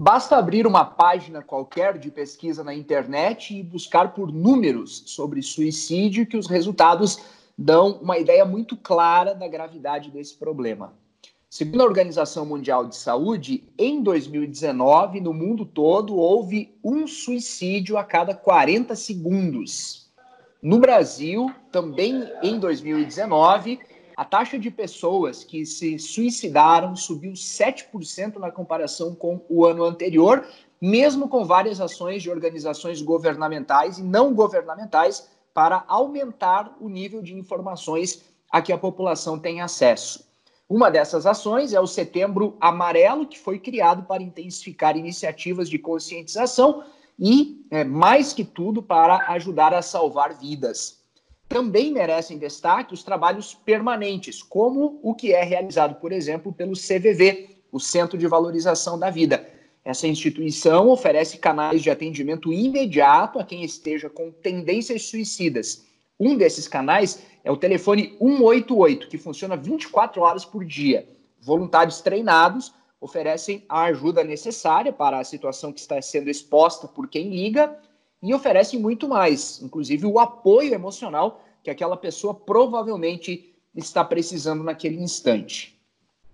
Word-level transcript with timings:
Basta 0.00 0.36
abrir 0.36 0.64
uma 0.64 0.84
página 0.84 1.42
qualquer 1.42 1.98
de 1.98 2.08
pesquisa 2.08 2.62
na 2.62 2.72
internet 2.72 3.58
e 3.58 3.64
buscar 3.64 4.14
por 4.14 4.32
números 4.32 5.02
sobre 5.06 5.42
suicídio 5.42 6.24
que 6.24 6.36
os 6.36 6.46
resultados 6.46 7.18
dão 7.58 7.98
uma 8.00 8.16
ideia 8.16 8.44
muito 8.44 8.76
clara 8.76 9.34
da 9.34 9.48
gravidade 9.48 10.08
desse 10.08 10.36
problema. 10.36 10.94
Segundo 11.50 11.80
a 11.80 11.84
Organização 11.84 12.46
Mundial 12.46 12.86
de 12.86 12.94
Saúde, 12.94 13.64
em 13.76 14.00
2019, 14.00 15.20
no 15.20 15.34
mundo 15.34 15.66
todo, 15.66 16.14
houve 16.14 16.72
um 16.84 17.08
suicídio 17.08 17.98
a 17.98 18.04
cada 18.04 18.36
40 18.36 18.94
segundos. 18.94 20.08
No 20.62 20.78
Brasil, 20.78 21.50
também 21.72 22.22
em 22.40 22.60
2019, 22.60 23.80
a 24.18 24.24
taxa 24.24 24.58
de 24.58 24.68
pessoas 24.68 25.44
que 25.44 25.64
se 25.64 25.96
suicidaram 25.96 26.96
subiu 26.96 27.34
7% 27.34 28.38
na 28.38 28.50
comparação 28.50 29.14
com 29.14 29.40
o 29.48 29.64
ano 29.64 29.84
anterior, 29.84 30.44
mesmo 30.80 31.28
com 31.28 31.44
várias 31.44 31.80
ações 31.80 32.20
de 32.20 32.28
organizações 32.28 33.00
governamentais 33.00 33.96
e 33.98 34.02
não 34.02 34.34
governamentais 34.34 35.30
para 35.54 35.84
aumentar 35.86 36.76
o 36.80 36.88
nível 36.88 37.22
de 37.22 37.32
informações 37.32 38.24
a 38.50 38.60
que 38.60 38.72
a 38.72 38.76
população 38.76 39.38
tem 39.38 39.60
acesso. 39.60 40.28
Uma 40.68 40.90
dessas 40.90 41.24
ações 41.24 41.72
é 41.72 41.78
o 41.78 41.86
Setembro 41.86 42.56
Amarelo, 42.60 43.24
que 43.24 43.38
foi 43.38 43.60
criado 43.60 44.02
para 44.02 44.20
intensificar 44.20 44.96
iniciativas 44.96 45.70
de 45.70 45.78
conscientização 45.78 46.82
e, 47.16 47.64
é, 47.70 47.84
mais 47.84 48.32
que 48.32 48.42
tudo, 48.42 48.82
para 48.82 49.30
ajudar 49.30 49.72
a 49.72 49.80
salvar 49.80 50.36
vidas. 50.36 50.97
Também 51.48 51.90
merecem 51.90 52.36
destaque 52.36 52.92
os 52.92 53.02
trabalhos 53.02 53.54
permanentes, 53.54 54.42
como 54.42 55.00
o 55.02 55.14
que 55.14 55.32
é 55.32 55.42
realizado, 55.42 55.94
por 55.98 56.12
exemplo, 56.12 56.52
pelo 56.52 56.74
CVV, 56.74 57.62
o 57.72 57.80
Centro 57.80 58.18
de 58.18 58.26
Valorização 58.26 58.98
da 58.98 59.08
Vida. 59.08 59.48
Essa 59.82 60.06
instituição 60.06 60.90
oferece 60.90 61.38
canais 61.38 61.82
de 61.82 61.90
atendimento 61.90 62.52
imediato 62.52 63.38
a 63.38 63.44
quem 63.44 63.64
esteja 63.64 64.10
com 64.10 64.30
tendências 64.30 65.04
suicidas. 65.06 65.86
Um 66.20 66.36
desses 66.36 66.68
canais 66.68 67.22
é 67.42 67.50
o 67.50 67.56
telefone 67.56 68.14
188, 68.18 69.08
que 69.08 69.16
funciona 69.16 69.56
24 69.56 70.20
horas 70.20 70.44
por 70.44 70.62
dia. 70.66 71.08
Voluntários 71.40 72.02
treinados 72.02 72.74
oferecem 73.00 73.64
a 73.68 73.84
ajuda 73.84 74.22
necessária 74.22 74.92
para 74.92 75.18
a 75.18 75.24
situação 75.24 75.72
que 75.72 75.80
está 75.80 76.02
sendo 76.02 76.28
exposta 76.28 76.86
por 76.86 77.08
quem 77.08 77.30
liga 77.30 77.74
e 78.22 78.34
oferecem 78.34 78.80
muito 78.80 79.08
mais, 79.08 79.60
inclusive 79.62 80.06
o 80.06 80.18
apoio 80.18 80.74
emocional 80.74 81.42
que 81.62 81.70
aquela 81.70 81.96
pessoa 81.96 82.34
provavelmente 82.34 83.54
está 83.74 84.04
precisando 84.04 84.64
naquele 84.64 85.00
instante. 85.00 85.78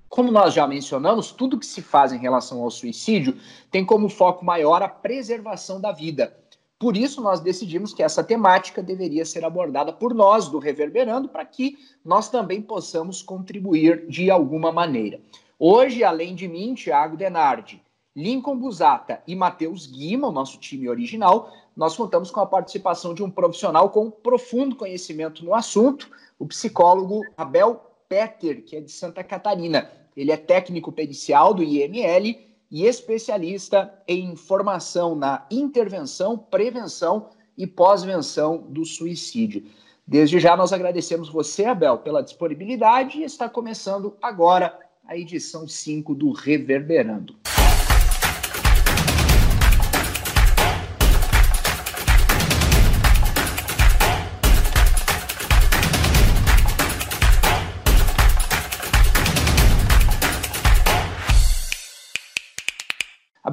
Como 0.08 0.30
nós 0.30 0.55
já 0.55 0.66
mencionamos, 0.66 1.32
tudo 1.32 1.58
que 1.58 1.66
se 1.66 1.82
faz 1.82 2.12
em 2.12 2.18
relação 2.18 2.62
ao 2.62 2.70
suicídio 2.70 3.36
tem 3.70 3.84
como 3.84 4.08
foco 4.08 4.44
maior 4.44 4.82
a 4.82 4.88
preservação 4.88 5.80
da 5.80 5.90
vida. 5.90 6.36
Por 6.78 6.96
isso, 6.96 7.20
nós 7.20 7.40
decidimos 7.40 7.92
que 7.92 8.02
essa 8.02 8.22
temática 8.22 8.82
deveria 8.82 9.24
ser 9.24 9.44
abordada 9.44 9.92
por 9.92 10.14
nós 10.14 10.48
do 10.48 10.58
Reverberando, 10.58 11.28
para 11.28 11.44
que 11.44 11.78
nós 12.05 12.28
também 12.28 12.60
possamos 12.60 13.22
contribuir 13.22 14.06
de 14.06 14.30
alguma 14.30 14.70
maneira. 14.70 15.20
Hoje, 15.58 16.05
além 16.05 16.34
de 16.34 16.46
mim, 16.46 16.74
Tiago 16.74 17.16
Denardi, 17.16 17.82
Lincoln 18.14 18.56
Busata 18.56 19.22
e 19.27 19.34
Matheus 19.34 19.86
Guima, 19.86 20.28
o 20.28 20.32
nosso 20.32 20.58
time 20.58 20.88
original, 20.88 21.50
nós 21.77 21.97
contamos 21.97 22.30
com 22.30 22.41
a 22.41 22.47
participação 22.47 23.14
de 23.14 23.22
um 23.22 23.30
profissional 23.30 23.91
com 23.91 24.11
profundo 24.11 24.77
conhecimento 24.77 25.44
no 25.44 25.55
assunto, 25.55 26.11
o 26.39 26.47
psicólogo 26.47 27.22
Abel 27.36 27.80
Peter, 28.08 28.62
que 28.64 28.77
é 28.77 28.80
de 28.80 28.91
Santa 28.91 29.25
Catarina. 29.25 29.91
Ele 30.17 30.30
é 30.30 30.36
técnico 30.36 30.92
pericial 30.92 31.52
do 31.52 31.62
IML 31.62 32.39
e 32.70 32.86
especialista 32.86 33.92
em 34.06 34.36
formação 34.36 35.14
na 35.14 35.47
intervenção, 35.50 36.39
prevenção 36.39 37.30
e 37.56 37.67
pós-venção 37.67 38.58
do 38.69 38.84
suicídio. 38.84 39.64
Desde 40.06 40.39
já 40.39 40.56
nós 40.56 40.72
agradecemos 40.72 41.29
você, 41.29 41.64
Abel, 41.64 41.98
pela 41.98 42.23
disponibilidade 42.23 43.18
e 43.18 43.24
está 43.24 43.48
começando 43.48 44.17
agora 44.20 44.79
a 45.06 45.17
edição 45.17 45.67
5 45.67 46.14
do 46.14 46.30
Reverberando. 46.30 47.43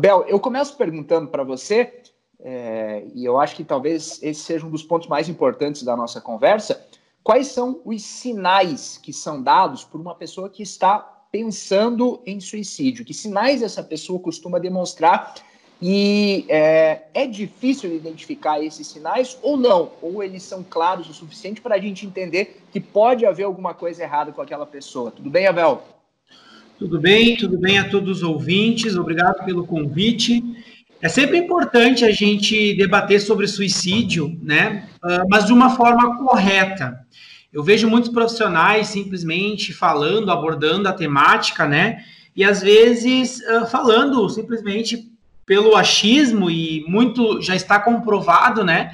Abel, 0.02 0.26
eu 0.28 0.40
começo 0.40 0.76
perguntando 0.76 1.28
para 1.28 1.44
você, 1.44 2.02
é, 2.40 3.04
e 3.14 3.24
eu 3.24 3.40
acho 3.40 3.56
que 3.56 3.64
talvez 3.64 4.18
esse 4.24 4.42
seja 4.42 4.66
um 4.66 4.72
dos 4.72 4.82
pontos 4.82 5.08
mais 5.08 5.30
importantes 5.30 5.84
da 5.84 5.96
nossa 5.96 6.20
conversa. 6.20 6.84
Quais 7.24 7.50
são 7.50 7.80
os 7.86 8.02
sinais 8.02 8.98
que 8.98 9.14
são 9.14 9.40
dados 9.44 9.84
por 9.84 10.02
uma 10.02 10.16
pessoa 10.16 10.50
que 10.50 10.64
está 10.64 10.98
pensando 11.32 12.20
em 12.26 12.40
suicídio? 12.40 13.06
Que 13.06 13.14
sinais 13.14 13.62
essa 13.62 13.84
pessoa 13.84 14.20
costuma 14.20 14.58
demonstrar? 14.58 15.36
E 15.80 16.48
é, 16.50 17.04
é 17.14 17.28
difícil 17.28 17.96
identificar 17.96 18.60
esses 18.60 18.88
sinais 18.88 19.38
ou 19.44 19.56
não? 19.56 19.92
Ou 20.02 20.24
eles 20.24 20.42
são 20.42 20.66
claros 20.68 21.08
o 21.12 21.14
suficiente 21.14 21.62
para 21.62 21.76
a 21.76 21.80
gente 21.80 22.08
entender 22.08 22.64
que 22.72 22.80
pode 22.80 23.24
haver 23.24 23.44
alguma 23.44 23.76
coisa 23.76 24.02
errada 24.02 24.32
com 24.32 24.42
aquela 24.42 24.66
pessoa? 24.66 25.12
Tudo 25.12 25.30
bem, 25.30 25.46
Abel? 25.46 25.84
Tudo 26.82 27.00
bem, 27.00 27.38
tudo 27.38 27.60
bem 27.60 27.78
a 27.78 27.88
todos 27.88 28.18
os 28.18 28.24
ouvintes, 28.24 28.96
obrigado 28.96 29.46
pelo 29.46 29.68
convite. 29.68 30.44
É 31.00 31.08
sempre 31.08 31.38
importante 31.38 32.04
a 32.04 32.10
gente 32.10 32.74
debater 32.74 33.22
sobre 33.22 33.46
suicídio, 33.46 34.36
né? 34.42 34.90
Uh, 34.96 35.28
mas 35.30 35.46
de 35.46 35.54
uma 35.54 35.70
forma 35.76 36.18
correta. 36.18 37.00
Eu 37.54 37.64
vejo 37.64 37.88
muitos 37.88 38.10
profissionais 38.10 38.88
simplesmente 38.88 39.72
falando, 39.72 40.32
abordando 40.32 40.90
a 40.90 40.94
temática, 40.94 41.68
né? 41.68 42.04
E 42.36 42.44
às 42.44 42.64
vezes 42.64 43.42
uh, 43.42 43.68
falando 43.68 44.28
simplesmente 44.28 45.08
pelo 45.46 45.76
achismo, 45.76 46.50
e 46.50 46.84
muito 46.88 47.40
já 47.44 47.56
está 47.56 47.80
comprovado, 47.80 48.64
né? 48.64 48.90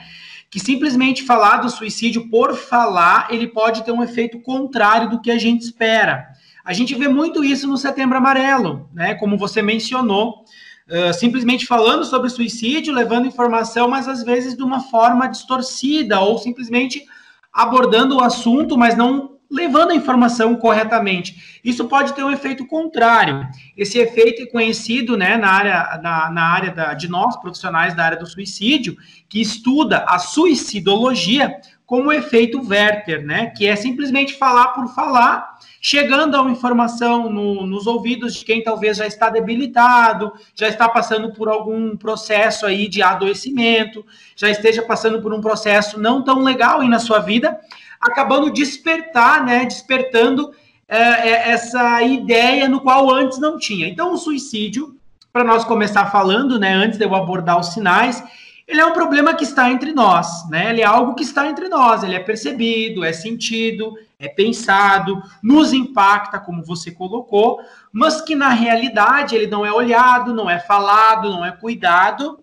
Que 0.49 0.59
simplesmente 0.59 1.23
falar 1.23 1.61
do 1.61 1.69
suicídio 1.69 2.29
por 2.29 2.53
falar, 2.53 3.29
ele 3.31 3.47
pode 3.47 3.85
ter 3.85 3.93
um 3.93 4.03
efeito 4.03 4.41
contrário 4.41 5.09
do 5.09 5.21
que 5.21 5.31
a 5.31 5.37
gente 5.37 5.61
espera. 5.61 6.35
A 6.67 6.73
gente 6.73 6.93
vê 6.95 7.07
muito 7.07 7.45
isso 7.45 7.65
no 7.65 7.77
Setembro 7.77 8.17
Amarelo, 8.17 8.89
né? 8.93 9.15
Como 9.15 9.37
você 9.37 9.61
mencionou, 9.61 10.43
uh, 10.89 11.13
simplesmente 11.13 11.65
falando 11.65 12.03
sobre 12.03 12.29
suicídio, 12.29 12.93
levando 12.93 13.25
informação, 13.25 13.87
mas 13.87 14.05
às 14.05 14.21
vezes 14.21 14.53
de 14.53 14.61
uma 14.61 14.81
forma 14.81 15.27
distorcida, 15.27 16.19
ou 16.19 16.37
simplesmente 16.37 17.05
abordando 17.53 18.17
o 18.17 18.21
assunto, 18.21 18.77
mas 18.77 18.97
não 18.97 19.37
levando 19.49 19.91
a 19.91 19.95
informação 19.95 20.57
corretamente. 20.57 21.61
Isso 21.63 21.85
pode 21.85 22.13
ter 22.13 22.25
um 22.25 22.31
efeito 22.31 22.67
contrário. 22.67 23.47
Esse 23.77 23.97
efeito 23.97 24.41
é 24.41 24.47
conhecido 24.47 25.15
né, 25.15 25.37
na 25.37 25.49
área, 25.49 25.99
na, 26.03 26.29
na 26.29 26.43
área 26.43 26.71
da, 26.73 26.93
de 26.93 27.07
nós, 27.07 27.37
profissionais 27.37 27.95
da 27.95 28.03
área 28.03 28.19
do 28.19 28.27
suicídio, 28.27 28.97
que 29.29 29.39
estuda 29.39 30.03
a 30.05 30.19
suicidologia 30.19 31.61
como 31.85 32.11
efeito 32.11 32.59
Werther, 32.59 33.25
né, 33.25 33.53
que 33.55 33.65
é 33.65 33.73
simplesmente 33.77 34.33
falar 34.33 34.73
por 34.73 34.93
falar 34.93 35.56
chegando 35.81 36.35
a 36.35 36.41
uma 36.41 36.51
informação 36.51 37.29
no, 37.29 37.65
nos 37.65 37.87
ouvidos 37.87 38.35
de 38.35 38.45
quem 38.45 38.63
talvez 38.63 38.97
já 38.97 39.07
está 39.07 39.29
debilitado, 39.29 40.33
já 40.55 40.67
está 40.67 40.89
passando 40.89 41.31
por 41.31 41.47
algum 41.47 41.95
processo 41.95 42.65
aí 42.65 42.87
de 42.87 43.01
adoecimento, 43.01 44.05
já 44.35 44.49
esteja 44.49 44.81
passando 44.81 45.21
por 45.21 45.33
um 45.33 45.41
processo 45.41 45.99
não 45.99 46.23
tão 46.23 46.41
legal 46.41 46.81
aí 46.81 46.89
na 46.89 46.99
sua 46.99 47.19
vida, 47.19 47.59
acabando 48.01 48.51
despertar, 48.51 49.43
né, 49.45 49.65
despertando 49.65 50.51
é, 50.87 50.97
é, 50.97 51.49
essa 51.51 52.01
ideia 52.03 52.69
no 52.69 52.81
qual 52.81 53.11
antes 53.11 53.39
não 53.39 53.57
tinha. 53.57 53.87
Então, 53.87 54.13
o 54.13 54.17
suicídio, 54.17 54.95
para 55.33 55.43
nós 55.43 55.63
começar 55.63 56.05
falando, 56.07 56.59
né, 56.59 56.73
antes 56.73 56.97
de 56.97 57.05
eu 57.05 57.13
abordar 57.13 57.59
os 57.59 57.73
sinais, 57.73 58.23
ele 58.67 58.81
é 58.81 58.85
um 58.85 58.93
problema 58.93 59.33
que 59.33 59.43
está 59.43 59.71
entre 59.71 59.93
nós, 59.93 60.27
né? 60.49 60.71
Ele 60.71 60.81
é 60.81 60.85
algo 60.85 61.15
que 61.15 61.23
está 61.23 61.47
entre 61.47 61.69
nós, 61.69 62.03
ele 62.03 62.15
é 62.15 62.19
percebido, 62.19 63.03
é 63.03 63.13
sentido, 63.13 63.97
é 64.19 64.27
pensado, 64.27 65.21
nos 65.43 65.73
impacta, 65.73 66.39
como 66.39 66.63
você 66.63 66.91
colocou, 66.91 67.59
mas 67.91 68.19
que 68.21 68.35
na 68.35 68.49
realidade 68.49 69.35
ele 69.35 69.47
não 69.47 69.65
é 69.65 69.71
olhado, 69.71 70.33
não 70.33 70.49
é 70.49 70.59
falado, 70.59 71.29
não 71.29 71.45
é 71.45 71.51
cuidado, 71.51 72.39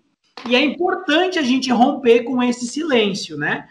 e 0.47 0.55
é 0.55 0.63
importante 0.63 1.37
a 1.37 1.41
gente 1.41 1.71
romper 1.71 2.23
com 2.23 2.41
esse 2.41 2.65
silêncio, 2.67 3.37
né? 3.37 3.67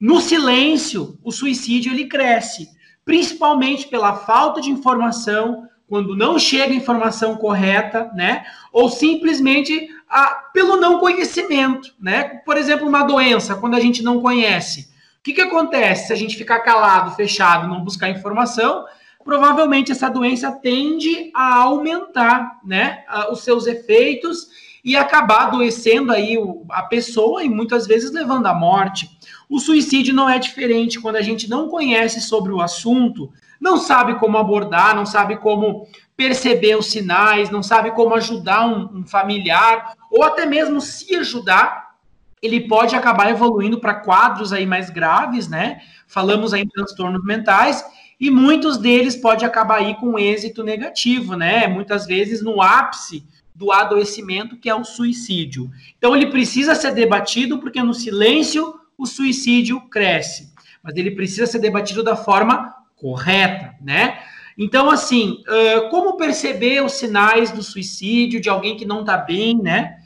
No 0.00 0.20
silêncio, 0.20 1.18
o 1.22 1.30
suicídio 1.30 1.92
ele 1.92 2.06
cresce, 2.06 2.68
principalmente 3.04 3.86
pela 3.86 4.14
falta 4.14 4.60
de 4.60 4.70
informação, 4.70 5.68
quando 5.86 6.16
não 6.16 6.38
chega 6.38 6.72
a 6.72 6.76
informação 6.76 7.36
correta, 7.36 8.10
né? 8.14 8.46
Ou 8.72 8.88
simplesmente 8.88 9.88
a, 10.08 10.26
pelo 10.54 10.76
não 10.76 10.98
conhecimento, 10.98 11.94
né? 12.00 12.40
Por 12.46 12.56
exemplo, 12.56 12.88
uma 12.88 13.02
doença, 13.02 13.56
quando 13.56 13.74
a 13.74 13.80
gente 13.80 14.02
não 14.02 14.22
conhece. 14.22 14.91
O 15.22 15.24
que, 15.24 15.34
que 15.34 15.40
acontece 15.40 16.08
se 16.08 16.12
a 16.12 16.16
gente 16.16 16.36
ficar 16.36 16.60
calado, 16.60 17.14
fechado, 17.14 17.68
não 17.68 17.84
buscar 17.84 18.10
informação? 18.10 18.84
provavelmente 19.24 19.92
essa 19.92 20.08
doença 20.08 20.50
tende 20.50 21.30
a 21.34 21.56
aumentar, 21.58 22.60
né, 22.64 23.04
os 23.30 23.42
seus 23.42 23.66
efeitos 23.66 24.48
e 24.84 24.96
acabar 24.96 25.46
adoecendo 25.46 26.12
aí 26.12 26.36
a 26.70 26.82
pessoa 26.82 27.44
e 27.44 27.48
muitas 27.48 27.86
vezes 27.86 28.10
levando 28.10 28.46
à 28.46 28.54
morte. 28.54 29.08
O 29.48 29.60
suicídio 29.60 30.14
não 30.14 30.28
é 30.28 30.38
diferente 30.38 31.00
quando 31.00 31.16
a 31.16 31.22
gente 31.22 31.48
não 31.48 31.68
conhece 31.68 32.20
sobre 32.20 32.52
o 32.52 32.60
assunto, 32.60 33.32
não 33.60 33.76
sabe 33.76 34.16
como 34.16 34.38
abordar, 34.38 34.94
não 34.94 35.06
sabe 35.06 35.36
como 35.36 35.86
perceber 36.16 36.76
os 36.76 36.86
sinais, 36.86 37.48
não 37.48 37.62
sabe 37.62 37.92
como 37.92 38.14
ajudar 38.14 38.66
um, 38.66 38.98
um 38.98 39.06
familiar 39.06 39.94
ou 40.10 40.24
até 40.24 40.44
mesmo 40.44 40.80
se 40.80 41.14
ajudar, 41.14 41.91
ele 42.42 42.66
pode 42.66 42.96
acabar 42.96 43.30
evoluindo 43.30 43.78
para 43.78 43.94
quadros 43.94 44.52
aí 44.52 44.66
mais 44.66 44.90
graves, 44.90 45.46
né? 45.48 45.80
Falamos 46.08 46.52
aí 46.52 46.62
em 46.62 46.68
transtornos 46.68 47.24
mentais 47.24 47.84
e 48.18 48.30
muitos 48.30 48.76
deles 48.76 49.14
pode 49.14 49.44
acabar 49.44 49.78
aí 49.78 49.94
com 49.94 50.18
êxito 50.18 50.64
negativo, 50.64 51.36
né? 51.36 51.68
Muitas 51.68 52.04
vezes 52.04 52.42
no 52.42 52.60
ápice 52.60 53.24
do 53.54 53.70
adoecimento, 53.70 54.56
que 54.56 54.68
é 54.68 54.74
o 54.74 54.84
suicídio. 54.84 55.70
Então, 55.96 56.16
ele 56.16 56.26
precisa 56.26 56.74
ser 56.74 56.92
debatido, 56.92 57.58
porque 57.58 57.82
no 57.82 57.94
silêncio 57.94 58.74
o 58.98 59.06
suicídio 59.06 59.80
cresce. 59.88 60.52
Mas 60.82 60.96
ele 60.96 61.12
precisa 61.12 61.46
ser 61.46 61.60
debatido 61.60 62.02
da 62.02 62.16
forma 62.16 62.74
correta, 62.96 63.74
né? 63.80 64.18
Então, 64.58 64.90
assim, 64.90 65.42
como 65.90 66.16
perceber 66.16 66.82
os 66.84 66.92
sinais 66.92 67.50
do 67.50 67.62
suicídio 67.62 68.40
de 68.40 68.48
alguém 68.48 68.76
que 68.76 68.84
não 68.84 69.00
está 69.00 69.16
bem, 69.16 69.56
né? 69.56 69.98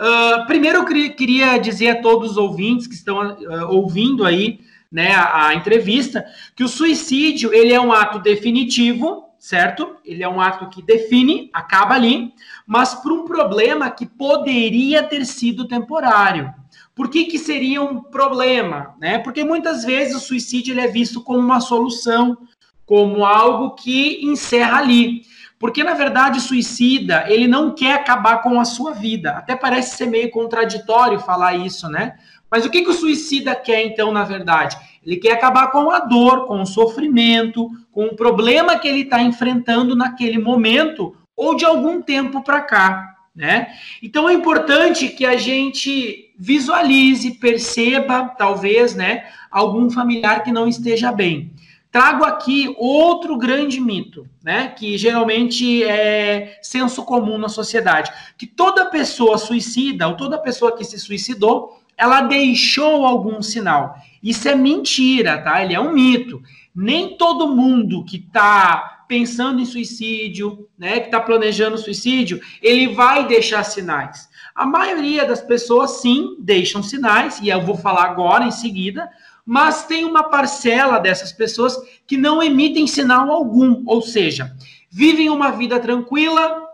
Uh, 0.00 0.46
primeiro, 0.46 0.78
eu 0.78 1.14
queria 1.14 1.58
dizer 1.58 1.90
a 1.90 2.00
todos 2.00 2.30
os 2.32 2.36
ouvintes 2.38 2.86
que 2.86 2.94
estão 2.94 3.34
uh, 3.34 3.68
ouvindo 3.68 4.24
aí 4.24 4.60
né, 4.90 5.12
a, 5.12 5.48
a, 5.48 5.54
entrevista 5.54 6.24
que 6.56 6.64
o 6.64 6.68
suicídio 6.68 7.52
ele 7.52 7.74
é 7.74 7.78
um 7.78 7.92
ato 7.92 8.18
definitivo, 8.18 9.26
certo? 9.38 9.96
Ele 10.02 10.22
é 10.22 10.28
um 10.28 10.40
ato 10.40 10.70
que 10.70 10.80
define, 10.80 11.50
acaba 11.52 11.94
ali, 11.94 12.32
mas 12.66 12.94
por 12.94 13.12
um 13.12 13.26
problema 13.26 13.90
que 13.90 14.06
poderia 14.06 15.02
ter 15.02 15.26
sido 15.26 15.68
temporário. 15.68 16.50
Por 16.94 17.10
que, 17.10 17.26
que 17.26 17.38
seria 17.38 17.82
um 17.82 18.00
problema? 18.00 18.94
Né? 18.98 19.18
Porque 19.18 19.44
muitas 19.44 19.84
vezes 19.84 20.16
o 20.16 20.20
suicídio 20.20 20.72
ele 20.72 20.80
é 20.80 20.88
visto 20.88 21.20
como 21.22 21.40
uma 21.40 21.60
solução, 21.60 22.38
como 22.86 23.24
algo 23.24 23.74
que 23.74 24.18
encerra 24.24 24.78
ali. 24.78 25.22
Porque, 25.60 25.84
na 25.84 25.92
verdade, 25.92 26.40
suicida, 26.40 27.26
ele 27.28 27.46
não 27.46 27.74
quer 27.74 27.92
acabar 27.92 28.38
com 28.38 28.58
a 28.58 28.64
sua 28.64 28.92
vida. 28.92 29.32
Até 29.32 29.54
parece 29.54 29.94
ser 29.94 30.06
meio 30.06 30.30
contraditório 30.30 31.20
falar 31.20 31.54
isso, 31.54 31.86
né? 31.86 32.14
Mas 32.50 32.64
o 32.64 32.70
que, 32.70 32.80
que 32.80 32.88
o 32.88 32.94
suicida 32.94 33.54
quer, 33.54 33.84
então, 33.84 34.10
na 34.10 34.24
verdade? 34.24 34.78
Ele 35.04 35.18
quer 35.18 35.32
acabar 35.32 35.70
com 35.70 35.90
a 35.90 35.98
dor, 35.98 36.46
com 36.46 36.62
o 36.62 36.66
sofrimento, 36.66 37.70
com 37.92 38.06
o 38.06 38.16
problema 38.16 38.78
que 38.78 38.88
ele 38.88 39.02
está 39.02 39.20
enfrentando 39.20 39.94
naquele 39.94 40.38
momento, 40.38 41.14
ou 41.36 41.54
de 41.54 41.66
algum 41.66 42.00
tempo 42.00 42.42
para 42.42 42.62
cá, 42.62 43.16
né? 43.36 43.68
Então 44.02 44.28
é 44.28 44.32
importante 44.32 45.08
que 45.08 45.26
a 45.26 45.36
gente 45.36 46.32
visualize, 46.38 47.32
perceba, 47.32 48.34
talvez, 48.36 48.94
né, 48.94 49.24
algum 49.50 49.90
familiar 49.90 50.42
que 50.42 50.50
não 50.50 50.66
esteja 50.66 51.12
bem. 51.12 51.52
Trago 51.90 52.24
aqui 52.24 52.72
outro 52.78 53.36
grande 53.36 53.80
mito, 53.80 54.24
né, 54.44 54.68
que 54.68 54.96
geralmente 54.96 55.82
é 55.82 56.58
senso 56.62 57.04
comum 57.04 57.36
na 57.36 57.48
sociedade, 57.48 58.12
que 58.38 58.46
toda 58.46 58.90
pessoa 58.90 59.36
suicida 59.36 60.06
ou 60.06 60.16
toda 60.16 60.38
pessoa 60.38 60.76
que 60.76 60.84
se 60.84 60.98
suicidou, 61.00 61.80
ela 61.96 62.22
deixou 62.22 63.04
algum 63.04 63.42
sinal. 63.42 63.96
Isso 64.22 64.48
é 64.48 64.54
mentira, 64.54 65.38
tá? 65.42 65.62
Ele 65.62 65.74
é 65.74 65.80
um 65.80 65.92
mito. 65.92 66.40
Nem 66.74 67.16
todo 67.16 67.54
mundo 67.54 68.04
que 68.04 68.16
está 68.16 69.04
pensando 69.08 69.60
em 69.60 69.66
suicídio, 69.66 70.68
né, 70.78 71.00
que 71.00 71.06
está 71.06 71.20
planejando 71.20 71.76
suicídio, 71.76 72.40
ele 72.62 72.86
vai 72.94 73.26
deixar 73.26 73.64
sinais. 73.64 74.30
A 74.54 74.64
maioria 74.64 75.24
das 75.24 75.42
pessoas, 75.42 76.00
sim, 76.00 76.36
deixam 76.38 76.82
sinais, 76.82 77.40
e 77.40 77.48
eu 77.48 77.60
vou 77.60 77.76
falar 77.76 78.04
agora 78.04 78.44
em 78.44 78.52
seguida, 78.52 79.10
mas 79.50 79.84
tem 79.84 80.04
uma 80.04 80.22
parcela 80.22 81.00
dessas 81.00 81.32
pessoas 81.32 81.76
que 82.06 82.16
não 82.16 82.40
emitem 82.40 82.86
sinal 82.86 83.28
algum, 83.32 83.82
ou 83.84 84.00
seja, 84.00 84.54
vivem 84.88 85.28
uma 85.28 85.50
vida 85.50 85.80
tranquila, 85.80 86.68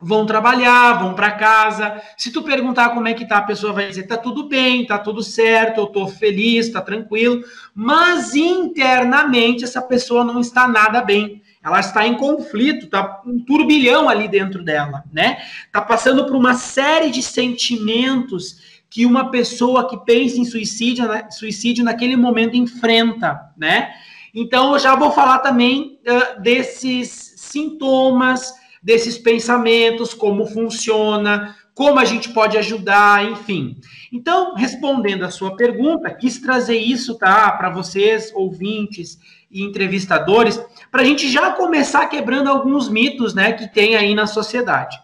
vão 0.00 0.26
trabalhar, 0.26 0.94
vão 0.94 1.14
para 1.14 1.30
casa. 1.30 2.02
Se 2.16 2.32
tu 2.32 2.42
perguntar 2.42 2.88
como 2.88 3.06
é 3.06 3.14
que 3.14 3.24
tá, 3.24 3.38
a 3.38 3.42
pessoa 3.42 3.72
vai 3.72 3.88
dizer: 3.88 4.08
tá 4.08 4.16
tudo 4.16 4.48
bem, 4.48 4.84
tá 4.84 4.98
tudo 4.98 5.22
certo, 5.22 5.78
eu 5.78 5.86
tô 5.86 6.08
feliz, 6.08 6.72
tá 6.72 6.80
tranquilo. 6.80 7.40
Mas 7.72 8.34
internamente 8.34 9.62
essa 9.62 9.80
pessoa 9.80 10.24
não 10.24 10.40
está 10.40 10.66
nada 10.66 11.00
bem 11.00 11.40
ela 11.62 11.80
está 11.80 12.06
em 12.06 12.14
conflito, 12.14 12.86
está 12.86 13.20
um 13.26 13.40
turbilhão 13.40 14.08
ali 14.08 14.28
dentro 14.28 14.62
dela, 14.62 15.04
né? 15.12 15.38
Está 15.66 15.82
passando 15.82 16.24
por 16.24 16.36
uma 16.36 16.54
série 16.54 17.10
de 17.10 17.22
sentimentos 17.22 18.77
que 18.90 19.04
uma 19.04 19.30
pessoa 19.30 19.88
que 19.88 19.96
pensa 20.04 20.38
em 20.38 20.44
suicídio, 20.44 21.06
suicídio 21.30 21.84
naquele 21.84 22.16
momento 22.16 22.56
enfrenta, 22.56 23.52
né? 23.56 23.90
Então, 24.34 24.72
eu 24.72 24.78
já 24.78 24.94
vou 24.94 25.10
falar 25.10 25.38
também 25.38 25.98
uh, 26.06 26.40
desses 26.40 27.34
sintomas, 27.36 28.54
desses 28.82 29.18
pensamentos, 29.18 30.14
como 30.14 30.46
funciona, 30.46 31.56
como 31.74 31.98
a 31.98 32.04
gente 32.04 32.30
pode 32.30 32.56
ajudar, 32.56 33.24
enfim. 33.30 33.76
Então, 34.12 34.54
respondendo 34.54 35.24
a 35.24 35.30
sua 35.30 35.56
pergunta, 35.56 36.12
quis 36.12 36.40
trazer 36.40 36.76
isso, 36.76 37.16
tá, 37.16 37.52
para 37.52 37.70
vocês, 37.70 38.32
ouvintes 38.34 39.18
e 39.50 39.62
entrevistadores, 39.62 40.60
para 40.90 41.02
a 41.02 41.04
gente 41.04 41.28
já 41.28 41.52
começar 41.52 42.06
quebrando 42.06 42.48
alguns 42.48 42.88
mitos 42.88 43.34
né, 43.34 43.52
que 43.52 43.72
tem 43.72 43.96
aí 43.96 44.14
na 44.14 44.26
sociedade. 44.26 44.98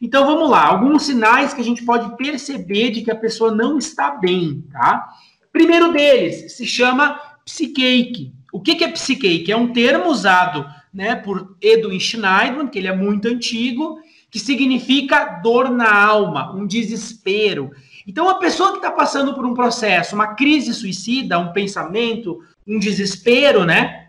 Então 0.00 0.26
vamos 0.26 0.50
lá, 0.50 0.64
alguns 0.66 1.04
sinais 1.04 1.54
que 1.54 1.60
a 1.60 1.64
gente 1.64 1.84
pode 1.84 2.16
perceber 2.16 2.90
de 2.90 3.02
que 3.02 3.10
a 3.10 3.16
pessoa 3.16 3.54
não 3.54 3.78
está 3.78 4.10
bem, 4.10 4.64
tá? 4.70 5.08
Primeiro 5.52 5.92
deles 5.92 6.56
se 6.56 6.66
chama 6.66 7.18
psiqueique. 7.44 8.32
O 8.52 8.60
que, 8.60 8.74
que 8.74 8.84
é 8.84 8.88
psiqueique? 8.88 9.52
É 9.52 9.56
um 9.56 9.72
termo 9.72 10.08
usado 10.08 10.66
né, 10.92 11.14
por 11.14 11.56
Edwin 11.60 12.00
Schneiderman, 12.00 12.68
que 12.68 12.78
ele 12.78 12.88
é 12.88 12.96
muito 12.96 13.28
antigo, 13.28 13.98
que 14.30 14.38
significa 14.38 15.40
dor 15.42 15.70
na 15.70 15.94
alma, 15.94 16.54
um 16.54 16.66
desespero. 16.66 17.70
Então, 18.06 18.28
a 18.28 18.36
pessoa 18.36 18.70
que 18.70 18.76
está 18.76 18.90
passando 18.90 19.34
por 19.34 19.44
um 19.44 19.54
processo, 19.54 20.14
uma 20.14 20.34
crise 20.34 20.72
suicida, 20.72 21.38
um 21.38 21.52
pensamento, 21.52 22.38
um 22.66 22.78
desespero, 22.78 23.64
né? 23.64 24.08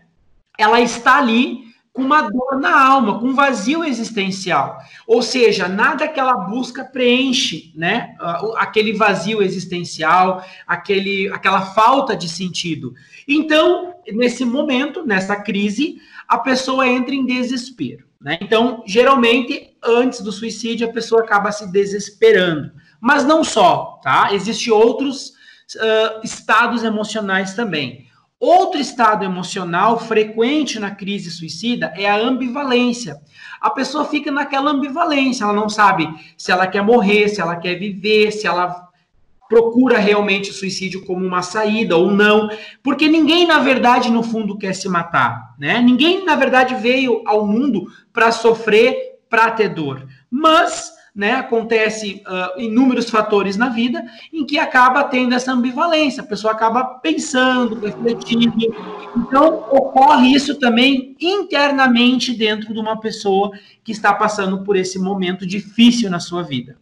Ela 0.58 0.80
está 0.80 1.18
ali 1.18 1.67
com 1.92 2.02
uma 2.02 2.22
dor 2.22 2.60
na 2.60 2.86
alma, 2.86 3.18
com 3.18 3.28
um 3.28 3.34
vazio 3.34 3.84
existencial. 3.84 4.78
Ou 5.06 5.22
seja, 5.22 5.68
nada 5.68 6.06
que 6.06 6.20
ela 6.20 6.34
busca 6.34 6.84
preenche, 6.84 7.72
né? 7.74 8.14
Aquele 8.56 8.92
vazio 8.92 9.42
existencial, 9.42 10.44
aquele, 10.66 11.28
aquela 11.32 11.62
falta 11.62 12.16
de 12.16 12.28
sentido. 12.28 12.94
Então, 13.26 13.94
nesse 14.12 14.44
momento, 14.44 15.04
nessa 15.04 15.36
crise, 15.36 16.00
a 16.26 16.38
pessoa 16.38 16.86
entra 16.86 17.14
em 17.14 17.26
desespero. 17.26 18.06
Né? 18.20 18.38
Então, 18.40 18.82
geralmente, 18.86 19.76
antes 19.82 20.20
do 20.20 20.32
suicídio, 20.32 20.88
a 20.88 20.92
pessoa 20.92 21.22
acaba 21.22 21.52
se 21.52 21.70
desesperando. 21.70 22.72
Mas 23.00 23.24
não 23.24 23.44
só, 23.44 24.00
tá? 24.02 24.32
Existem 24.32 24.72
outros 24.72 25.34
uh, 25.76 26.20
estados 26.24 26.82
emocionais 26.82 27.54
também. 27.54 28.07
Outro 28.40 28.80
estado 28.80 29.24
emocional 29.24 29.98
frequente 29.98 30.78
na 30.78 30.92
crise 30.92 31.28
suicida 31.28 31.92
é 31.96 32.08
a 32.08 32.16
ambivalência. 32.16 33.16
A 33.60 33.68
pessoa 33.68 34.04
fica 34.04 34.30
naquela 34.30 34.70
ambivalência, 34.70 35.42
ela 35.42 35.52
não 35.52 35.68
sabe 35.68 36.08
se 36.36 36.52
ela 36.52 36.68
quer 36.68 36.82
morrer, 36.82 37.28
se 37.28 37.40
ela 37.40 37.56
quer 37.56 37.74
viver, 37.74 38.30
se 38.30 38.46
ela 38.46 38.88
procura 39.48 39.98
realmente 39.98 40.50
o 40.50 40.54
suicídio 40.54 41.04
como 41.04 41.26
uma 41.26 41.42
saída 41.42 41.96
ou 41.96 42.12
não, 42.12 42.48
porque 42.82 43.08
ninguém 43.08 43.46
na 43.46 43.58
verdade 43.58 44.10
no 44.10 44.22
fundo 44.22 44.58
quer 44.58 44.74
se 44.74 44.88
matar, 44.88 45.54
né? 45.58 45.80
Ninguém 45.80 46.24
na 46.24 46.36
verdade 46.36 46.74
veio 46.76 47.22
ao 47.26 47.46
mundo 47.46 47.86
para 48.12 48.30
sofrer, 48.30 49.18
para 49.28 49.50
ter 49.50 49.70
dor. 49.70 50.06
Mas 50.30 50.92
né, 51.18 51.32
acontece 51.32 52.22
uh, 52.28 52.60
inúmeros 52.60 53.10
fatores 53.10 53.56
na 53.56 53.70
vida 53.70 54.06
em 54.32 54.46
que 54.46 54.56
acaba 54.56 55.02
tendo 55.02 55.34
essa 55.34 55.50
ambivalência, 55.50 56.22
a 56.22 56.26
pessoa 56.26 56.52
acaba 56.52 56.84
pensando, 56.84 57.74
refletindo. 57.80 58.54
Então, 59.16 59.66
ocorre 59.68 60.32
isso 60.32 60.60
também 60.60 61.16
internamente 61.20 62.32
dentro 62.32 62.72
de 62.72 62.78
uma 62.78 63.00
pessoa 63.00 63.50
que 63.82 63.90
está 63.90 64.14
passando 64.14 64.62
por 64.62 64.76
esse 64.76 64.96
momento 64.96 65.44
difícil 65.44 66.08
na 66.08 66.20
sua 66.20 66.44
vida. 66.44 66.78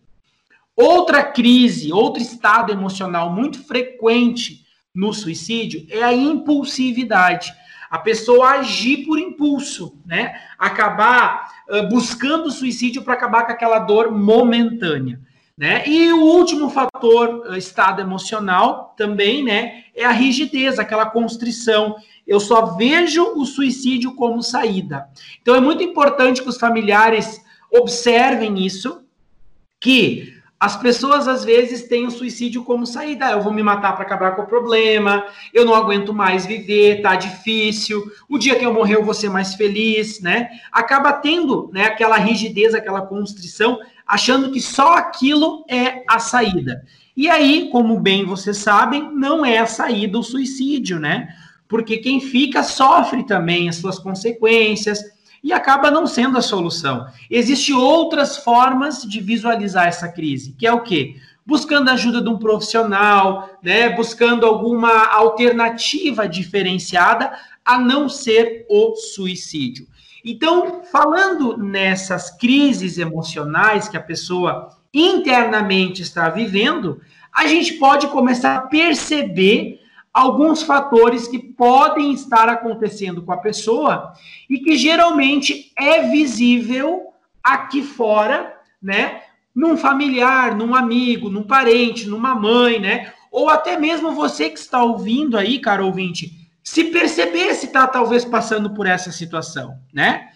Outra 0.76 1.24
crise, 1.24 1.90
outro 1.90 2.20
estado 2.20 2.70
emocional 2.70 3.32
muito 3.32 3.64
frequente 3.64 4.66
no 4.94 5.14
suicídio 5.14 5.86
é 5.88 6.02
a 6.02 6.12
impulsividade. 6.12 7.54
A 7.90 7.98
pessoa 7.98 8.50
agir 8.50 9.06
por 9.06 9.18
impulso, 9.18 9.98
né? 10.04 10.34
Acabar 10.58 11.50
uh, 11.68 11.88
buscando 11.88 12.50
suicídio 12.50 13.02
para 13.02 13.14
acabar 13.14 13.46
com 13.46 13.52
aquela 13.52 13.78
dor 13.78 14.10
momentânea. 14.10 15.20
Né? 15.56 15.88
E 15.88 16.12
o 16.12 16.20
último 16.20 16.68
fator, 16.68 17.46
eh, 17.46 17.56
estado 17.56 18.02
emocional, 18.02 18.94
também, 18.94 19.42
né, 19.42 19.84
é 19.94 20.04
a 20.04 20.10
rigidez, 20.10 20.78
aquela 20.78 21.06
constrição. 21.06 21.96
Eu 22.26 22.38
só 22.38 22.76
vejo 22.76 23.24
o 23.34 23.46
suicídio 23.46 24.14
como 24.14 24.42
saída. 24.42 25.08
Então 25.40 25.54
é 25.54 25.60
muito 25.60 25.82
importante 25.82 26.42
que 26.42 26.48
os 26.50 26.58
familiares 26.58 27.40
observem 27.72 28.66
isso, 28.66 29.02
que 29.80 30.35
as 30.58 30.76
pessoas 30.76 31.28
às 31.28 31.44
vezes 31.44 31.82
têm 31.82 32.06
o 32.06 32.10
suicídio 32.10 32.64
como 32.64 32.86
saída. 32.86 33.30
Eu 33.30 33.42
vou 33.42 33.52
me 33.52 33.62
matar 33.62 33.92
para 33.92 34.04
acabar 34.04 34.34
com 34.34 34.42
o 34.42 34.46
problema. 34.46 35.26
Eu 35.52 35.66
não 35.66 35.74
aguento 35.74 36.14
mais 36.14 36.46
viver, 36.46 37.02
tá 37.02 37.14
difícil. 37.14 38.10
O 38.28 38.38
dia 38.38 38.54
que 38.56 38.64
eu 38.64 38.72
morrer 38.72 38.96
eu 38.96 39.04
vou 39.04 39.12
ser 39.12 39.28
mais 39.28 39.54
feliz, 39.54 40.20
né? 40.20 40.48
Acaba 40.72 41.12
tendo, 41.12 41.70
né, 41.72 41.84
aquela 41.84 42.16
rigidez, 42.16 42.74
aquela 42.74 43.02
constrição, 43.02 43.78
achando 44.06 44.50
que 44.50 44.60
só 44.60 44.94
aquilo 44.94 45.64
é 45.68 46.02
a 46.08 46.18
saída. 46.18 46.82
E 47.14 47.28
aí, 47.28 47.68
como 47.70 48.00
bem 48.00 48.24
vocês 48.24 48.56
sabem, 48.56 49.10
não 49.12 49.44
é 49.44 49.58
a 49.58 49.66
saída 49.66 50.18
o 50.18 50.22
suicídio, 50.22 50.98
né? 50.98 51.28
Porque 51.68 51.98
quem 51.98 52.18
fica 52.18 52.62
sofre 52.62 53.24
também 53.24 53.68
as 53.68 53.76
suas 53.76 53.98
consequências 53.98 55.15
e 55.46 55.52
acaba 55.52 55.92
não 55.92 56.08
sendo 56.08 56.36
a 56.36 56.42
solução. 56.42 57.06
Existem 57.30 57.72
outras 57.72 58.36
formas 58.36 59.02
de 59.02 59.20
visualizar 59.20 59.86
essa 59.86 60.08
crise, 60.08 60.56
que 60.58 60.66
é 60.66 60.72
o 60.72 60.82
quê? 60.82 61.14
Buscando 61.46 61.88
a 61.88 61.92
ajuda 61.92 62.20
de 62.20 62.28
um 62.28 62.36
profissional, 62.36 63.48
né? 63.62 63.90
buscando 63.90 64.44
alguma 64.44 65.06
alternativa 65.06 66.28
diferenciada 66.28 67.30
a 67.64 67.78
não 67.78 68.08
ser 68.08 68.66
o 68.68 68.96
suicídio. 68.96 69.86
Então, 70.24 70.82
falando 70.90 71.56
nessas 71.56 72.28
crises 72.28 72.98
emocionais 72.98 73.88
que 73.88 73.96
a 73.96 74.02
pessoa 74.02 74.70
internamente 74.92 76.02
está 76.02 76.28
vivendo, 76.28 77.00
a 77.32 77.46
gente 77.46 77.74
pode 77.74 78.08
começar 78.08 78.56
a 78.56 78.62
perceber 78.62 79.78
alguns 80.16 80.62
fatores 80.62 81.28
que 81.28 81.38
podem 81.38 82.10
estar 82.14 82.48
acontecendo 82.48 83.20
com 83.20 83.32
a 83.32 83.36
pessoa 83.36 84.14
e 84.48 84.58
que 84.58 84.74
geralmente 84.74 85.70
é 85.76 86.08
visível 86.08 87.12
aqui 87.44 87.82
fora, 87.82 88.56
né? 88.82 89.20
Num 89.54 89.76
familiar, 89.76 90.56
num 90.56 90.74
amigo, 90.74 91.28
num 91.28 91.42
parente, 91.42 92.08
numa 92.08 92.34
mãe, 92.34 92.80
né? 92.80 93.12
Ou 93.30 93.50
até 93.50 93.78
mesmo 93.78 94.12
você 94.12 94.48
que 94.48 94.58
está 94.58 94.82
ouvindo 94.82 95.36
aí, 95.36 95.58
cara 95.58 95.84
ouvinte, 95.84 96.32
se 96.64 96.84
perceber 96.84 97.54
se 97.54 97.66
está 97.66 97.86
talvez 97.86 98.24
passando 98.24 98.70
por 98.70 98.86
essa 98.86 99.12
situação, 99.12 99.78
né? 99.92 100.30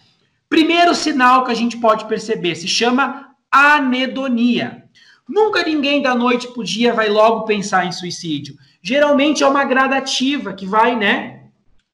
Primeiro 0.47 0.93
sinal 0.93 1.43
que 1.43 1.51
a 1.51 1.55
gente 1.55 1.77
pode 1.77 2.05
perceber 2.05 2.53
se 2.53 2.67
chama 2.67 3.31
anedonia. 3.49 4.83
Nunca 5.27 5.63
ninguém 5.63 6.01
da 6.01 6.13
noite 6.13 6.47
para 6.47 6.61
o 6.61 6.63
dia 6.63 6.93
vai 6.93 7.09
logo 7.09 7.45
pensar 7.45 7.85
em 7.85 7.91
suicídio. 7.91 8.55
Geralmente 8.81 9.43
é 9.43 9.47
uma 9.47 9.63
gradativa 9.63 10.53
que 10.53 10.65
vai, 10.65 10.95
né, 10.95 11.45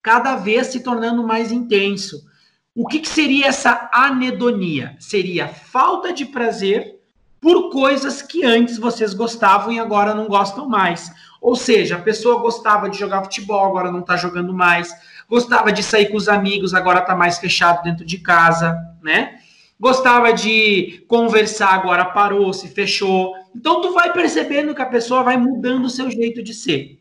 cada 0.02 0.36
vez 0.36 0.68
se 0.68 0.80
tornando 0.80 1.26
mais 1.26 1.52
intenso. 1.52 2.26
O 2.74 2.88
que, 2.88 3.00
que 3.00 3.10
seria 3.10 3.48
essa 3.48 3.90
anedonia? 3.92 4.96
Seria 5.00 5.48
falta 5.48 6.14
de 6.14 6.26
prazer 6.26 6.98
por 7.42 7.70
coisas 7.70 8.22
que 8.22 8.46
antes 8.46 8.78
vocês 8.78 9.14
gostavam 9.14 9.72
e 9.72 9.80
agora 9.80 10.14
não 10.14 10.28
gostam 10.28 10.68
mais. 10.68 11.12
Ou 11.42 11.56
seja, 11.56 11.96
a 11.96 12.02
pessoa 12.02 12.40
gostava 12.40 12.90
de 12.90 12.98
jogar 12.98 13.24
futebol, 13.24 13.66
agora 13.66 13.92
não 13.92 14.00
está 14.00 14.18
jogando 14.18 14.54
mais. 14.54 14.94
Gostava 15.30 15.72
de 15.72 15.84
sair 15.84 16.08
com 16.08 16.18
os 16.18 16.30
amigos, 16.30 16.74
agora 16.74 17.00
está 17.00 17.16
mais 17.16 17.38
fechado 17.38 17.84
dentro 17.84 18.06
de 18.06 18.18
casa, 18.18 18.78
né? 19.02 19.40
Gostava 19.80 20.34
de 20.34 21.06
conversar, 21.08 21.74
agora 21.74 22.06
parou, 22.06 22.52
se 22.52 22.68
fechou. 22.68 23.36
Então 23.56 23.82
tu 23.82 23.94
vai 23.94 24.12
percebendo 24.12 24.74
que 24.74 24.82
a 24.82 24.88
pessoa 24.88 25.24
vai 25.24 25.38
mudando 25.38 25.86
o 25.86 25.90
seu 25.90 26.10
jeito 26.10 26.42
de 26.42 26.54
ser. 26.54 27.00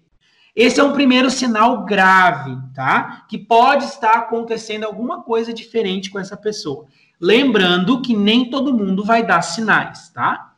Esse 0.54 0.80
é 0.80 0.84
um 0.84 0.92
primeiro 0.92 1.30
sinal 1.30 1.84
grave, 1.84 2.56
tá? 2.74 3.24
Que 3.28 3.38
pode 3.38 3.84
estar 3.84 4.12
acontecendo 4.12 4.84
alguma 4.84 5.22
coisa 5.22 5.52
diferente 5.52 6.10
com 6.10 6.18
essa 6.18 6.36
pessoa. 6.36 6.86
Lembrando 7.20 8.02
que 8.02 8.14
nem 8.14 8.50
todo 8.50 8.76
mundo 8.76 9.04
vai 9.04 9.24
dar 9.24 9.42
sinais, 9.42 10.10
tá? 10.10 10.54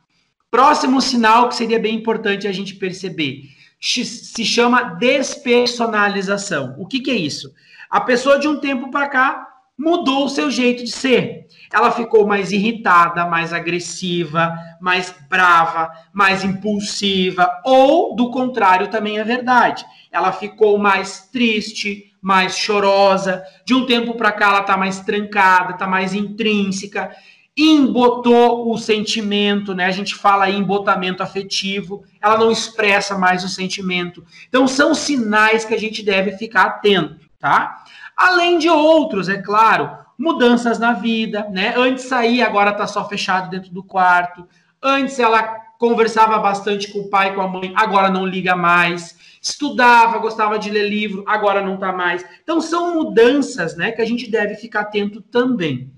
Próximo 0.51 1.01
sinal 1.01 1.47
que 1.49 1.55
seria 1.55 1.79
bem 1.79 1.95
importante 1.95 2.47
a 2.47 2.51
gente 2.51 2.75
perceber 2.75 3.43
se 3.81 4.43
chama 4.43 4.95
despersonalização. 4.95 6.75
O 6.77 6.85
que, 6.85 6.99
que 6.99 7.11
é 7.11 7.15
isso? 7.15 7.53
A 7.89 8.01
pessoa 8.01 8.37
de 8.37 8.47
um 8.47 8.59
tempo 8.59 8.91
para 8.91 9.07
cá 9.07 9.47
mudou 9.77 10.25
o 10.25 10.29
seu 10.29 10.51
jeito 10.51 10.83
de 10.83 10.91
ser. 10.91 11.47
Ela 11.71 11.91
ficou 11.91 12.25
mais 12.25 12.51
irritada, 12.51 13.25
mais 13.25 13.53
agressiva, 13.53 14.57
mais 14.81 15.13
brava, 15.29 15.91
mais 16.11 16.43
impulsiva, 16.43 17.49
ou 17.63 18.15
do 18.15 18.31
contrário 18.31 18.87
também 18.87 19.19
é 19.19 19.23
verdade. 19.23 19.85
Ela 20.11 20.31
ficou 20.31 20.77
mais 20.77 21.29
triste, 21.31 22.11
mais 22.21 22.57
chorosa. 22.57 23.43
De 23.65 23.73
um 23.73 23.85
tempo 23.85 24.15
para 24.15 24.31
cá 24.31 24.49
ela 24.49 24.63
tá 24.63 24.75
mais 24.75 24.99
trancada, 24.99 25.73
tá 25.73 25.85
mais 25.85 26.13
intrínseca, 26.13 27.11
embotou 27.55 28.71
o 28.71 28.77
sentimento, 28.77 29.73
né? 29.73 29.85
A 29.85 29.91
gente 29.91 30.15
fala 30.15 30.45
aí 30.45 30.55
embotamento 30.55 31.21
afetivo, 31.21 32.03
ela 32.21 32.37
não 32.37 32.51
expressa 32.51 33.17
mais 33.17 33.43
o 33.43 33.49
sentimento. 33.49 34.23
Então 34.47 34.67
são 34.67 34.95
sinais 34.95 35.65
que 35.65 35.73
a 35.73 35.79
gente 35.79 36.01
deve 36.01 36.37
ficar 36.37 36.63
atento, 36.63 37.29
tá? 37.37 37.83
Além 38.15 38.57
de 38.57 38.69
outros, 38.69 39.29
é 39.29 39.41
claro, 39.41 39.97
mudanças 40.19 40.77
na 40.77 40.91
vida, 40.91 41.47
né? 41.49 41.73
Antes 41.77 42.03
saía, 42.03 42.45
agora 42.45 42.73
tá 42.73 42.85
só 42.85 43.07
fechado 43.07 43.49
dentro 43.49 43.71
do 43.71 43.81
quarto. 43.81 44.45
Antes 44.83 45.17
ela 45.17 45.41
conversava 45.79 46.37
bastante 46.39 46.91
com 46.91 46.99
o 46.99 47.09
pai, 47.09 47.33
com 47.33 47.39
a 47.39 47.47
mãe, 47.47 47.71
agora 47.73 48.09
não 48.09 48.25
liga 48.25 48.53
mais. 48.53 49.17
Estudava, 49.41 50.17
gostava 50.17 50.59
de 50.59 50.69
ler 50.69 50.89
livro, 50.89 51.23
agora 51.25 51.61
não 51.61 51.77
tá 51.77 51.93
mais. 51.93 52.25
Então 52.43 52.59
são 52.59 52.95
mudanças, 52.95 53.77
né, 53.77 53.93
que 53.93 54.01
a 54.01 54.05
gente 54.05 54.29
deve 54.29 54.55
ficar 54.55 54.81
atento 54.81 55.21
também. 55.21 55.89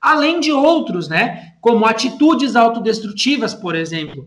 Além 0.00 0.40
de 0.40 0.50
outros, 0.50 1.06
né, 1.06 1.52
como 1.60 1.84
atitudes 1.84 2.56
autodestrutivas, 2.56 3.52
por 3.52 3.74
exemplo, 3.74 4.26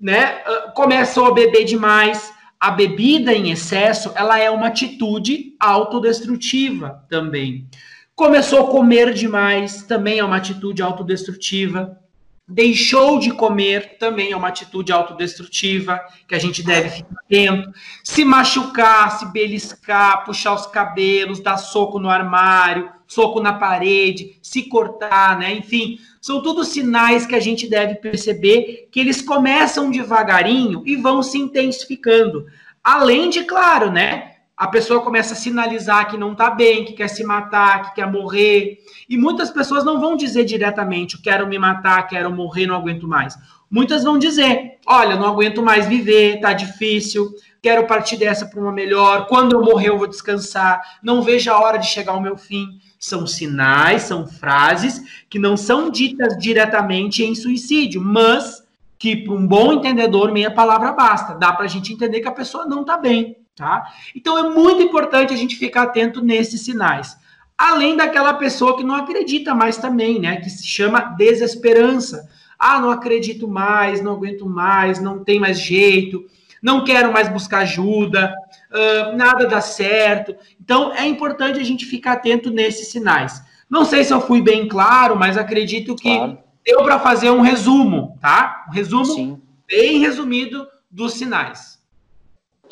né, 0.00 0.42
ah, 0.44 0.72
começou 0.74 1.26
a 1.26 1.32
beber 1.32 1.64
demais, 1.64 2.34
a 2.58 2.72
bebida 2.72 3.32
em 3.32 3.52
excesso, 3.52 4.10
ela 4.16 4.40
é 4.40 4.50
uma 4.50 4.66
atitude 4.66 5.54
autodestrutiva 5.60 7.04
também. 7.08 7.68
Começou 8.16 8.60
a 8.60 8.70
comer 8.70 9.12
demais, 9.12 9.82
também 9.82 10.20
é 10.20 10.24
uma 10.24 10.36
atitude 10.36 10.80
autodestrutiva. 10.80 12.00
Deixou 12.48 13.18
de 13.18 13.30
comer, 13.30 13.98
também 13.98 14.32
é 14.32 14.36
uma 14.36 14.48
atitude 14.48 14.90
autodestrutiva, 14.90 16.00
que 16.26 16.34
a 16.34 16.38
gente 16.38 16.62
deve 16.62 16.88
ficar 16.88 17.14
atento. 17.22 17.70
Se 18.02 18.24
machucar, 18.24 19.18
se 19.18 19.30
beliscar, 19.32 20.24
puxar 20.24 20.54
os 20.54 20.66
cabelos, 20.66 21.40
dar 21.40 21.58
soco 21.58 21.98
no 21.98 22.08
armário, 22.08 22.90
soco 23.06 23.38
na 23.38 23.52
parede, 23.52 24.38
se 24.40 24.62
cortar, 24.62 25.38
né? 25.38 25.52
Enfim, 25.52 25.98
são 26.18 26.42
tudo 26.42 26.64
sinais 26.64 27.26
que 27.26 27.34
a 27.34 27.40
gente 27.40 27.68
deve 27.68 27.96
perceber 27.96 28.88
que 28.90 28.98
eles 28.98 29.20
começam 29.20 29.90
devagarinho 29.90 30.82
e 30.86 30.96
vão 30.96 31.22
se 31.22 31.36
intensificando. 31.36 32.46
Além 32.82 33.28
de, 33.28 33.44
claro, 33.44 33.90
né? 33.90 34.35
A 34.56 34.68
pessoa 34.68 35.02
começa 35.02 35.34
a 35.34 35.36
sinalizar 35.36 36.08
que 36.08 36.16
não 36.16 36.32
está 36.32 36.48
bem, 36.48 36.82
que 36.82 36.94
quer 36.94 37.08
se 37.08 37.22
matar, 37.22 37.90
que 37.90 37.96
quer 37.96 38.10
morrer. 38.10 38.78
E 39.06 39.18
muitas 39.18 39.50
pessoas 39.50 39.84
não 39.84 40.00
vão 40.00 40.16
dizer 40.16 40.44
diretamente: 40.44 41.20
quero 41.20 41.46
me 41.46 41.58
matar, 41.58 42.06
quero 42.08 42.32
morrer, 42.32 42.66
não 42.66 42.76
aguento 42.76 43.06
mais. 43.06 43.36
Muitas 43.70 44.02
vão 44.02 44.18
dizer: 44.18 44.78
olha, 44.86 45.14
não 45.14 45.26
aguento 45.26 45.62
mais 45.62 45.86
viver, 45.86 46.40
tá 46.40 46.54
difícil, 46.54 47.34
quero 47.60 47.86
partir 47.86 48.16
dessa 48.16 48.46
para 48.46 48.58
uma 48.58 48.72
melhor. 48.72 49.26
Quando 49.26 49.54
eu 49.54 49.62
morrer, 49.62 49.90
eu 49.90 49.98
vou 49.98 50.06
descansar. 50.06 50.80
Não 51.02 51.20
vejo 51.20 51.50
a 51.50 51.60
hora 51.60 51.76
de 51.76 51.86
chegar 51.86 52.12
ao 52.12 52.22
meu 52.22 52.38
fim. 52.38 52.80
São 52.98 53.26
sinais, 53.26 54.04
são 54.04 54.26
frases 54.26 55.02
que 55.28 55.38
não 55.38 55.54
são 55.54 55.90
ditas 55.90 56.34
diretamente 56.38 57.22
em 57.22 57.34
suicídio, 57.34 58.00
mas 58.00 58.64
que 58.98 59.16
para 59.16 59.34
um 59.34 59.46
bom 59.46 59.74
entendedor 59.74 60.32
meia 60.32 60.50
palavra 60.50 60.92
basta. 60.92 61.34
Dá 61.34 61.52
para 61.52 61.66
a 61.66 61.68
gente 61.68 61.92
entender 61.92 62.20
que 62.20 62.28
a 62.28 62.32
pessoa 62.32 62.64
não 62.64 62.80
está 62.80 62.96
bem, 62.96 63.36
tá? 63.56 63.84
Então 64.14 64.38
é 64.38 64.50
muito 64.50 64.82
importante 64.82 65.32
a 65.32 65.36
gente 65.36 65.56
ficar 65.56 65.82
atento 65.82 66.22
nesses 66.22 66.60
sinais. 66.60 67.16
Além 67.56 67.96
daquela 67.96 68.34
pessoa 68.34 68.76
que 68.76 68.84
não 68.84 68.94
acredita 68.94 69.54
mais 69.54 69.78
também, 69.78 70.20
né? 70.20 70.36
Que 70.36 70.50
se 70.50 70.66
chama 70.66 71.00
desesperança. 71.16 72.28
Ah, 72.58 72.78
não 72.78 72.90
acredito 72.90 73.48
mais, 73.48 74.02
não 74.02 74.12
aguento 74.12 74.46
mais, 74.46 75.00
não 75.00 75.24
tem 75.24 75.40
mais 75.40 75.58
jeito, 75.58 76.24
não 76.62 76.84
quero 76.84 77.12
mais 77.12 77.28
buscar 77.28 77.58
ajuda, 77.60 78.34
uh, 78.70 79.16
nada 79.16 79.46
dá 79.46 79.60
certo. 79.60 80.36
Então 80.60 80.92
é 80.92 81.06
importante 81.06 81.58
a 81.58 81.64
gente 81.64 81.84
ficar 81.84 82.12
atento 82.12 82.50
nesses 82.50 82.88
sinais. 82.88 83.42
Não 83.68 83.84
sei 83.84 84.04
se 84.04 84.12
eu 84.12 84.20
fui 84.20 84.40
bem 84.40 84.68
claro, 84.68 85.16
mas 85.16 85.36
acredito 85.36 85.96
que 85.96 86.14
claro 86.16 86.46
deu 86.66 86.82
para 86.82 86.98
fazer 86.98 87.30
um 87.30 87.40
resumo, 87.40 88.18
tá? 88.20 88.66
Um 88.68 88.72
resumo 88.72 89.04
Sim. 89.04 89.40
bem 89.68 90.00
resumido 90.00 90.66
dos 90.90 91.14
sinais. 91.14 91.75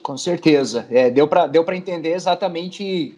Com 0.04 0.18
certeza. 0.18 0.86
É, 0.90 1.08
deu 1.08 1.26
para 1.26 1.46
deu 1.46 1.64
entender 1.72 2.12
exatamente 2.12 3.16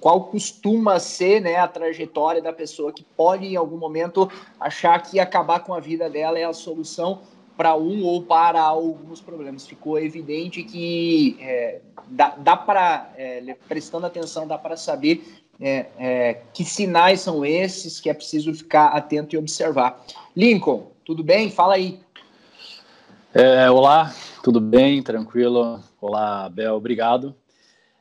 qual 0.00 0.24
costuma 0.24 0.98
ser 0.98 1.40
né, 1.40 1.54
a 1.54 1.68
trajetória 1.68 2.42
da 2.42 2.52
pessoa 2.52 2.92
que 2.92 3.04
pode, 3.16 3.46
em 3.46 3.54
algum 3.54 3.76
momento, 3.76 4.28
achar 4.58 5.00
que 5.00 5.20
acabar 5.20 5.60
com 5.60 5.72
a 5.72 5.78
vida 5.78 6.10
dela 6.10 6.36
é 6.36 6.42
a 6.42 6.52
solução 6.52 7.20
para 7.56 7.76
um 7.76 8.02
ou 8.02 8.20
para 8.20 8.60
alguns 8.60 9.20
problemas. 9.20 9.64
Ficou 9.64 9.96
evidente 9.96 10.64
que 10.64 11.36
é, 11.40 11.80
dá, 12.08 12.34
dá 12.36 12.56
para, 12.56 13.12
é, 13.16 13.56
prestando 13.68 14.04
atenção, 14.04 14.44
dá 14.44 14.58
para 14.58 14.76
saber 14.76 15.24
é, 15.60 15.86
é, 15.96 16.40
que 16.52 16.64
sinais 16.64 17.20
são 17.20 17.44
esses 17.44 18.00
que 18.00 18.10
é 18.10 18.14
preciso 18.14 18.52
ficar 18.52 18.88
atento 18.88 19.36
e 19.36 19.38
observar. 19.38 20.04
Lincoln, 20.36 20.90
tudo 21.04 21.22
bem? 21.22 21.48
Fala 21.48 21.74
aí. 21.74 22.03
É, 23.36 23.68
olá, 23.68 24.14
tudo 24.44 24.60
bem? 24.60 25.02
Tranquilo? 25.02 25.82
Olá, 26.00 26.48
Bel, 26.48 26.76
obrigado. 26.76 27.34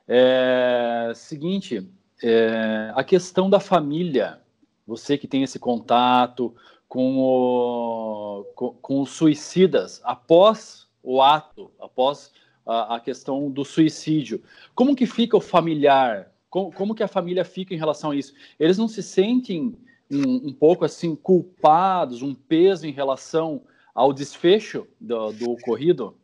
É, 0.07 1.11
seguinte, 1.15 1.89
é, 2.21 2.91
a 2.93 3.03
questão 3.03 3.49
da 3.49 3.59
família, 3.59 4.39
você 4.85 5.17
que 5.17 5.27
tem 5.27 5.41
esse 5.41 5.57
contato 5.57 6.55
com, 6.87 7.17
o, 7.17 8.43
com, 8.53 8.73
com 8.79 9.01
os 9.01 9.09
suicidas 9.09 9.99
após 10.03 10.87
o 11.01 11.19
ato, 11.19 11.71
após 11.81 12.31
a, 12.63 12.97
a, 12.97 12.99
questão 12.99 13.49
do 13.49 13.65
suicídio, 13.65 14.39
como 14.75 14.95
que 14.95 15.07
fica 15.07 15.35
o 15.35 15.41
familiar? 15.41 16.31
Como, 16.47 16.71
como 16.71 16.93
que 16.93 17.01
a 17.01 17.07
família 17.07 17.43
fica 17.43 17.73
em 17.73 17.79
relação 17.79 18.11
a 18.11 18.15
isso? 18.15 18.35
Eles 18.59 18.77
não 18.77 18.87
se 18.87 19.01
sentem 19.01 19.75
um, 20.11 20.49
um 20.49 20.53
pouco 20.53 20.85
assim 20.85 21.15
culpados, 21.15 22.21
um 22.21 22.35
peso 22.35 22.85
em 22.85 22.91
relação 22.91 23.63
ao 23.93 24.13
desfecho 24.13 24.87
do, 24.99 25.31
do 25.31 25.51
ocorrido? 25.51 26.17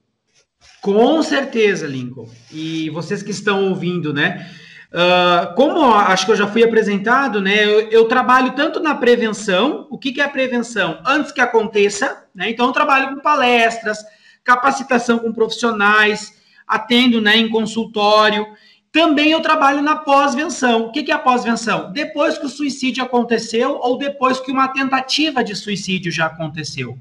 Com 0.82 1.22
certeza, 1.22 1.88
Lincoln. 1.88 2.30
E 2.52 2.90
vocês 2.90 3.22
que 3.22 3.32
estão 3.32 3.70
ouvindo, 3.70 4.14
né? 4.14 4.50
Uh, 4.92 5.54
como 5.54 5.86
acho 5.94 6.26
que 6.26 6.32
eu 6.32 6.36
já 6.36 6.48
fui 6.48 6.64
apresentado, 6.64 7.40
né? 7.40 7.64
Eu, 7.64 7.90
eu 7.90 8.08
trabalho 8.08 8.54
tanto 8.54 8.80
na 8.80 8.96
prevenção. 8.96 9.88
O 9.90 9.98
que, 9.98 10.12
que 10.12 10.22
é 10.22 10.24
a 10.24 10.30
prevenção? 10.30 11.02
Antes 11.06 11.32
que 11.32 11.42
aconteça, 11.42 12.26
né? 12.34 12.50
Então 12.50 12.68
eu 12.68 12.74
trabalho 12.74 13.14
com 13.14 13.22
palestras, 13.22 14.00
capacitação 14.44 15.20
com 15.20 15.32
profissionais, 15.32 16.34
atendo, 16.68 17.22
né, 17.22 17.38
em 17.38 17.50
consultório. 17.50 18.48
Também 18.92 19.32
eu 19.32 19.42
trabalho 19.42 19.82
na 19.84 19.98
pós-venção. 19.98 20.86
O 20.86 20.92
que, 20.92 21.04
que 21.04 21.12
é 21.12 21.16
a 21.16 21.20
pós-venção? 21.20 21.92
Depois 21.92 22.38
que 22.38 22.46
o 22.46 22.50
suicídio 22.50 23.04
aconteceu 23.04 23.78
ou 23.82 23.98
depois 23.98 24.40
que 24.40 24.52
uma 24.52 24.68
tentativa 24.70 25.44
de 25.44 25.56
suicídio 25.56 26.12
já 26.12 26.26
aconteceu. 26.26 26.98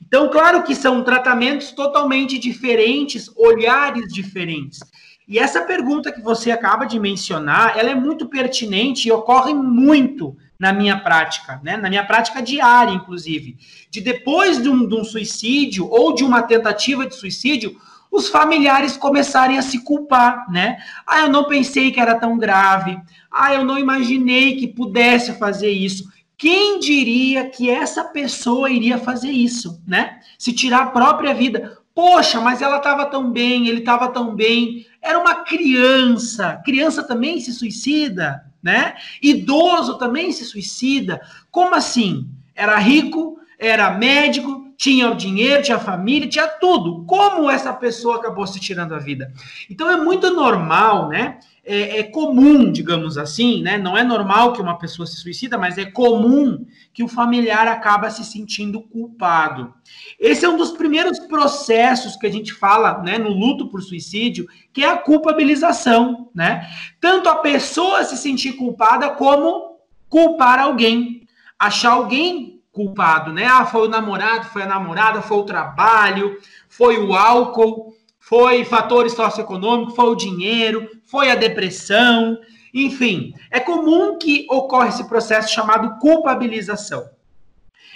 Então, 0.00 0.28
claro 0.28 0.62
que 0.62 0.74
são 0.74 1.02
tratamentos 1.02 1.72
totalmente 1.72 2.38
diferentes, 2.38 3.30
olhares 3.36 4.12
diferentes. 4.12 4.80
E 5.28 5.38
essa 5.38 5.62
pergunta 5.62 6.12
que 6.12 6.20
você 6.20 6.50
acaba 6.50 6.84
de 6.84 7.00
mencionar, 7.00 7.76
ela 7.76 7.90
é 7.90 7.94
muito 7.94 8.26
pertinente 8.26 9.08
e 9.08 9.12
ocorre 9.12 9.52
muito 9.52 10.36
na 10.58 10.72
minha 10.72 10.98
prática, 10.98 11.60
né? 11.62 11.76
na 11.76 11.88
minha 11.88 12.04
prática 12.04 12.40
diária, 12.40 12.92
inclusive. 12.92 13.56
De 13.90 14.00
depois 14.00 14.62
de 14.62 14.68
um, 14.68 14.86
de 14.86 14.94
um 14.94 15.04
suicídio 15.04 15.88
ou 15.90 16.14
de 16.14 16.22
uma 16.22 16.42
tentativa 16.42 17.06
de 17.06 17.14
suicídio, 17.14 17.76
os 18.10 18.28
familiares 18.28 18.96
começarem 18.96 19.58
a 19.58 19.62
se 19.62 19.80
culpar, 19.82 20.50
né? 20.50 20.78
Ah, 21.06 21.20
eu 21.20 21.28
não 21.28 21.44
pensei 21.44 21.90
que 21.90 22.00
era 22.00 22.14
tão 22.14 22.38
grave. 22.38 22.98
Ah, 23.30 23.52
eu 23.52 23.64
não 23.64 23.78
imaginei 23.78 24.56
que 24.56 24.68
pudesse 24.68 25.32
fazer 25.38 25.70
isso. 25.70 26.10
Quem 26.38 26.78
diria 26.78 27.48
que 27.48 27.70
essa 27.70 28.04
pessoa 28.04 28.70
iria 28.70 28.98
fazer 28.98 29.30
isso, 29.30 29.82
né? 29.86 30.20
Se 30.38 30.52
tirar 30.52 30.82
a 30.82 30.90
própria 30.90 31.32
vida. 31.32 31.78
Poxa, 31.94 32.38
mas 32.40 32.60
ela 32.60 32.76
estava 32.76 33.06
tão 33.06 33.32
bem, 33.32 33.68
ele 33.68 33.78
estava 33.78 34.08
tão 34.08 34.34
bem. 34.34 34.84
Era 35.00 35.18
uma 35.18 35.36
criança. 35.44 36.60
Criança 36.62 37.02
também 37.02 37.40
se 37.40 37.54
suicida, 37.54 38.44
né? 38.62 38.94
Idoso 39.22 39.96
também 39.96 40.30
se 40.30 40.44
suicida. 40.44 41.20
Como 41.50 41.74
assim? 41.74 42.28
Era 42.54 42.76
rico, 42.76 43.38
era 43.58 43.90
médico, 43.92 44.66
tinha 44.76 45.10
o 45.10 45.14
dinheiro, 45.14 45.62
tinha 45.62 45.78
a 45.78 45.80
família, 45.80 46.28
tinha 46.28 46.46
tudo. 46.46 47.04
Como 47.06 47.50
essa 47.50 47.72
pessoa 47.72 48.16
acabou 48.16 48.46
se 48.46 48.60
tirando 48.60 48.94
a 48.94 48.98
vida? 48.98 49.32
Então 49.70 49.90
é 49.90 49.96
muito 49.96 50.30
normal, 50.30 51.08
né? 51.08 51.38
É, 51.68 51.98
é, 51.98 52.02
comum, 52.04 52.70
digamos 52.70 53.18
assim, 53.18 53.60
né? 53.60 53.76
Não 53.76 53.96
é 53.96 54.04
normal 54.04 54.52
que 54.52 54.62
uma 54.62 54.78
pessoa 54.78 55.04
se 55.04 55.16
suicida, 55.16 55.58
mas 55.58 55.76
é 55.76 55.84
comum 55.84 56.64
que 56.94 57.02
o 57.02 57.08
familiar 57.08 57.66
acaba 57.66 58.08
se 58.08 58.22
sentindo 58.22 58.80
culpado. 58.80 59.74
Esse 60.16 60.44
é 60.44 60.48
um 60.48 60.56
dos 60.56 60.70
primeiros 60.70 61.18
processos 61.18 62.14
que 62.14 62.24
a 62.24 62.30
gente 62.30 62.54
fala, 62.54 63.02
né, 63.02 63.18
no 63.18 63.30
luto 63.30 63.68
por 63.68 63.82
suicídio, 63.82 64.46
que 64.72 64.84
é 64.84 64.88
a 64.88 64.96
culpabilização, 64.96 66.30
né? 66.32 66.64
Tanto 67.00 67.28
a 67.28 67.34
pessoa 67.34 68.04
se 68.04 68.16
sentir 68.16 68.52
culpada 68.52 69.10
como 69.10 69.80
culpar 70.08 70.60
alguém, 70.60 71.26
achar 71.58 71.94
alguém 71.94 72.62
culpado, 72.70 73.32
né? 73.32 73.44
Ah, 73.44 73.66
foi 73.66 73.88
o 73.88 73.90
namorado, 73.90 74.44
foi 74.46 74.62
a 74.62 74.66
namorada, 74.66 75.20
foi 75.20 75.38
o 75.38 75.44
trabalho, 75.44 76.38
foi 76.68 76.96
o 76.98 77.12
álcool, 77.12 77.92
foi 78.28 78.64
fatores 78.64 79.12
socioeconômicos, 79.12 79.94
foi 79.94 80.06
o 80.06 80.16
dinheiro, 80.16 80.90
foi 81.04 81.30
a 81.30 81.36
depressão, 81.36 82.36
enfim. 82.74 83.32
É 83.52 83.60
comum 83.60 84.18
que 84.18 84.44
ocorra 84.50 84.88
esse 84.88 85.08
processo 85.08 85.54
chamado 85.54 85.96
culpabilização. 86.00 87.08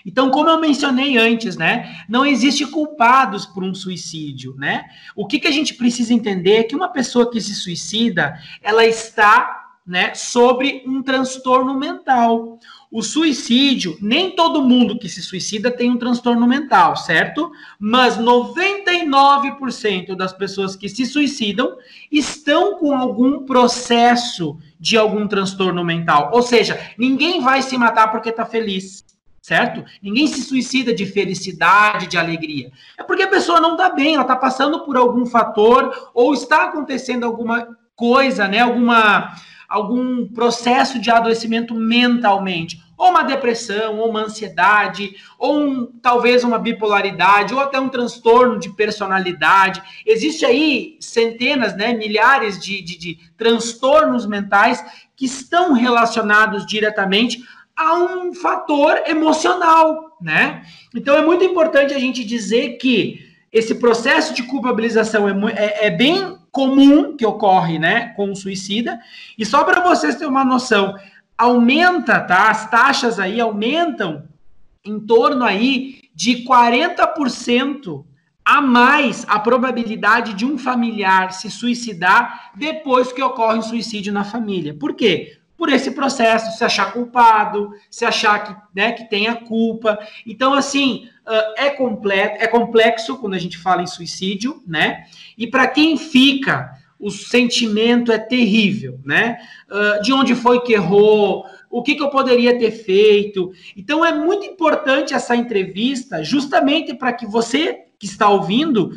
Então, 0.06 0.30
como 0.30 0.48
eu 0.48 0.60
mencionei 0.60 1.18
antes, 1.18 1.56
né, 1.56 2.04
não 2.08 2.24
existe 2.24 2.64
culpados 2.64 3.44
por 3.44 3.64
um 3.64 3.74
suicídio, 3.74 4.54
né? 4.56 4.84
O 5.16 5.26
que, 5.26 5.40
que 5.40 5.48
a 5.48 5.52
gente 5.52 5.74
precisa 5.74 6.14
entender 6.14 6.58
é 6.58 6.62
que 6.62 6.76
uma 6.76 6.88
pessoa 6.88 7.28
que 7.28 7.40
se 7.40 7.54
suicida, 7.54 8.38
ela 8.62 8.86
está, 8.86 9.78
né, 9.84 10.14
sobre 10.14 10.84
um 10.86 11.02
transtorno 11.02 11.74
mental. 11.74 12.60
O 12.90 13.02
suicídio, 13.02 13.96
nem 14.00 14.34
todo 14.34 14.64
mundo 14.64 14.98
que 14.98 15.08
se 15.08 15.22
suicida 15.22 15.70
tem 15.70 15.88
um 15.90 15.96
transtorno 15.96 16.44
mental, 16.46 16.96
certo? 16.96 17.52
Mas 17.78 18.18
99% 18.18 20.16
das 20.16 20.32
pessoas 20.32 20.74
que 20.74 20.88
se 20.88 21.06
suicidam 21.06 21.76
estão 22.10 22.76
com 22.78 22.92
algum 22.92 23.44
processo 23.46 24.58
de 24.78 24.96
algum 24.96 25.28
transtorno 25.28 25.84
mental. 25.84 26.30
Ou 26.32 26.42
seja, 26.42 26.80
ninguém 26.98 27.40
vai 27.40 27.62
se 27.62 27.78
matar 27.78 28.10
porque 28.10 28.30
está 28.30 28.44
feliz 28.44 29.04
certo? 29.40 29.82
Ninguém 30.02 30.26
se 30.26 30.42
suicida 30.42 30.94
de 30.94 31.06
felicidade, 31.06 32.06
de 32.06 32.18
alegria. 32.18 32.70
É 32.98 33.02
porque 33.02 33.22
a 33.22 33.28
pessoa 33.28 33.60
não 33.60 33.72
está 33.72 33.90
bem, 33.90 34.14
ela 34.14 34.22
está 34.22 34.36
passando 34.36 34.84
por 34.84 34.96
algum 34.96 35.26
fator 35.26 36.10
ou 36.14 36.34
está 36.34 36.64
acontecendo 36.64 37.24
alguma 37.24 37.66
coisa, 37.96 38.46
né? 38.46 38.60
Alguma 38.60 39.34
algum 39.70 40.26
processo 40.26 40.98
de 40.98 41.10
adoecimento 41.12 41.72
mentalmente, 41.76 42.82
ou 42.98 43.10
uma 43.10 43.22
depressão, 43.22 43.98
ou 43.98 44.10
uma 44.10 44.24
ansiedade, 44.24 45.14
ou 45.38 45.58
um, 45.58 45.86
talvez 46.02 46.42
uma 46.42 46.58
bipolaridade, 46.58 47.54
ou 47.54 47.60
até 47.60 47.78
um 47.78 47.88
transtorno 47.88 48.58
de 48.58 48.68
personalidade. 48.70 49.80
Existe 50.04 50.44
aí 50.44 50.96
centenas, 51.00 51.74
né, 51.76 51.94
milhares 51.94 52.58
de, 52.58 52.82
de, 52.82 52.98
de 52.98 53.18
transtornos 53.38 54.26
mentais 54.26 54.84
que 55.16 55.24
estão 55.24 55.72
relacionados 55.72 56.66
diretamente 56.66 57.42
a 57.76 57.94
um 57.94 58.34
fator 58.34 59.00
emocional, 59.06 60.18
né? 60.20 60.62
Então 60.94 61.16
é 61.16 61.24
muito 61.24 61.44
importante 61.44 61.94
a 61.94 61.98
gente 61.98 62.24
dizer 62.24 62.76
que 62.76 63.24
esse 63.52 63.76
processo 63.76 64.34
de 64.34 64.42
culpabilização 64.42 65.28
é, 65.28 65.52
é, 65.52 65.86
é 65.86 65.90
bem 65.90 66.39
comum 66.50 67.16
que 67.16 67.24
ocorre, 67.24 67.78
né, 67.78 68.08
com 68.16 68.32
o 68.32 68.36
suicida. 68.36 68.98
E 69.38 69.46
só 69.46 69.64
para 69.64 69.80
vocês 69.80 70.14
terem 70.14 70.28
uma 70.28 70.44
noção, 70.44 70.94
aumenta, 71.36 72.20
tá? 72.20 72.50
As 72.50 72.68
taxas 72.70 73.18
aí 73.18 73.40
aumentam 73.40 74.24
em 74.84 74.98
torno 74.98 75.44
aí 75.44 76.00
de 76.14 76.44
40% 76.44 78.04
a 78.44 78.60
mais 78.60 79.24
a 79.28 79.38
probabilidade 79.38 80.34
de 80.34 80.44
um 80.44 80.58
familiar 80.58 81.32
se 81.32 81.50
suicidar 81.50 82.50
depois 82.56 83.12
que 83.12 83.22
ocorre 83.22 83.58
um 83.58 83.62
suicídio 83.62 84.12
na 84.12 84.24
família. 84.24 84.74
Por 84.74 84.94
quê? 84.94 85.38
Por 85.56 85.68
esse 85.68 85.90
processo, 85.90 86.56
se 86.56 86.64
achar 86.64 86.92
culpado, 86.92 87.70
se 87.90 88.04
achar 88.04 88.38
que, 88.42 88.56
né, 88.74 88.92
que 88.92 89.08
tem 89.08 89.28
a 89.28 89.36
culpa. 89.36 89.98
Então, 90.26 90.54
assim, 90.54 91.08
é, 91.56 91.70
completo, 91.70 92.42
é 92.42 92.46
complexo 92.46 93.16
quando 93.18 93.34
a 93.34 93.38
gente 93.38 93.58
fala 93.58 93.82
em 93.82 93.86
suicídio, 93.86 94.62
né? 94.66 95.04
E 95.36 95.46
para 95.46 95.66
quem 95.66 95.96
fica, 95.96 96.70
o 96.98 97.10
sentimento 97.10 98.12
é 98.12 98.18
terrível, 98.18 99.00
né? 99.04 99.38
Uh, 99.70 100.02
de 100.02 100.12
onde 100.12 100.34
foi 100.34 100.60
que 100.60 100.74
errou? 100.74 101.44
O 101.70 101.82
que, 101.82 101.94
que 101.94 102.02
eu 102.02 102.10
poderia 102.10 102.58
ter 102.58 102.70
feito? 102.70 103.52
Então 103.76 104.04
é 104.04 104.12
muito 104.12 104.44
importante 104.44 105.14
essa 105.14 105.34
entrevista, 105.34 106.22
justamente 106.22 106.94
para 106.94 107.12
que 107.12 107.26
você 107.26 107.84
que 107.98 108.06
está 108.06 108.28
ouvindo 108.28 108.92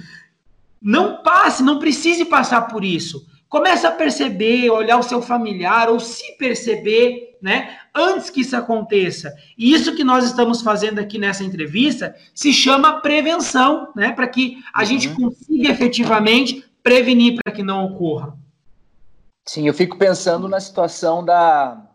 não 0.82 1.24
passe, 1.24 1.64
não 1.64 1.80
precise 1.80 2.26
passar 2.26 2.64
por 2.64 2.84
isso. 2.84 3.26
Comece 3.48 3.86
a 3.86 3.92
perceber, 3.92 4.70
olhar 4.70 4.98
o 4.98 5.04
seu 5.04 5.22
familiar 5.22 5.90
ou 5.90 6.00
se 6.00 6.38
perceber, 6.38 7.33
né? 7.44 7.78
Antes 7.94 8.30
que 8.30 8.40
isso 8.40 8.56
aconteça. 8.56 9.36
E 9.58 9.74
isso 9.74 9.94
que 9.94 10.04
nós 10.04 10.24
estamos 10.24 10.62
fazendo 10.62 11.00
aqui 11.00 11.20
nessa 11.20 11.44
entrevista 11.44 12.16
se 12.34 12.54
chama 12.54 13.02
prevenção, 13.02 13.92
né? 13.94 14.14
Para 14.14 14.30
que 14.30 14.64
a 14.74 14.80
uhum. 14.80 14.86
gente 14.86 15.10
consiga 15.10 15.70
efetivamente 15.70 16.66
prevenir 16.82 17.38
para 17.44 17.54
que 17.54 17.62
não 17.62 17.84
ocorra. 17.84 18.34
Sim, 19.46 19.68
eu 19.68 19.74
fico 19.74 19.98
pensando 19.98 20.48
na 20.48 20.62
situação 20.62 21.24
da, 21.24 21.86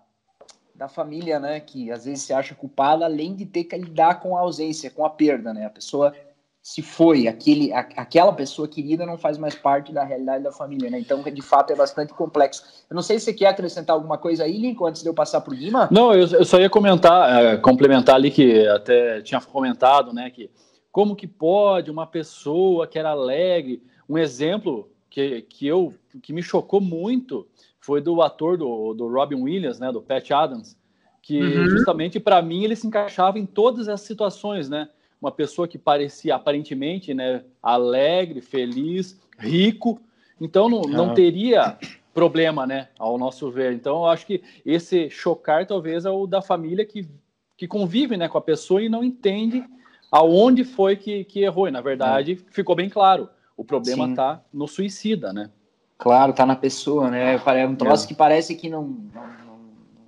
da 0.75 0.87
família, 0.87 1.41
né? 1.41 1.59
Que 1.61 1.91
às 1.91 2.05
vezes 2.05 2.25
se 2.25 2.35
acha 2.35 2.55
culpada, 2.55 3.07
além 3.07 3.35
de 3.35 3.47
ter 3.47 3.65
que 3.65 3.75
lidar 3.75 4.21
com 4.21 4.37
a 4.37 4.41
ausência, 4.41 4.91
com 4.91 5.03
a 5.03 5.09
perda, 5.09 5.55
né? 5.55 5.65
A 5.65 5.71
pessoa 5.71 6.15
se 6.63 6.83
foi, 6.83 7.27
aquele, 7.27 7.73
a, 7.73 7.81
aquela 7.81 8.33
pessoa 8.33 8.69
querida 8.69 9.07
não 9.07 9.17
faz 9.17 9.39
mais 9.39 9.55
parte 9.55 9.93
da 9.93 10.05
realidade 10.05 10.45
da 10.45 10.53
família, 10.53 10.91
né? 10.91 10.99
Então, 10.99 11.23
de 11.23 11.43
fato, 11.43 11.73
é 11.73 11.77
bastante 11.77 12.13
complexo. 12.13 12.63
Eu 12.91 12.95
não 12.95 13.03
sei 13.03 13.19
se 13.19 13.27
você 13.27 13.33
quer 13.33 13.47
acrescentar 13.47 13.95
alguma 13.95 14.19
coisa 14.19 14.45
aí, 14.45 14.59
Lincoln, 14.59 14.87
antes 14.87 15.03
de 15.03 15.09
eu 15.09 15.15
passar 15.15 15.41
para 15.41 15.55
o 15.55 15.57
Guima. 15.57 15.89
Não, 15.91 16.13
eu, 16.13 16.27
eu, 16.27 16.45
só 16.45 16.59
ia 16.59 16.69
comentar, 16.69 17.43
é, 17.43 17.57
complementar 17.57 18.17
ali 18.17 18.31
que 18.31 18.67
até 18.69 19.23
tinha 19.23 19.41
comentado, 19.41 20.13
né, 20.13 20.31
que 20.31 20.51
como 20.91 21.15
que 21.15 21.27
pode 21.27 21.91
uma 21.91 22.07
pessoa 22.07 22.87
que 22.87 22.99
era 22.99 23.11
alegre, 23.11 23.83
um 24.09 24.19
exemplo 24.19 24.91
que, 25.09 25.43
que 25.43 25.67
eu 25.67 25.95
que 26.23 26.33
me 26.33 26.43
chocou 26.43 26.81
muito 26.81 27.47
foi 27.81 28.01
do 28.01 28.21
ator 28.21 28.59
do, 28.59 28.93
do 28.95 29.09
Robin 29.09 29.43
Williams, 29.43 29.79
né, 29.79 29.91
do 29.93 30.03
Pat 30.03 30.31
Adams, 30.31 30.77
que 31.23 31.41
uhum. 31.41 31.69
justamente 31.69 32.19
para 32.19 32.43
mim 32.43 32.65
ele 32.65 32.77
se 32.77 32.87
encaixava 32.87 33.39
em 33.39 33.47
todas 33.47 33.89
as 33.89 34.01
situações, 34.01 34.69
né? 34.69 34.89
Uma 35.21 35.33
pessoa 35.33 35.67
que 35.67 35.79
parecia 35.79 36.35
aparentemente 36.35 37.13
né, 37.13 37.45
alegre, 37.63 38.41
feliz, 38.41 39.21
rico, 39.39 40.01
então 40.41 40.69
não, 40.69 40.83
não 40.83 41.15
teria 41.15 41.77
problema, 42.15 42.67
né, 42.67 42.89
ao 42.99 43.19
nosso 43.19 43.51
ver. 43.51 43.73
Então 43.73 43.99
eu 43.99 44.07
acho 44.07 44.27
que 44.27 44.43
esse 44.65 45.11
chocar 45.11 45.67
talvez 45.67 46.05
é 46.05 46.11
o 46.11 46.27
da 46.27 46.43
família 46.43 46.85
que, 46.85 47.09
que 47.57 47.67
convive 47.67 48.17
né, 48.17 48.29
com 48.29 48.39
a 48.39 48.43
pessoa 48.43 48.83
e 48.83 48.89
não 48.89 49.05
entende 49.05 49.65
aonde 50.11 50.65
foi 50.65 50.97
que, 50.97 51.25
que 51.25 51.41
errou. 51.41 51.69
E 51.69 51.71
na 51.71 51.81
verdade 51.81 52.33
é. 52.33 52.53
ficou 52.53 52.75
bem 52.75 52.89
claro, 52.89 53.29
o 53.57 53.65
problema 53.65 54.09
está 54.09 54.43
no 54.53 54.67
suicida, 54.67 55.33
né? 55.33 55.51
Claro, 55.97 56.33
tá 56.33 56.47
na 56.47 56.55
pessoa, 56.55 57.11
né? 57.11 57.35
É 57.35 57.67
um 57.67 57.75
troço 57.75 58.05
é. 58.05 58.09
que 58.09 58.15
parece 58.15 58.55
que 58.55 58.71
não, 58.71 58.83
não, 58.83 59.27
não, 59.45 59.59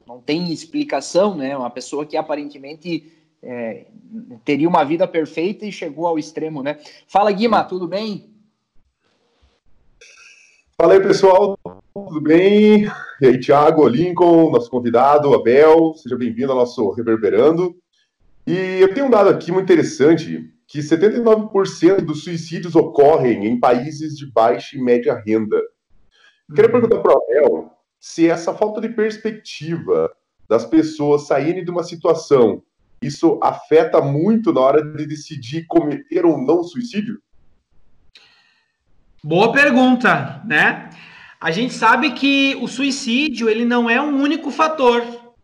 não 0.07 0.21
tem 0.21 0.53
explicação, 0.53 1.35
né? 1.35 1.57
Uma 1.57 1.71
pessoa 1.71 2.07
que 2.07 2.17
aparentemente 2.17 3.13
é, 3.43 3.87
teria 4.45 4.69
uma 4.69 4.85
vida 4.85 5.07
perfeita 5.07 5.65
e 5.65 5.73
chegou 5.73 6.07
ao 6.07 6.19
extremo, 6.19 6.63
né? 6.63 6.79
Fala, 7.07 7.33
Guima, 7.33 7.65
tudo 7.65 7.87
bem? 7.89 8.31
Fala 10.81 10.95
aí, 10.95 11.01
pessoal, 11.01 11.59
tudo 11.93 12.21
bem? 12.21 12.87
E 13.21 13.27
aí, 13.27 13.39
Thiago, 13.39 13.87
Lincoln, 13.87 14.51
nosso 14.51 14.71
convidado, 14.71 15.35
Abel, 15.35 15.93
seja 15.95 16.17
bem-vindo 16.17 16.53
ao 16.53 16.59
nosso 16.59 16.91
Reverberando. 16.91 17.77
E 18.47 18.81
eu 18.81 18.95
tenho 18.95 19.07
um 19.07 19.11
dado 19.11 19.29
aqui 19.29 19.53
muito 19.53 19.71
interessante, 19.71 20.51
que 20.67 20.79
79% 20.79 22.01
dos 22.01 22.25
suicídios 22.25 22.75
ocorrem 22.75 23.47
em 23.47 23.61
países 23.61 24.17
de 24.17 24.31
baixa 24.33 24.77
e 24.77 24.83
média 24.83 25.15
renda. 25.15 25.57
Eu 26.49 26.55
queria 26.55 26.71
uhum. 26.71 26.81
perguntar 26.81 27.03
para 27.03 27.15
o 27.15 27.23
Abel 27.23 27.71
se 27.99 28.29
essa 28.29 28.55
falta 28.55 28.81
de 28.81 28.89
perspectiva 28.89 30.11
das 30.49 30.65
pessoas 30.65 31.27
saírem 31.27 31.65
de 31.65 31.71
uma 31.71 31.85
situação 31.85 32.63
isso 33.03 33.41
afeta 33.43 34.01
muito 34.01 34.53
na 34.53 34.61
hora 34.61 34.83
de 34.83 35.07
decidir 35.07 35.65
cometer 35.67 36.27
ou 36.27 36.37
não 36.37 36.63
suicídio? 36.63 37.21
Boa 39.25 39.53
pergunta, 39.53 40.43
né? 40.45 40.91
A 41.41 41.51
gente 41.51 41.73
sabe 41.73 42.11
que 42.13 42.59
o 42.61 42.69
suicídio 42.69 43.49
ele 43.49 43.65
não 43.65 43.89
é 43.89 44.01
um 44.01 44.21
único 44.21 44.51
fator, 44.51 45.03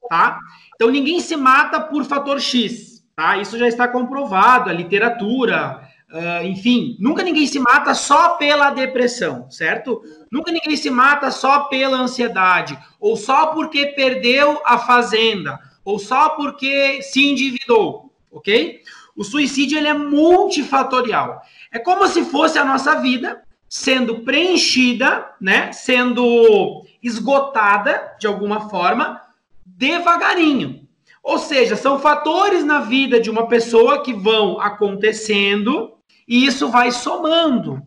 tá? 0.08 0.38
Então 0.74 0.90
ninguém 0.90 1.20
se 1.20 1.34
mata 1.36 1.80
por 1.80 2.04
fator 2.04 2.38
X, 2.40 3.02
tá? 3.14 3.38
Isso 3.38 3.58
já 3.58 3.66
está 3.66 3.88
comprovado, 3.88 4.68
a 4.68 4.72
literatura, 4.74 5.80
uh, 6.12 6.44
enfim, 6.44 6.98
nunca 7.00 7.22
ninguém 7.22 7.46
se 7.46 7.58
mata 7.58 7.94
só 7.94 8.36
pela 8.36 8.70
depressão, 8.70 9.50
certo? 9.50 10.02
Nunca 10.30 10.52
ninguém 10.52 10.76
se 10.76 10.90
mata 10.90 11.30
só 11.30 11.60
pela 11.60 11.96
ansiedade 11.96 12.78
ou 13.00 13.16
só 13.16 13.46
porque 13.46 13.86
perdeu 13.86 14.60
a 14.66 14.76
fazenda 14.76 15.58
ou 15.86 16.00
só 16.00 16.30
porque 16.30 17.00
se 17.00 17.24
endividou, 17.24 18.12
ok? 18.30 18.82
O 19.16 19.22
suicídio 19.22 19.78
ele 19.78 19.86
é 19.86 19.94
multifatorial. 19.94 21.40
É 21.72 21.78
como 21.78 22.06
se 22.08 22.24
fosse 22.24 22.58
a 22.58 22.64
nossa 22.64 22.96
vida 22.96 23.40
sendo 23.68 24.20
preenchida, 24.20 25.30
né, 25.40 25.70
sendo 25.72 26.84
esgotada 27.00 28.16
de 28.18 28.26
alguma 28.26 28.68
forma, 28.68 29.22
devagarinho. 29.64 30.86
Ou 31.22 31.38
seja, 31.38 31.76
são 31.76 32.00
fatores 32.00 32.64
na 32.64 32.80
vida 32.80 33.20
de 33.20 33.30
uma 33.30 33.46
pessoa 33.46 34.02
que 34.02 34.12
vão 34.12 34.60
acontecendo 34.60 35.94
e 36.26 36.46
isso 36.46 36.68
vai 36.68 36.90
somando. 36.90 37.80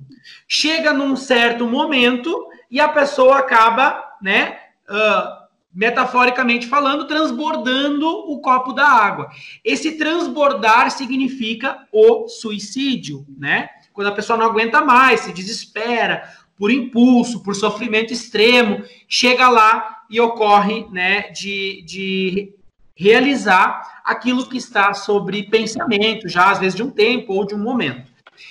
Chega 0.48 0.94
num 0.94 1.18
certo 1.18 1.68
momento 1.68 2.48
e 2.72 2.80
a 2.80 2.88
pessoa 2.88 3.40
acaba, 3.40 4.02
né, 4.22 4.58
uh, 4.90 5.39
metaforicamente 5.74 6.68
falando, 6.68 7.08
transbordando 7.08 8.08
o 8.08 8.40
copo 8.42 8.74
da 8.74 8.88
água. 8.88 9.30
Esse 9.64 9.98
transbordar 9.98 10.92
significa 10.92 11.88
o 11.92 12.28
suicídio, 12.28 13.26
né? 13.38 13.70
Quando 13.94 14.08
a 14.08 14.14
pessoa 14.14 14.38
não 14.38 14.46
aguenta 14.46 14.82
mais, 14.82 15.22
se 15.22 15.34
desespera 15.34 16.24
por 16.58 16.72
impulso, 16.72 17.42
por 17.42 17.56
sofrimento 17.56 18.12
extremo, 18.12 18.84
chega 19.08 19.50
lá 19.50 20.04
e 20.10 20.20
ocorre, 20.20 20.86
né, 20.92 21.30
de, 21.30 21.82
de 21.84 22.54
realizar 22.96 24.02
aquilo 24.04 24.46
que 24.46 24.58
está 24.58 24.94
sobre 24.94 25.44
pensamento, 25.44 26.28
já 26.28 26.52
às 26.52 26.60
vezes 26.60 26.76
de 26.76 26.84
um 26.84 26.90
tempo 26.90 27.34
ou 27.34 27.46
de 27.46 27.56
um 27.56 27.60
momento. 27.60 28.09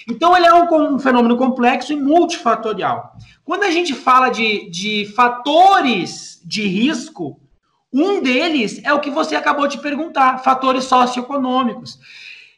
Então, 0.09 0.37
ele 0.37 0.47
é 0.47 0.55
um, 0.55 0.95
um 0.95 0.99
fenômeno 0.99 1.37
complexo 1.37 1.93
e 1.93 1.97
multifatorial. 1.97 3.17
Quando 3.45 3.65
a 3.65 3.71
gente 3.71 3.95
fala 3.95 4.29
de, 4.29 4.69
de 4.71 5.07
fatores 5.15 6.41
de 6.45 6.67
risco, 6.67 7.41
um 7.93 8.21
deles 8.21 8.81
é 8.85 8.93
o 8.93 9.01
que 9.01 9.11
você 9.11 9.35
acabou 9.35 9.67
de 9.67 9.79
perguntar, 9.79 10.39
fatores 10.39 10.85
socioeconômicos. 10.85 11.99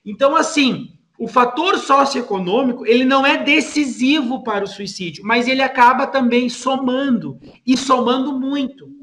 Então, 0.04 0.34
assim, 0.34 0.92
o 1.18 1.28
fator 1.28 1.78
socioeconômico, 1.78 2.86
ele 2.86 3.04
não 3.04 3.26
é 3.26 3.36
decisivo 3.36 4.42
para 4.42 4.64
o 4.64 4.66
suicídio, 4.66 5.22
mas 5.24 5.46
ele 5.46 5.62
acaba 5.62 6.06
também 6.06 6.48
somando, 6.48 7.38
e 7.66 7.76
somando 7.76 8.38
muito. 8.38 8.99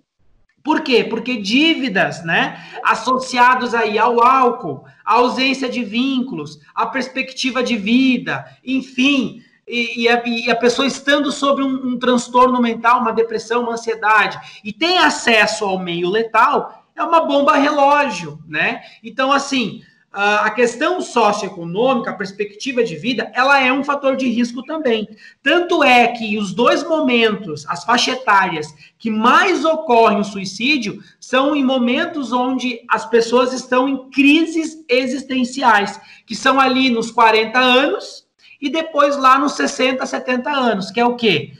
Por 0.67 0.81
quê? 0.81 1.01
Porque 1.01 1.37
dívidas, 1.37 2.25
né, 2.25 2.61
associados 2.83 3.73
aí 3.73 3.97
ao 3.97 4.21
álcool, 4.21 4.83
a 5.05 5.13
ausência 5.13 5.69
de 5.69 5.81
vínculos, 5.81 6.59
a 6.75 6.85
perspectiva 6.85 7.63
de 7.63 7.77
vida, 7.77 8.45
enfim, 8.65 9.41
e, 9.65 10.01
e, 10.01 10.09
a, 10.09 10.21
e 10.27 10.51
a, 10.51 10.55
pessoa 10.57 10.85
estando 10.85 11.31
sobre 11.31 11.63
um, 11.63 11.93
um, 11.93 11.97
transtorno 11.97 12.61
mental, 12.61 12.99
uma 12.99 13.13
depressão, 13.13 13.61
uma 13.61 13.75
ansiedade, 13.75 14.37
e 14.61 14.73
tem 14.73 14.97
acesso 14.97 15.63
ao 15.63 15.79
meio 15.79 16.09
letal, 16.09 16.85
é 16.93 17.01
uma 17.01 17.21
bomba 17.21 17.55
relógio, 17.55 18.37
né? 18.45 18.81
Então, 19.01 19.31
assim, 19.31 19.81
a 20.19 20.49
questão 20.49 20.99
socioeconômica, 20.99 22.09
a 22.09 22.15
perspectiva 22.15 22.83
de 22.83 22.95
vida, 22.95 23.31
ela 23.35 23.61
é 23.61 23.71
um 23.71 23.83
fator 23.83 24.15
de 24.15 24.27
risco 24.27 24.63
também. 24.63 25.07
Tanto 25.43 25.83
é 25.83 26.07
que 26.07 26.39
os 26.39 26.55
dois 26.55 26.83
momentos, 26.83 27.67
as 27.67 27.83
faixas 27.83 28.15
etárias 28.15 28.65
que 28.97 29.11
mais 29.11 29.63
ocorrem 29.63 30.19
o 30.19 30.23
suicídio, 30.23 30.99
são 31.19 31.55
em 31.55 31.63
momentos 31.63 32.33
onde 32.33 32.81
as 32.89 33.05
pessoas 33.05 33.53
estão 33.53 33.87
em 33.87 34.09
crises 34.09 34.83
existenciais, 34.89 36.01
que 36.25 36.35
são 36.35 36.59
ali 36.59 36.89
nos 36.89 37.11
40 37.11 37.59
anos 37.59 38.25
e 38.59 38.71
depois 38.71 39.15
lá 39.17 39.37
nos 39.37 39.51
60, 39.51 40.03
70 40.03 40.49
anos, 40.49 40.89
que 40.89 40.99
é 40.99 41.05
o 41.05 41.15
quê? 41.15 41.51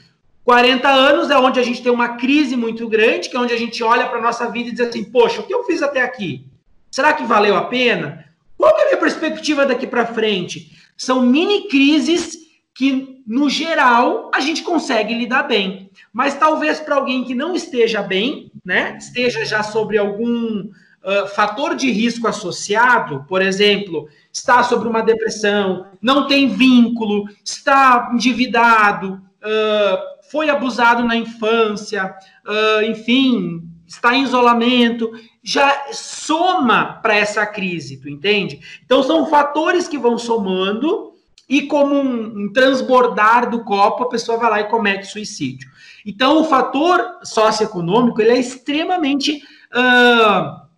40 0.42 0.88
anos 0.88 1.30
é 1.30 1.38
onde 1.38 1.60
a 1.60 1.62
gente 1.62 1.80
tem 1.80 1.92
uma 1.92 2.16
crise 2.16 2.56
muito 2.56 2.88
grande, 2.88 3.28
que 3.28 3.36
é 3.36 3.40
onde 3.40 3.54
a 3.54 3.58
gente 3.58 3.84
olha 3.84 4.08
para 4.08 4.18
a 4.18 4.22
nossa 4.22 4.50
vida 4.50 4.70
e 4.70 4.72
diz 4.72 4.80
assim: 4.80 5.04
poxa, 5.04 5.42
o 5.42 5.44
que 5.44 5.54
eu 5.54 5.62
fiz 5.62 5.80
até 5.80 6.02
aqui? 6.02 6.44
Será 6.90 7.12
que 7.12 7.22
valeu 7.22 7.54
a 7.56 7.66
pena? 7.66 8.27
Qual 8.58 8.76
é 8.76 8.82
a 8.82 8.86
minha 8.86 8.96
perspectiva 8.98 9.64
daqui 9.64 9.86
para 9.86 10.04
frente? 10.04 10.72
São 10.96 11.22
mini 11.22 11.68
crises 11.68 12.36
que, 12.74 13.22
no 13.24 13.48
geral, 13.48 14.30
a 14.34 14.40
gente 14.40 14.62
consegue 14.62 15.14
lidar 15.14 15.44
bem. 15.44 15.90
Mas 16.12 16.34
talvez 16.34 16.80
para 16.80 16.96
alguém 16.96 17.24
que 17.24 17.34
não 17.34 17.54
esteja 17.54 18.02
bem, 18.02 18.50
né, 18.64 18.96
esteja 18.98 19.44
já 19.44 19.62
sobre 19.62 19.96
algum 19.96 20.60
uh, 20.62 21.26
fator 21.34 21.76
de 21.76 21.90
risco 21.90 22.26
associado, 22.26 23.24
por 23.28 23.40
exemplo, 23.40 24.08
está 24.32 24.62
sobre 24.64 24.88
uma 24.88 25.02
depressão, 25.02 25.86
não 26.02 26.26
tem 26.26 26.48
vínculo, 26.48 27.28
está 27.44 28.10
endividado, 28.12 29.14
uh, 29.14 30.30
foi 30.30 30.50
abusado 30.50 31.04
na 31.04 31.16
infância, 31.16 32.14
uh, 32.46 32.82
enfim, 32.82 33.62
está 33.88 34.14
em 34.14 34.22
isolamento, 34.22 35.10
já 35.42 35.86
soma 35.92 37.00
para 37.02 37.16
essa 37.16 37.46
crise, 37.46 37.96
tu 37.96 38.08
entende? 38.08 38.60
Então 38.84 39.02
são 39.02 39.26
fatores 39.26 39.88
que 39.88 39.98
vão 39.98 40.18
somando 40.18 41.12
e 41.48 41.62
como 41.62 41.94
um, 41.94 42.44
um, 42.44 42.52
transbordar 42.52 43.48
do 43.48 43.64
copo, 43.64 44.04
a 44.04 44.08
pessoa 44.08 44.36
vai 44.36 44.50
lá 44.50 44.60
e 44.60 44.68
comete 44.68 45.06
suicídio. 45.06 45.70
Então 46.04 46.40
o 46.40 46.44
fator 46.44 47.00
socioeconômico 47.22 48.20
ele 48.20 48.32
é 48.32 48.38
extremamente 48.38 49.42
uh, 49.74 50.68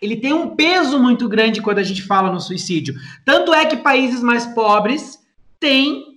ele 0.00 0.16
tem 0.16 0.32
um 0.32 0.54
peso 0.54 0.98
muito 0.98 1.28
grande 1.28 1.62
quando 1.62 1.78
a 1.78 1.82
gente 1.82 2.02
fala 2.02 2.30
no 2.30 2.40
suicídio. 2.40 2.94
Tanto 3.24 3.52
é 3.52 3.66
que 3.66 3.78
países 3.78 4.22
mais 4.22 4.46
pobres 4.46 5.18
têm 5.58 6.07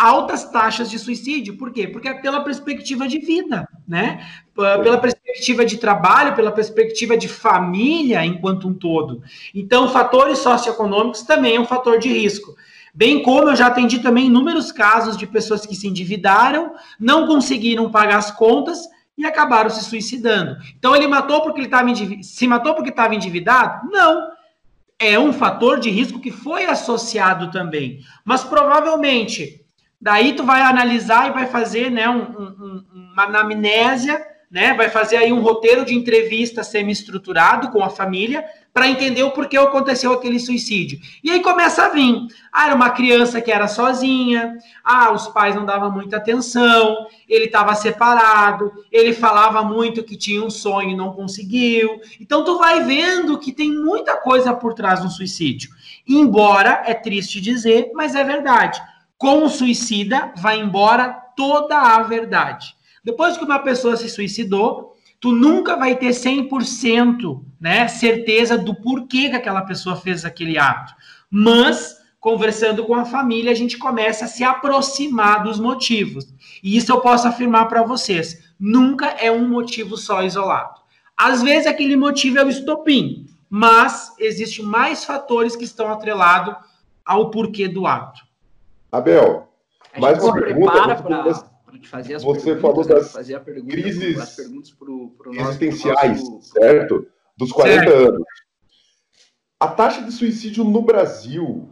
altas 0.00 0.50
taxas 0.50 0.90
de 0.90 0.98
suicídio. 0.98 1.58
Por 1.58 1.70
quê? 1.70 1.86
Porque 1.86 2.08
é 2.08 2.14
pela 2.14 2.42
perspectiva 2.42 3.06
de 3.06 3.18
vida, 3.18 3.68
né? 3.86 4.26
Pela 4.54 4.96
perspectiva 4.96 5.64
de 5.64 5.76
trabalho, 5.76 6.34
pela 6.34 6.50
perspectiva 6.50 7.16
de 7.18 7.28
família 7.28 8.24
enquanto 8.24 8.66
um 8.66 8.72
todo. 8.72 9.22
Então, 9.54 9.90
fatores 9.90 10.38
socioeconômicos 10.38 11.22
também 11.22 11.56
é 11.56 11.60
um 11.60 11.66
fator 11.66 11.98
de 11.98 12.08
risco. 12.08 12.56
Bem 12.94 13.22
como 13.22 13.50
eu 13.50 13.56
já 13.56 13.66
atendi 13.66 14.00
também 14.00 14.26
inúmeros 14.26 14.72
casos 14.72 15.16
de 15.16 15.26
pessoas 15.26 15.66
que 15.66 15.76
se 15.76 15.86
endividaram, 15.86 16.72
não 16.98 17.26
conseguiram 17.26 17.90
pagar 17.90 18.16
as 18.16 18.30
contas 18.30 18.88
e 19.16 19.26
acabaram 19.26 19.68
se 19.68 19.84
suicidando. 19.84 20.56
Então 20.78 20.96
ele 20.96 21.06
matou 21.06 21.42
porque 21.42 21.60
ele 21.60 21.66
estava 21.66 21.88
se 22.22 22.46
matou 22.48 22.74
porque 22.74 22.88
estava 22.88 23.14
endividado? 23.14 23.86
Não. 23.90 24.30
É 24.98 25.18
um 25.18 25.32
fator 25.32 25.78
de 25.78 25.88
risco 25.88 26.20
que 26.20 26.30
foi 26.30 26.64
associado 26.64 27.50
também. 27.50 28.00
Mas 28.24 28.42
provavelmente, 28.44 29.59
daí 30.00 30.34
tu 30.34 30.44
vai 30.44 30.62
analisar 30.62 31.28
e 31.28 31.32
vai 31.32 31.46
fazer 31.46 31.90
né, 31.90 32.08
um, 32.08 32.22
um, 32.22 32.84
uma 33.12 33.24
anamnésia 33.24 34.30
né? 34.50 34.74
Vai 34.74 34.90
fazer 34.90 35.16
aí 35.16 35.32
um 35.32 35.40
roteiro 35.40 35.84
de 35.84 35.94
entrevista 35.94 36.64
semi-estruturado 36.64 37.70
com 37.70 37.84
a 37.84 37.88
família 37.88 38.44
para 38.72 38.88
entender 38.88 39.22
o 39.22 39.30
porquê 39.30 39.56
aconteceu 39.56 40.12
aquele 40.12 40.40
suicídio. 40.40 40.98
E 41.22 41.30
aí 41.30 41.40
começa 41.40 41.84
a 41.84 41.88
vir. 41.88 42.26
Ah, 42.52 42.66
era 42.66 42.74
uma 42.74 42.90
criança 42.90 43.40
que 43.40 43.52
era 43.52 43.68
sozinha. 43.68 44.58
Ah, 44.82 45.12
os 45.12 45.28
pais 45.28 45.54
não 45.54 45.64
davam 45.64 45.90
muita 45.92 46.16
atenção. 46.16 47.06
Ele 47.28 47.44
estava 47.44 47.74
separado. 47.76 48.72
Ele 48.90 49.12
falava 49.12 49.62
muito 49.62 50.02
que 50.02 50.16
tinha 50.16 50.44
um 50.44 50.50
sonho 50.50 50.90
e 50.90 50.96
não 50.96 51.12
conseguiu. 51.12 52.00
Então 52.20 52.44
tu 52.44 52.58
vai 52.58 52.82
vendo 52.82 53.38
que 53.38 53.52
tem 53.52 53.70
muita 53.72 54.16
coisa 54.16 54.52
por 54.52 54.74
trás 54.74 55.00
do 55.00 55.10
suicídio. 55.10 55.70
Embora 56.08 56.82
é 56.86 56.94
triste 56.94 57.40
dizer, 57.40 57.92
mas 57.94 58.16
é 58.16 58.24
verdade. 58.24 58.82
Com 59.20 59.44
o 59.44 59.50
suicida 59.50 60.32
vai 60.34 60.58
embora 60.58 61.10
toda 61.36 61.78
a 61.78 62.02
verdade. 62.02 62.74
Depois 63.04 63.36
que 63.36 63.44
uma 63.44 63.58
pessoa 63.58 63.94
se 63.94 64.08
suicidou, 64.08 64.96
tu 65.20 65.30
nunca 65.30 65.76
vai 65.76 65.94
ter 65.94 66.12
100% 66.12 67.44
né, 67.60 67.86
certeza 67.86 68.56
do 68.56 68.74
porquê 68.74 69.28
que 69.28 69.36
aquela 69.36 69.60
pessoa 69.60 69.94
fez 69.94 70.24
aquele 70.24 70.56
ato. 70.56 70.94
Mas, 71.30 71.98
conversando 72.18 72.82
com 72.86 72.94
a 72.94 73.04
família, 73.04 73.52
a 73.52 73.54
gente 73.54 73.76
começa 73.76 74.24
a 74.24 74.28
se 74.28 74.42
aproximar 74.42 75.42
dos 75.42 75.60
motivos. 75.60 76.24
E 76.62 76.78
isso 76.78 76.90
eu 76.90 77.02
posso 77.02 77.28
afirmar 77.28 77.66
para 77.68 77.82
vocês: 77.82 78.50
nunca 78.58 79.08
é 79.08 79.30
um 79.30 79.46
motivo 79.46 79.98
só 79.98 80.22
isolado. 80.22 80.80
Às 81.14 81.42
vezes 81.42 81.66
aquele 81.66 81.94
motivo 81.94 82.38
é 82.38 82.44
o 82.46 82.48
estopim, 82.48 83.26
mas 83.50 84.14
existem 84.18 84.64
mais 84.64 85.04
fatores 85.04 85.54
que 85.54 85.64
estão 85.64 85.92
atrelados 85.92 86.56
ao 87.04 87.30
porquê 87.30 87.68
do 87.68 87.86
ato. 87.86 88.29
Abel, 88.92 89.48
mais 89.98 90.22
uma 90.22 90.34
pergunta. 90.34 91.02
Pra 91.02 91.74
gente 91.74 91.88
fazer 91.88 92.14
as 92.16 92.24
Você 92.24 92.56
falou 92.56 92.84
das 92.84 93.12
fazer 93.12 93.38
pergunta, 93.40 93.70
crises 93.70 94.18
as 94.18 94.34
perguntas 94.34 94.70
pro, 94.72 95.10
pro 95.16 95.32
nosso, 95.32 95.50
existenciais, 95.50 96.20
pro 96.20 96.32
nosso... 96.32 96.52
certo? 96.52 97.06
Dos 97.36 97.52
40 97.52 97.84
certo. 97.84 98.08
anos. 98.08 98.22
A 99.60 99.68
taxa 99.68 100.02
de 100.02 100.10
suicídio 100.10 100.64
no 100.64 100.82
Brasil, 100.82 101.68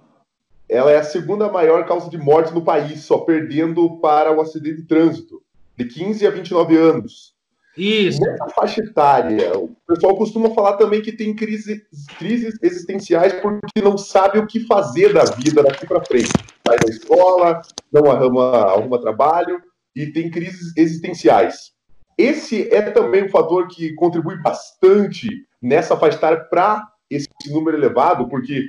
ela 0.69 0.93
é 0.93 0.99
a 0.99 1.03
segunda 1.03 1.51
maior 1.51 1.85
causa 1.87 2.09
de 2.09 2.19
morte 2.19 2.55
no 2.55 2.63
país, 2.63 3.01
só 3.01 3.19
perdendo 3.19 3.99
para 3.99 4.31
o 4.31 4.41
acidente 4.41 4.83
de 4.83 4.87
trânsito, 4.87 5.43
de 5.77 5.87
15 5.87 6.27
a 6.27 6.31
29 6.31 6.77
anos. 6.77 7.35
Isso. 7.77 8.21
Nessa 8.21 8.49
faixa 8.51 8.83
etária, 8.83 9.57
o 9.57 9.75
pessoal 9.87 10.17
costuma 10.17 10.51
falar 10.51 10.77
também 10.77 11.01
que 11.01 11.13
tem 11.13 11.35
crises, 11.35 11.83
crises 12.19 12.57
existenciais 12.63 13.33
porque 13.35 13.81
não 13.83 13.97
sabe 13.97 14.39
o 14.39 14.47
que 14.47 14.61
fazer 14.61 15.13
da 15.13 15.25
vida 15.25 15.63
daqui 15.63 15.87
para 15.87 16.05
frente. 16.05 16.31
Sai 16.69 16.77
da 16.79 16.91
escola, 16.91 17.63
não 17.91 18.11
arruma, 18.11 18.57
arruma 18.59 19.01
trabalho, 19.01 19.59
e 19.97 20.13
tem 20.13 20.31
crises 20.31 20.77
existenciais. 20.77 21.73
Esse 22.19 22.69
é 22.75 22.83
também 22.83 23.25
um 23.25 23.31
fator 23.31 23.67
que 23.69 23.95
contribui 23.95 24.37
bastante 24.43 25.29
nessa 25.63 25.95
etária 26.07 26.45
para 26.51 26.87
esse 27.09 27.29
número 27.47 27.77
elevado, 27.77 28.29
porque 28.29 28.67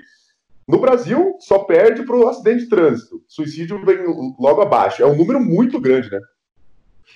no 0.65 0.79
Brasil 0.79 1.35
só 1.41 1.59
perde 1.59 2.03
para 2.03 2.15
o 2.15 2.29
acidente 2.29 2.63
de 2.63 2.69
trânsito. 2.69 3.21
Suicídio 3.27 3.83
vem 3.83 3.97
logo 4.39 4.61
abaixo. 4.61 5.03
É 5.03 5.05
um 5.05 5.15
número 5.15 5.41
muito 5.41 5.77
grande, 5.81 6.09
né? 6.09 6.19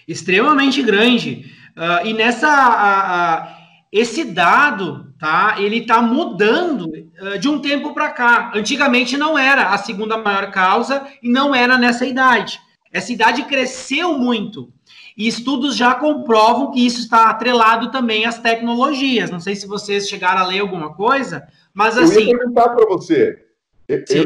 Extremamente 0.05 0.83
grande. 0.83 1.45
Uh, 1.77 2.07
e 2.07 2.13
nessa. 2.13 3.59
Esse 3.91 4.23
dado, 4.23 5.13
tá? 5.19 5.55
Ele 5.59 5.77
está 5.77 6.01
mudando 6.01 6.91
de 7.39 7.47
um 7.47 7.59
tempo 7.59 7.93
para 7.93 8.09
cá. 8.09 8.51
Antigamente 8.55 9.17
não 9.17 9.37
era 9.37 9.69
a 9.69 9.77
segunda 9.77 10.17
maior 10.17 10.51
causa 10.51 11.05
e 11.21 11.29
não 11.29 11.53
era 11.53 11.77
nessa 11.77 12.05
idade. 12.05 12.59
Essa 12.91 13.11
idade 13.11 13.43
cresceu 13.43 14.17
muito. 14.17 14.71
E 15.17 15.27
estudos 15.27 15.75
já 15.75 15.93
comprovam 15.93 16.71
que 16.71 16.85
isso 16.85 16.99
está 16.99 17.29
atrelado 17.29 17.91
também 17.91 18.25
às 18.25 18.39
tecnologias. 18.39 19.29
Não 19.29 19.39
sei 19.39 19.55
se 19.55 19.67
vocês 19.67 20.09
chegaram 20.09 20.41
a 20.41 20.47
ler 20.47 20.59
alguma 20.59 20.93
coisa, 20.93 21.47
mas 21.73 21.97
assim. 21.97 22.21
Eu 22.21 22.27
ia 22.29 22.37
perguntar 22.37 22.69
para 22.69 22.85
você. 22.87 23.39
Eu, 23.87 24.03
eu, 24.09 24.23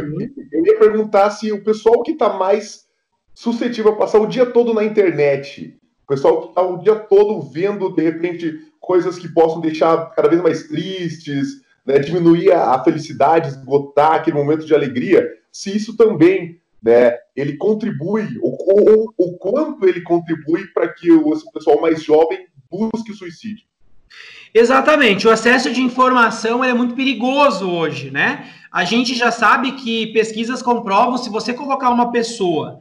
eu, 0.51 0.65
ia 0.65 0.79
perguntar 0.79 1.29
se 1.31 1.51
o 1.51 1.63
pessoal 1.63 2.03
que 2.03 2.11
está 2.11 2.33
mais 2.33 2.85
suscetível 3.33 3.93
a 3.93 3.95
passar 3.95 4.19
o 4.19 4.27
dia 4.27 4.45
todo 4.45 4.73
na 4.73 4.83
internet, 4.83 5.77
o 6.03 6.07
pessoal 6.07 6.41
que 6.41 6.47
está 6.49 6.61
o 6.61 6.77
dia 6.77 6.95
todo 6.95 7.41
vendo, 7.41 7.89
de 7.93 8.03
repente, 8.03 8.59
coisas 8.79 9.17
que 9.17 9.27
possam 9.27 9.59
deixar 9.59 10.11
cada 10.11 10.29
vez 10.29 10.41
mais 10.41 10.67
tristes, 10.67 11.61
né, 11.87 11.99
diminuir 11.99 12.51
a 12.51 12.83
felicidade, 12.83 13.47
esgotar 13.47 14.15
aquele 14.15 14.35
momento 14.35 14.65
de 14.65 14.75
alegria, 14.75 15.25
se 15.49 15.75
isso 15.75 15.95
também 15.95 16.59
né, 16.83 17.13
ele 17.33 17.55
contribui, 17.55 18.27
o, 18.41 19.09
o, 19.17 19.37
quanto 19.37 19.87
ele 19.87 20.01
contribui 20.01 20.67
para 20.73 20.89
que 20.89 21.09
o 21.09 21.33
pessoal 21.53 21.79
mais 21.81 22.03
jovem 22.03 22.45
busque 22.69 23.11
o 23.11 23.15
suicídio. 23.15 23.65
Exatamente, 24.53 25.27
o 25.27 25.31
acesso 25.31 25.71
de 25.71 25.81
informação 25.81 26.63
é 26.63 26.73
muito 26.73 26.95
perigoso 26.95 27.69
hoje, 27.69 28.11
né? 28.11 28.49
A 28.71 28.83
gente 28.83 29.15
já 29.15 29.31
sabe 29.31 29.73
que 29.73 30.07
pesquisas 30.07 30.61
comprovam 30.61 31.17
se 31.17 31.29
você 31.29 31.53
colocar 31.53 31.89
uma 31.89 32.11
pessoa 32.11 32.79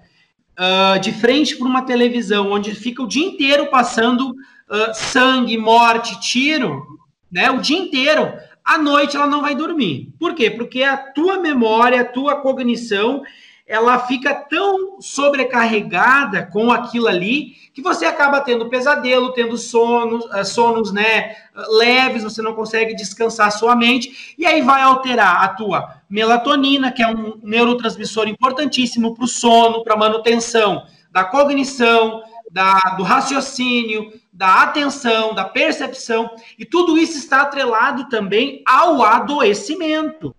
uh, 0.59 0.99
de 1.01 1.13
frente 1.13 1.57
para 1.57 1.67
uma 1.67 1.83
televisão 1.83 2.51
onde 2.51 2.75
fica 2.75 3.03
o 3.03 3.09
dia 3.09 3.27
inteiro 3.27 3.67
passando 3.67 4.31
uh, 4.31 4.95
sangue, 4.95 5.59
morte, 5.59 6.21
tiro, 6.21 6.85
né? 7.31 7.51
O 7.51 7.61
dia 7.61 7.79
inteiro, 7.79 8.33
à 8.67 8.77
noite 8.77 9.17
ela 9.17 9.29
não 9.29 9.41
vai 9.41 9.55
dormir. 9.55 10.13
Por 10.19 10.35
quê? 10.35 10.51
Porque 10.51 10.83
a 10.83 10.97
tua 10.97 11.39
memória, 11.39 12.01
a 12.01 12.05
tua 12.05 12.41
cognição 12.41 13.23
ela 13.67 13.99
fica 13.99 14.33
tão 14.33 15.01
sobrecarregada 15.01 16.47
com 16.47 16.71
aquilo 16.71 17.09
ali 17.09 17.57
que 17.75 17.83
você 17.83 18.07
acaba 18.07 18.41
tendo 18.41 18.69
pesadelo, 18.69 19.33
tendo 19.33 19.59
sonos, 19.59 20.25
eh, 20.35 20.45
sonos 20.45 20.93
né, 20.93 21.35
leves, 21.71 22.23
você 22.23 22.41
não 22.41 22.55
consegue 22.55 22.95
descansar 22.95 23.51
sua 23.51 23.75
mente, 23.75 24.35
e 24.39 24.47
aí 24.47 24.63
vai 24.63 24.83
alterar 24.83 25.43
a 25.43 25.49
tua 25.49 26.01
melatonina, 26.09 26.93
que 26.93 27.03
é 27.03 27.09
um 27.09 27.41
neurotransmissor 27.43 28.29
importantíssimo 28.29 29.15
para 29.15 29.25
o 29.25 29.29
sono, 29.29 29.83
para 29.83 29.95
a 29.95 29.99
manutenção 29.99 30.87
da 31.11 31.25
cognição, 31.25 32.23
da, 32.51 32.79
do 32.97 33.03
raciocínio, 33.03 34.13
da 34.33 34.63
atenção, 34.63 35.35
da 35.35 35.45
percepção, 35.45 36.31
e 36.59 36.65
tudo 36.65 36.97
isso 36.99 37.19
está 37.19 37.43
atrelado 37.43 38.09
também 38.09 38.63
ao 38.67 39.03
adoecimento. 39.03 40.35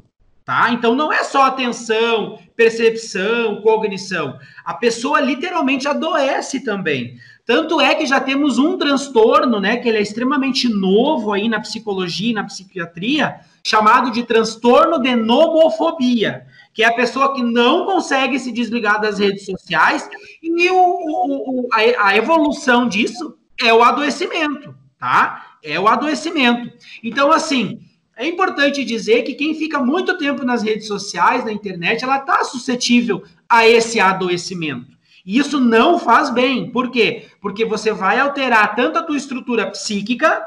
Tá? 0.45 0.71
Então 0.71 0.95
não 0.95 1.11
é 1.11 1.25
só 1.25 1.43
atenção, 1.43 2.39
percepção, 2.55 3.61
cognição. 3.61 4.39
A 4.63 4.73
pessoa 4.73 5.19
literalmente 5.19 5.87
adoece 5.87 6.63
também. 6.63 7.17
Tanto 7.45 7.81
é 7.81 7.95
que 7.95 8.05
já 8.05 8.19
temos 8.19 8.57
um 8.57 8.77
transtorno, 8.77 9.59
né, 9.59 9.77
que 9.77 9.87
ele 9.87 9.97
é 9.97 10.01
extremamente 10.01 10.69
novo 10.69 11.33
aí 11.33 11.49
na 11.49 11.59
psicologia 11.59 12.31
e 12.31 12.33
na 12.33 12.43
psiquiatria, 12.43 13.41
chamado 13.61 14.11
de 14.11 14.23
transtorno 14.23 15.01
de 15.01 15.15
nomofobia, 15.15 16.45
que 16.77 16.83
é 16.83 16.85
a 16.85 16.93
pessoa 16.93 17.33
que 17.33 17.41
não 17.41 17.87
consegue 17.87 18.37
se 18.37 18.51
desligar 18.51 19.01
das 19.01 19.17
redes 19.17 19.45
sociais 19.45 20.07
e 20.43 20.69
o, 20.69 20.75
o, 20.75 21.67
a, 21.73 22.09
a 22.09 22.15
evolução 22.15 22.87
disso 22.87 23.35
é 23.59 23.73
o 23.73 23.81
adoecimento, 23.81 24.75
tá? 24.99 25.57
É 25.63 25.79
o 25.79 25.87
adoecimento. 25.87 26.71
Então, 27.03 27.31
assim, 27.31 27.79
é 28.15 28.27
importante 28.27 28.85
dizer 28.85 29.23
que 29.23 29.33
quem 29.33 29.55
fica 29.55 29.79
muito 29.79 30.19
tempo 30.19 30.45
nas 30.45 30.61
redes 30.61 30.85
sociais, 30.85 31.43
na 31.43 31.51
internet, 31.51 32.03
ela 32.03 32.19
está 32.19 32.43
suscetível 32.43 33.23
a 33.49 33.67
esse 33.67 33.99
adoecimento. 33.99 34.95
E 35.25 35.39
isso 35.39 35.59
não 35.59 35.97
faz 35.97 36.29
bem. 36.29 36.71
Por 36.71 36.91
quê? 36.91 37.25
Porque 37.41 37.65
você 37.65 37.91
vai 37.91 38.19
alterar 38.19 38.75
tanto 38.75 38.99
a 38.99 39.03
tua 39.03 39.17
estrutura 39.17 39.65
psíquica 39.71 40.45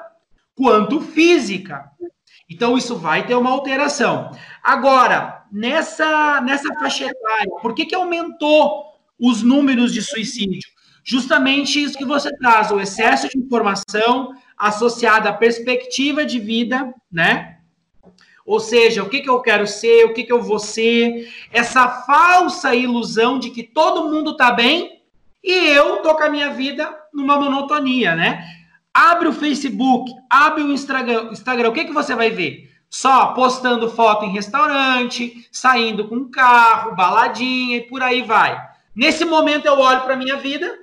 quanto 0.54 1.00
física. 1.00 1.90
Então, 2.48 2.78
isso 2.78 2.94
vai 2.94 3.26
ter 3.26 3.34
uma 3.34 3.50
alteração. 3.50 4.30
Agora, 4.62 5.39
nessa, 5.50 6.40
nessa 6.40 6.72
faixa 6.74 7.06
etária, 7.06 7.50
por 7.60 7.74
que, 7.74 7.86
que 7.86 7.94
aumentou 7.94 8.94
os 9.18 9.42
números 9.42 9.92
de 9.92 10.02
suicídio? 10.02 10.68
Justamente 11.04 11.82
isso 11.82 11.96
que 11.96 12.04
você 12.04 12.30
traz, 12.36 12.70
o 12.70 12.80
excesso 12.80 13.28
de 13.28 13.38
informação 13.38 14.34
associada 14.56 15.30
à 15.30 15.32
perspectiva 15.32 16.24
de 16.24 16.38
vida, 16.38 16.94
né? 17.10 17.56
Ou 18.44 18.60
seja, 18.60 19.02
o 19.02 19.08
que, 19.08 19.20
que 19.20 19.30
eu 19.30 19.40
quero 19.40 19.66
ser, 19.66 20.04
o 20.04 20.12
que, 20.12 20.24
que 20.24 20.32
eu 20.32 20.42
vou 20.42 20.58
ser, 20.58 21.32
essa 21.52 21.88
falsa 21.88 22.74
ilusão 22.74 23.38
de 23.38 23.50
que 23.50 23.62
todo 23.62 24.10
mundo 24.10 24.32
está 24.32 24.50
bem 24.50 25.02
e 25.42 25.52
eu 25.68 25.98
tô 25.98 26.14
com 26.14 26.22
a 26.22 26.28
minha 26.28 26.50
vida 26.50 26.94
numa 27.12 27.38
monotonia, 27.38 28.14
né? 28.14 28.44
Abre 28.92 29.28
o 29.28 29.32
Facebook, 29.32 30.12
abre 30.28 30.62
o 30.62 30.72
Instagram, 30.72 31.30
Instagram 31.30 31.68
o 31.68 31.72
que, 31.72 31.84
que 31.84 31.92
você 31.92 32.14
vai 32.14 32.30
ver? 32.30 32.69
Só 32.90 33.26
postando 33.28 33.88
foto 33.88 34.24
em 34.24 34.32
restaurante, 34.32 35.48
saindo 35.52 36.08
com 36.08 36.28
carro, 36.28 36.96
baladinha 36.96 37.76
e 37.76 37.82
por 37.82 38.02
aí 38.02 38.20
vai. 38.20 38.60
Nesse 38.94 39.24
momento 39.24 39.66
eu 39.66 39.78
olho 39.78 40.00
para 40.00 40.16
minha 40.16 40.36
vida, 40.36 40.76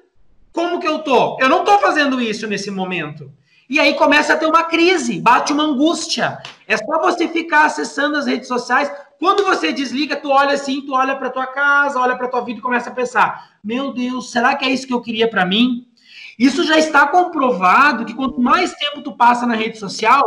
como 0.54 0.80
que 0.80 0.88
eu 0.88 1.00
tô? 1.00 1.38
Eu 1.42 1.50
não 1.50 1.66
tô 1.66 1.78
fazendo 1.80 2.22
isso 2.22 2.48
nesse 2.48 2.72
momento. 2.72 3.30
E 3.70 3.78
aí 3.78 3.96
começa 3.96 4.34
a 4.34 4.38
ter 4.38 4.46
uma 4.46 4.64
crise, 4.64 5.20
bate 5.20 5.52
uma 5.52 5.64
angústia. 5.64 6.42
É 6.66 6.78
só 6.78 7.02
você 7.02 7.28
ficar 7.28 7.66
acessando 7.66 8.18
as 8.18 8.26
redes 8.26 8.48
sociais. 8.48 8.90
Quando 9.20 9.44
você 9.44 9.74
desliga, 9.74 10.16
tu 10.16 10.30
olha 10.30 10.54
assim, 10.54 10.82
tu 10.82 10.94
olha 10.94 11.18
para 11.18 11.30
tua 11.30 11.46
casa, 11.46 12.00
olha 12.00 12.16
para 12.16 12.30
tua 12.30 12.40
vida 12.42 12.60
e 12.60 12.64
começa 12.64 12.90
a 12.90 12.94
pensar: 12.94 13.50
"Meu 13.62 13.92
Deus, 13.92 14.32
será 14.32 14.56
que 14.56 14.64
é 14.64 14.70
isso 14.70 14.88
que 14.88 14.94
eu 14.94 15.02
queria 15.02 15.30
para 15.30 15.46
mim?" 15.46 15.86
Isso 16.40 16.64
já 16.64 16.78
está 16.78 17.06
comprovado 17.08 18.06
que 18.06 18.14
quanto 18.14 18.40
mais 18.40 18.74
tempo 18.74 19.02
tu 19.02 19.12
passa 19.12 19.46
na 19.46 19.56
rede 19.56 19.78
social, 19.78 20.24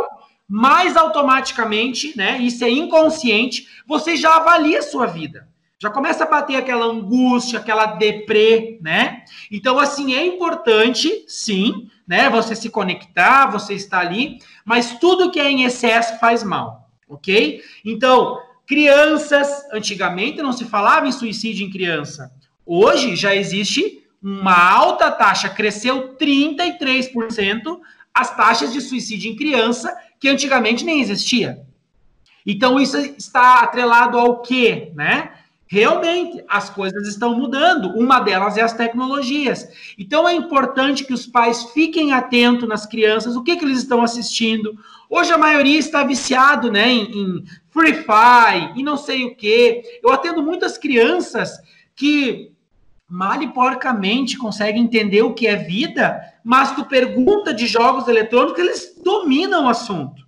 mais 0.51 0.97
automaticamente, 0.97 2.11
né? 2.17 2.37
Isso 2.39 2.61
é 2.65 2.69
inconsciente, 2.69 3.69
você 3.87 4.17
já 4.17 4.35
avalia 4.35 4.79
a 4.79 4.83
sua 4.83 5.05
vida. 5.05 5.47
Já 5.79 5.89
começa 5.89 6.25
a 6.25 6.27
bater 6.27 6.57
aquela 6.57 6.85
angústia, 6.85 7.57
aquela 7.57 7.85
deprê, 7.85 8.77
né? 8.81 9.23
Então, 9.49 9.79
assim, 9.79 10.13
é 10.13 10.25
importante, 10.25 11.23
sim, 11.25 11.87
né? 12.05 12.29
Você 12.29 12.53
se 12.53 12.69
conectar, 12.69 13.49
você 13.49 13.75
estar 13.75 14.01
ali, 14.01 14.39
mas 14.65 14.99
tudo 14.99 15.31
que 15.31 15.39
é 15.39 15.49
em 15.49 15.63
excesso 15.63 16.19
faz 16.19 16.43
mal, 16.43 16.89
ok? 17.07 17.61
Então, 17.85 18.37
crianças, 18.67 19.65
antigamente 19.71 20.41
não 20.41 20.51
se 20.51 20.65
falava 20.65 21.07
em 21.07 21.13
suicídio 21.13 21.65
em 21.65 21.71
criança. 21.71 22.29
Hoje 22.65 23.15
já 23.15 23.33
existe 23.33 24.03
uma 24.21 24.69
alta 24.69 25.09
taxa, 25.09 25.47
cresceu 25.47 26.17
33% 26.17 27.79
as 28.13 28.35
taxas 28.35 28.73
de 28.73 28.81
suicídio 28.81 29.31
em 29.31 29.35
criança, 29.35 29.95
que 30.21 30.29
antigamente 30.29 30.85
nem 30.85 31.01
existia. 31.01 31.59
Então, 32.45 32.79
isso 32.79 32.95
está 32.97 33.61
atrelado 33.61 34.19
ao 34.19 34.41
quê, 34.43 34.91
né? 34.95 35.31
Realmente, 35.65 36.43
as 36.47 36.69
coisas 36.69 37.07
estão 37.07 37.35
mudando. 37.35 37.97
Uma 37.97 38.19
delas 38.19 38.55
é 38.55 38.61
as 38.61 38.73
tecnologias. 38.73 39.67
Então, 39.97 40.29
é 40.29 40.33
importante 40.33 41.05
que 41.05 41.13
os 41.13 41.25
pais 41.25 41.63
fiquem 41.71 42.13
atentos 42.13 42.69
nas 42.69 42.85
crianças, 42.85 43.35
o 43.35 43.43
que, 43.43 43.55
que 43.55 43.65
eles 43.65 43.79
estão 43.79 44.03
assistindo. 44.03 44.77
Hoje, 45.09 45.33
a 45.33 45.37
maioria 45.39 45.79
está 45.79 46.03
viciado 46.03 46.71
né, 46.71 46.87
em, 46.87 47.03
em 47.11 47.43
Free 47.71 47.93
Fire 47.93 48.73
e 48.75 48.83
não 48.83 48.97
sei 48.97 49.25
o 49.25 49.35
quê. 49.35 49.81
Eu 50.03 50.11
atendo 50.11 50.43
muitas 50.43 50.77
crianças 50.77 51.51
que 51.95 52.51
mal 53.09 53.41
e 53.41 53.47
porcamente 53.47 54.37
conseguem 54.37 54.83
entender 54.83 55.23
o 55.23 55.33
que 55.33 55.47
é 55.47 55.55
vida, 55.55 56.21
mas 56.43 56.75
tu 56.75 56.85
pergunta 56.85 57.53
de 57.53 57.67
jogos 57.67 58.07
eletrônicos, 58.07 58.59
eles 58.59 59.01
dominam 59.03 59.65
o 59.65 59.69
assunto. 59.69 60.21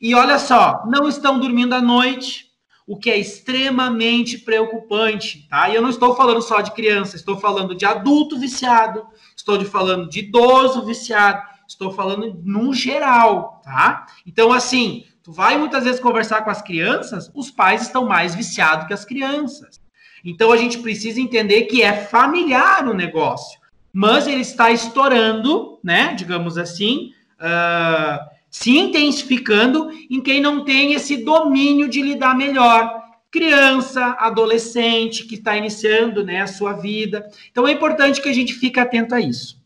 E 0.00 0.14
olha 0.14 0.38
só, 0.38 0.82
não 0.86 1.08
estão 1.08 1.38
dormindo 1.38 1.74
à 1.74 1.80
noite, 1.80 2.46
o 2.86 2.96
que 2.96 3.10
é 3.10 3.18
extremamente 3.18 4.38
preocupante, 4.38 5.48
tá? 5.48 5.68
E 5.68 5.74
eu 5.74 5.82
não 5.82 5.90
estou 5.90 6.14
falando 6.14 6.40
só 6.40 6.60
de 6.60 6.70
criança, 6.70 7.16
estou 7.16 7.36
falando 7.36 7.74
de 7.74 7.84
adulto 7.84 8.38
viciado, 8.38 9.04
estou 9.36 9.62
falando 9.64 10.08
de 10.08 10.20
idoso 10.20 10.84
viciado, 10.84 11.42
estou 11.66 11.90
falando 11.90 12.40
no 12.44 12.72
geral, 12.72 13.60
tá? 13.64 14.06
Então, 14.24 14.52
assim, 14.52 15.04
tu 15.22 15.32
vai 15.32 15.58
muitas 15.58 15.82
vezes 15.82 16.00
conversar 16.00 16.42
com 16.42 16.50
as 16.50 16.62
crianças, 16.62 17.28
os 17.34 17.50
pais 17.50 17.82
estão 17.82 18.06
mais 18.06 18.36
viciados 18.36 18.86
que 18.86 18.94
as 18.94 19.04
crianças. 19.04 19.80
Então, 20.24 20.52
a 20.52 20.56
gente 20.56 20.78
precisa 20.78 21.20
entender 21.20 21.62
que 21.62 21.82
é 21.82 21.92
familiar 21.92 22.86
o 22.86 22.94
negócio, 22.94 23.58
mas 23.96 24.26
ele 24.26 24.42
está 24.42 24.70
estourando, 24.70 25.80
né? 25.82 26.12
Digamos 26.12 26.58
assim, 26.58 27.14
uh, 27.40 28.28
se 28.50 28.76
intensificando 28.76 29.90
em 30.10 30.20
quem 30.20 30.38
não 30.38 30.66
tem 30.66 30.92
esse 30.92 31.24
domínio 31.24 31.88
de 31.88 32.02
lidar 32.02 32.36
melhor. 32.36 33.02
Criança, 33.30 34.14
adolescente 34.18 35.24
que 35.24 35.36
está 35.36 35.56
iniciando 35.56 36.22
né, 36.22 36.42
a 36.42 36.46
sua 36.46 36.74
vida. 36.74 37.26
Então 37.50 37.66
é 37.66 37.72
importante 37.72 38.20
que 38.20 38.28
a 38.28 38.34
gente 38.34 38.52
fique 38.52 38.78
atento 38.78 39.14
a 39.14 39.20
isso. 39.20 39.58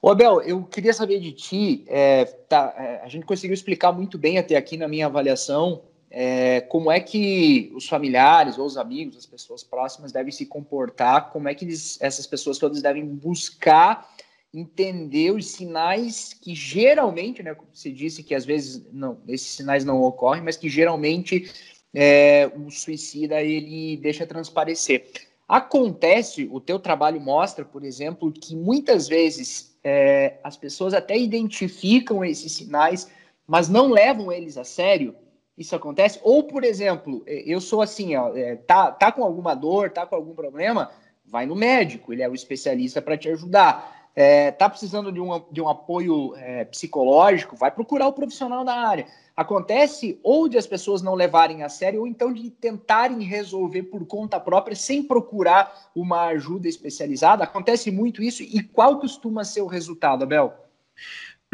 Ô 0.00 0.08
Abel, 0.08 0.40
eu 0.40 0.64
queria 0.64 0.94
saber 0.94 1.20
de 1.20 1.32
ti, 1.32 1.84
é, 1.88 2.24
tá, 2.24 2.74
é, 2.78 3.02
a 3.04 3.08
gente 3.08 3.26
conseguiu 3.26 3.52
explicar 3.52 3.92
muito 3.92 4.16
bem 4.16 4.38
até 4.38 4.56
aqui 4.56 4.78
na 4.78 4.88
minha 4.88 5.04
avaliação 5.04 5.82
é, 6.18 6.62
como 6.62 6.90
é 6.90 6.98
que 6.98 7.70
os 7.74 7.86
familiares 7.86 8.56
ou 8.56 8.64
os 8.64 8.78
amigos, 8.78 9.18
as 9.18 9.26
pessoas 9.26 9.62
próximas 9.62 10.12
devem 10.12 10.32
se 10.32 10.46
comportar, 10.46 11.30
como 11.30 11.46
é 11.46 11.54
que 11.54 11.66
eles, 11.66 11.98
essas 12.00 12.26
pessoas 12.26 12.56
todas 12.56 12.80
devem 12.80 13.04
buscar 13.04 14.08
entender 14.52 15.30
os 15.30 15.46
sinais 15.46 16.32
que 16.32 16.54
geralmente, 16.54 17.42
né, 17.42 17.54
como 17.54 17.68
você 17.70 17.92
disse 17.92 18.22
que 18.22 18.34
às 18.34 18.46
vezes 18.46 18.82
não, 18.94 19.18
esses 19.28 19.48
sinais 19.48 19.84
não 19.84 20.00
ocorrem, 20.00 20.42
mas 20.42 20.56
que 20.56 20.70
geralmente 20.70 21.52
é, 21.92 22.50
o 22.56 22.70
suicida 22.70 23.42
ele 23.42 23.98
deixa 23.98 24.26
transparecer. 24.26 25.10
Acontece, 25.46 26.48
o 26.50 26.62
teu 26.62 26.78
trabalho 26.78 27.20
mostra, 27.20 27.62
por 27.62 27.84
exemplo, 27.84 28.32
que 28.32 28.56
muitas 28.56 29.06
vezes 29.06 29.78
é, 29.84 30.38
as 30.42 30.56
pessoas 30.56 30.94
até 30.94 31.14
identificam 31.14 32.24
esses 32.24 32.52
sinais, 32.52 33.06
mas 33.46 33.68
não 33.68 33.90
levam 33.90 34.32
eles 34.32 34.56
a 34.56 34.64
sério. 34.64 35.14
Isso 35.56 35.74
acontece? 35.74 36.20
Ou, 36.22 36.42
por 36.42 36.64
exemplo, 36.64 37.22
é, 37.26 37.42
eu 37.46 37.60
sou 37.60 37.80
assim, 37.80 38.14
ó, 38.16 38.36
é, 38.36 38.56
tá, 38.56 38.90
tá 38.90 39.10
com 39.10 39.24
alguma 39.24 39.54
dor, 39.54 39.90
tá 39.90 40.06
com 40.06 40.14
algum 40.14 40.34
problema, 40.34 40.90
vai 41.24 41.46
no 41.46 41.54
médico, 41.54 42.12
ele 42.12 42.22
é 42.22 42.28
o 42.28 42.34
especialista 42.34 43.00
para 43.00 43.16
te 43.16 43.28
ajudar 43.28 43.96
é, 44.16 44.50
tá 44.50 44.66
precisando 44.70 45.12
de 45.12 45.20
um, 45.20 45.44
de 45.52 45.60
um 45.60 45.68
apoio 45.68 46.34
é, 46.36 46.64
psicológico, 46.64 47.54
vai 47.54 47.70
procurar 47.70 48.08
o 48.08 48.14
profissional 48.14 48.64
da 48.64 48.72
área. 48.72 49.06
Acontece 49.36 50.18
ou 50.22 50.48
de 50.48 50.56
as 50.56 50.66
pessoas 50.66 51.02
não 51.02 51.14
levarem 51.14 51.62
a 51.62 51.68
sério, 51.68 52.00
ou 52.00 52.06
então 52.06 52.32
de 52.32 52.48
tentarem 52.48 53.22
resolver 53.22 53.82
por 53.82 54.06
conta 54.06 54.40
própria, 54.40 54.74
sem 54.74 55.02
procurar 55.02 55.90
uma 55.94 56.28
ajuda 56.28 56.66
especializada. 56.66 57.44
Acontece 57.44 57.90
muito 57.90 58.22
isso. 58.22 58.42
E 58.42 58.62
qual 58.62 58.98
costuma 58.98 59.44
ser 59.44 59.60
o 59.60 59.66
resultado, 59.66 60.22
Abel? 60.22 60.54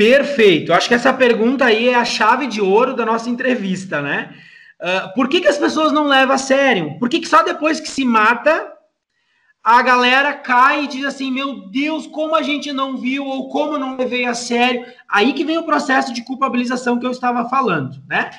Perfeito. 0.03 0.73
Acho 0.73 0.89
que 0.89 0.95
essa 0.95 1.13
pergunta 1.13 1.65
aí 1.65 1.89
é 1.89 1.95
a 1.95 2.05
chave 2.05 2.47
de 2.49 2.61
ouro 2.61 2.95
da 2.95 3.07
nossa 3.07 3.31
entrevista, 3.31 4.03
né? 4.03 4.35
Uh, 4.81 5.15
por 5.15 5.29
que, 5.29 5.41
que 5.41 5.47
as 5.47 5.59
pessoas 5.59 5.93
não 5.93 6.09
levam 6.09 6.35
a 6.35 6.39
sério? 6.39 6.99
Por 6.99 7.09
que, 7.09 7.21
que 7.21 7.29
só 7.29 7.45
depois 7.45 7.79
que 7.79 7.89
se 7.89 8.05
mata 8.05 8.73
a 9.63 9.81
galera 9.81 10.33
cai 10.35 10.85
e 10.85 10.89
diz 10.89 11.05
assim: 11.05 11.31
meu 11.31 11.69
Deus, 11.69 12.07
como 12.09 12.35
a 12.35 12.43
gente 12.43 12.73
não 12.73 12.97
viu 12.97 13.25
ou 13.25 13.49
como 13.49 13.79
não 13.79 13.97
levei 13.97 14.25
a 14.25 14.35
sério. 14.35 14.85
Aí 15.09 15.33
que 15.33 15.45
vem 15.45 15.59
o 15.59 15.65
processo 15.65 16.13
de 16.13 16.25
culpabilização 16.25 16.99
que 16.99 17.07
eu 17.07 17.13
estava 17.13 17.49
falando, 17.49 18.03
né? 18.09 18.31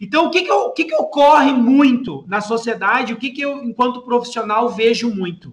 Então, 0.00 0.24
o 0.24 0.30
que, 0.30 0.42
que, 0.42 0.50
o 0.50 0.70
que, 0.70 0.84
que 0.84 0.94
ocorre 0.94 1.52
muito 1.52 2.24
na 2.26 2.40
sociedade, 2.40 3.12
o 3.12 3.16
que, 3.16 3.28
que 3.28 3.42
eu, 3.42 3.62
enquanto 3.62 4.00
profissional, 4.00 4.70
vejo 4.70 5.14
muito? 5.14 5.52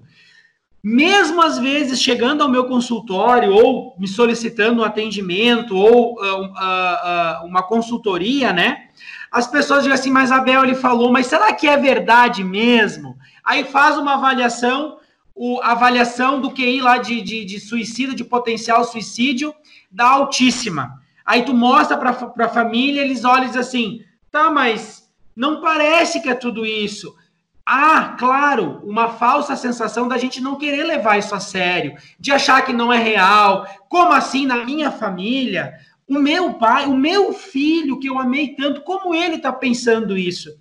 Mesmo 0.89 1.41
às 1.41 1.59
vezes 1.59 2.01
chegando 2.01 2.41
ao 2.41 2.47
meu 2.47 2.63
consultório 2.63 3.51
ou 3.51 3.93
me 3.99 4.07
solicitando 4.07 4.81
um 4.81 4.85
atendimento 4.85 5.75
ou 5.75 6.13
uh, 6.13 6.43
uh, 6.43 7.43
uh, 7.43 7.45
uma 7.45 7.61
consultoria, 7.61 8.53
né? 8.53 8.87
As 9.29 9.47
pessoas 9.47 9.79
dizem 9.83 9.91
assim, 9.91 10.09
mas 10.09 10.31
Abel 10.31 10.63
ele 10.63 10.75
falou, 10.75 11.11
mas 11.11 11.27
será 11.27 11.51
que 11.51 11.67
é 11.67 11.75
verdade 11.75 12.41
mesmo? 12.41 13.17
Aí 13.43 13.65
faz 13.65 13.97
uma 13.97 14.13
avaliação, 14.13 14.99
o, 15.35 15.59
avaliação 15.61 16.39
do 16.39 16.51
QI 16.51 16.79
lá 16.79 16.97
de, 16.99 17.21
de, 17.21 17.43
de 17.43 17.59
suicídio, 17.59 18.15
de 18.15 18.23
potencial 18.23 18.85
suicídio, 18.85 19.53
da 19.91 20.07
altíssima. 20.07 21.01
Aí 21.25 21.43
tu 21.43 21.53
mostra 21.53 21.97
para 21.97 22.45
a 22.45 22.49
família, 22.49 23.01
eles 23.01 23.25
olham 23.25 23.43
e 23.43 23.47
dizem 23.47 23.61
assim, 23.61 24.01
tá, 24.31 24.49
mas 24.49 25.11
não 25.35 25.59
parece 25.59 26.21
que 26.21 26.29
é 26.29 26.33
tudo 26.33 26.65
isso. 26.65 27.13
Ah, 27.69 28.15
claro, 28.17 28.79
uma 28.85 29.09
falsa 29.09 29.53
sensação 29.57 30.07
da 30.07 30.17
gente 30.17 30.39
não 30.39 30.55
querer 30.55 30.85
levar 30.85 31.17
isso 31.17 31.35
a 31.35 31.39
sério, 31.41 31.97
de 32.17 32.31
achar 32.31 32.61
que 32.65 32.71
não 32.71 32.93
é 32.93 32.97
real. 32.97 33.67
Como 33.89 34.13
assim 34.13 34.45
na 34.45 34.63
minha 34.63 34.89
família? 34.89 35.73
O 36.07 36.17
meu 36.17 36.53
pai, 36.53 36.85
o 36.85 36.95
meu 36.95 37.33
filho 37.33 37.99
que 37.99 38.07
eu 38.07 38.17
amei 38.17 38.55
tanto, 38.55 38.79
como 38.83 39.13
ele 39.13 39.35
está 39.35 39.51
pensando 39.51 40.17
isso? 40.17 40.57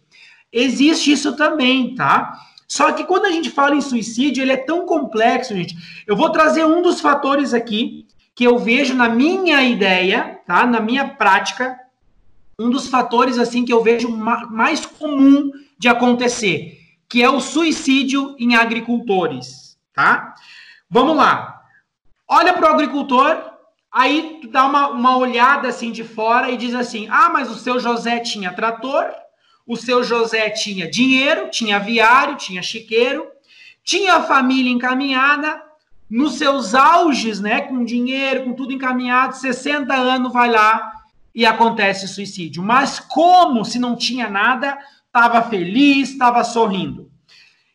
Existe 0.52 1.12
isso 1.12 1.36
também, 1.36 1.94
tá? 1.94 2.40
Só 2.66 2.90
que 2.90 3.04
quando 3.04 3.26
a 3.26 3.30
gente 3.30 3.50
fala 3.50 3.76
em 3.76 3.80
suicídio, 3.80 4.42
ele 4.42 4.50
é 4.50 4.56
tão 4.56 4.84
complexo, 4.84 5.54
gente. 5.54 5.76
Eu 6.08 6.16
vou 6.16 6.30
trazer 6.30 6.66
um 6.66 6.82
dos 6.82 7.00
fatores 7.00 7.54
aqui 7.54 8.04
que 8.34 8.42
eu 8.42 8.58
vejo 8.58 8.94
na 8.94 9.08
minha 9.08 9.62
ideia, 9.62 10.40
tá? 10.44 10.66
Na 10.66 10.80
minha 10.80 11.06
prática, 11.06 11.78
um 12.58 12.68
dos 12.68 12.88
fatores 12.88 13.38
assim 13.38 13.64
que 13.64 13.72
eu 13.72 13.80
vejo 13.80 14.08
mais 14.10 14.84
comum 14.84 15.52
de 15.78 15.86
acontecer, 15.86 16.85
que 17.08 17.22
é 17.22 17.30
o 17.30 17.40
suicídio 17.40 18.34
em 18.38 18.54
agricultores, 18.54 19.78
tá? 19.92 20.34
Vamos 20.90 21.16
lá. 21.16 21.62
Olha 22.28 22.52
para 22.52 22.70
o 22.70 22.74
agricultor, 22.74 23.52
aí 23.92 24.38
tu 24.40 24.48
dá 24.48 24.66
uma, 24.66 24.88
uma 24.88 25.16
olhada 25.16 25.68
assim 25.68 25.92
de 25.92 26.02
fora 26.02 26.50
e 26.50 26.56
diz 26.56 26.74
assim: 26.74 27.08
ah, 27.10 27.28
mas 27.28 27.50
o 27.50 27.54
seu 27.54 27.78
José 27.78 28.20
tinha 28.20 28.52
trator, 28.52 29.06
o 29.66 29.76
seu 29.76 30.02
José 30.02 30.50
tinha 30.50 30.90
dinheiro, 30.90 31.50
tinha 31.50 31.76
aviário, 31.76 32.36
tinha 32.36 32.62
chiqueiro, 32.62 33.26
tinha 33.82 34.22
família 34.22 34.72
encaminhada, 34.72 35.62
nos 36.08 36.34
seus 36.34 36.74
auges, 36.74 37.40
né, 37.40 37.62
com 37.62 37.84
dinheiro, 37.84 38.44
com 38.44 38.52
tudo 38.52 38.72
encaminhado, 38.72 39.36
60 39.36 39.92
anos 39.92 40.32
vai 40.32 40.50
lá 40.50 40.92
e 41.34 41.44
acontece 41.44 42.08
suicídio. 42.08 42.62
Mas 42.62 42.98
como 42.98 43.64
se 43.64 43.78
não 43.78 43.96
tinha 43.96 44.30
nada, 44.30 44.78
estava 45.16 45.42
feliz, 45.48 46.10
estava 46.10 46.44
sorrindo. 46.44 47.10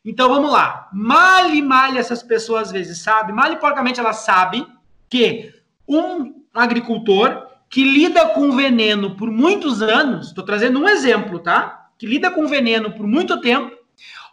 Então 0.05 0.29
vamos 0.29 0.51
lá. 0.51 0.87
Mal 0.93 1.49
e 1.49 1.61
mal 1.61 1.95
essas 1.95 2.21
pessoas 2.21 2.67
às 2.67 2.71
vezes 2.71 2.99
sabem, 2.99 3.33
mal 3.33 3.51
e 3.51 3.57
porcamente 3.57 3.99
elas 3.99 4.17
sabem 4.17 4.67
que 5.09 5.51
um 5.87 6.41
agricultor 6.53 7.47
que 7.67 7.83
lida 7.83 8.27
com 8.29 8.51
veneno 8.51 9.15
por 9.15 9.31
muitos 9.31 9.81
anos, 9.81 10.27
estou 10.27 10.45
trazendo 10.45 10.79
um 10.79 10.87
exemplo, 10.87 11.39
tá? 11.39 11.89
Que 11.97 12.05
lida 12.05 12.29
com 12.29 12.47
veneno 12.47 12.91
por 12.91 13.07
muito 13.07 13.39
tempo, 13.41 13.75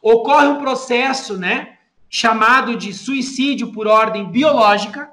ocorre 0.03 0.47
um 0.47 0.59
processo, 0.59 1.39
né, 1.39 1.79
chamado 2.11 2.77
de 2.77 2.93
suicídio 2.93 3.73
por 3.73 3.87
ordem 3.87 4.31
biológica, 4.31 5.11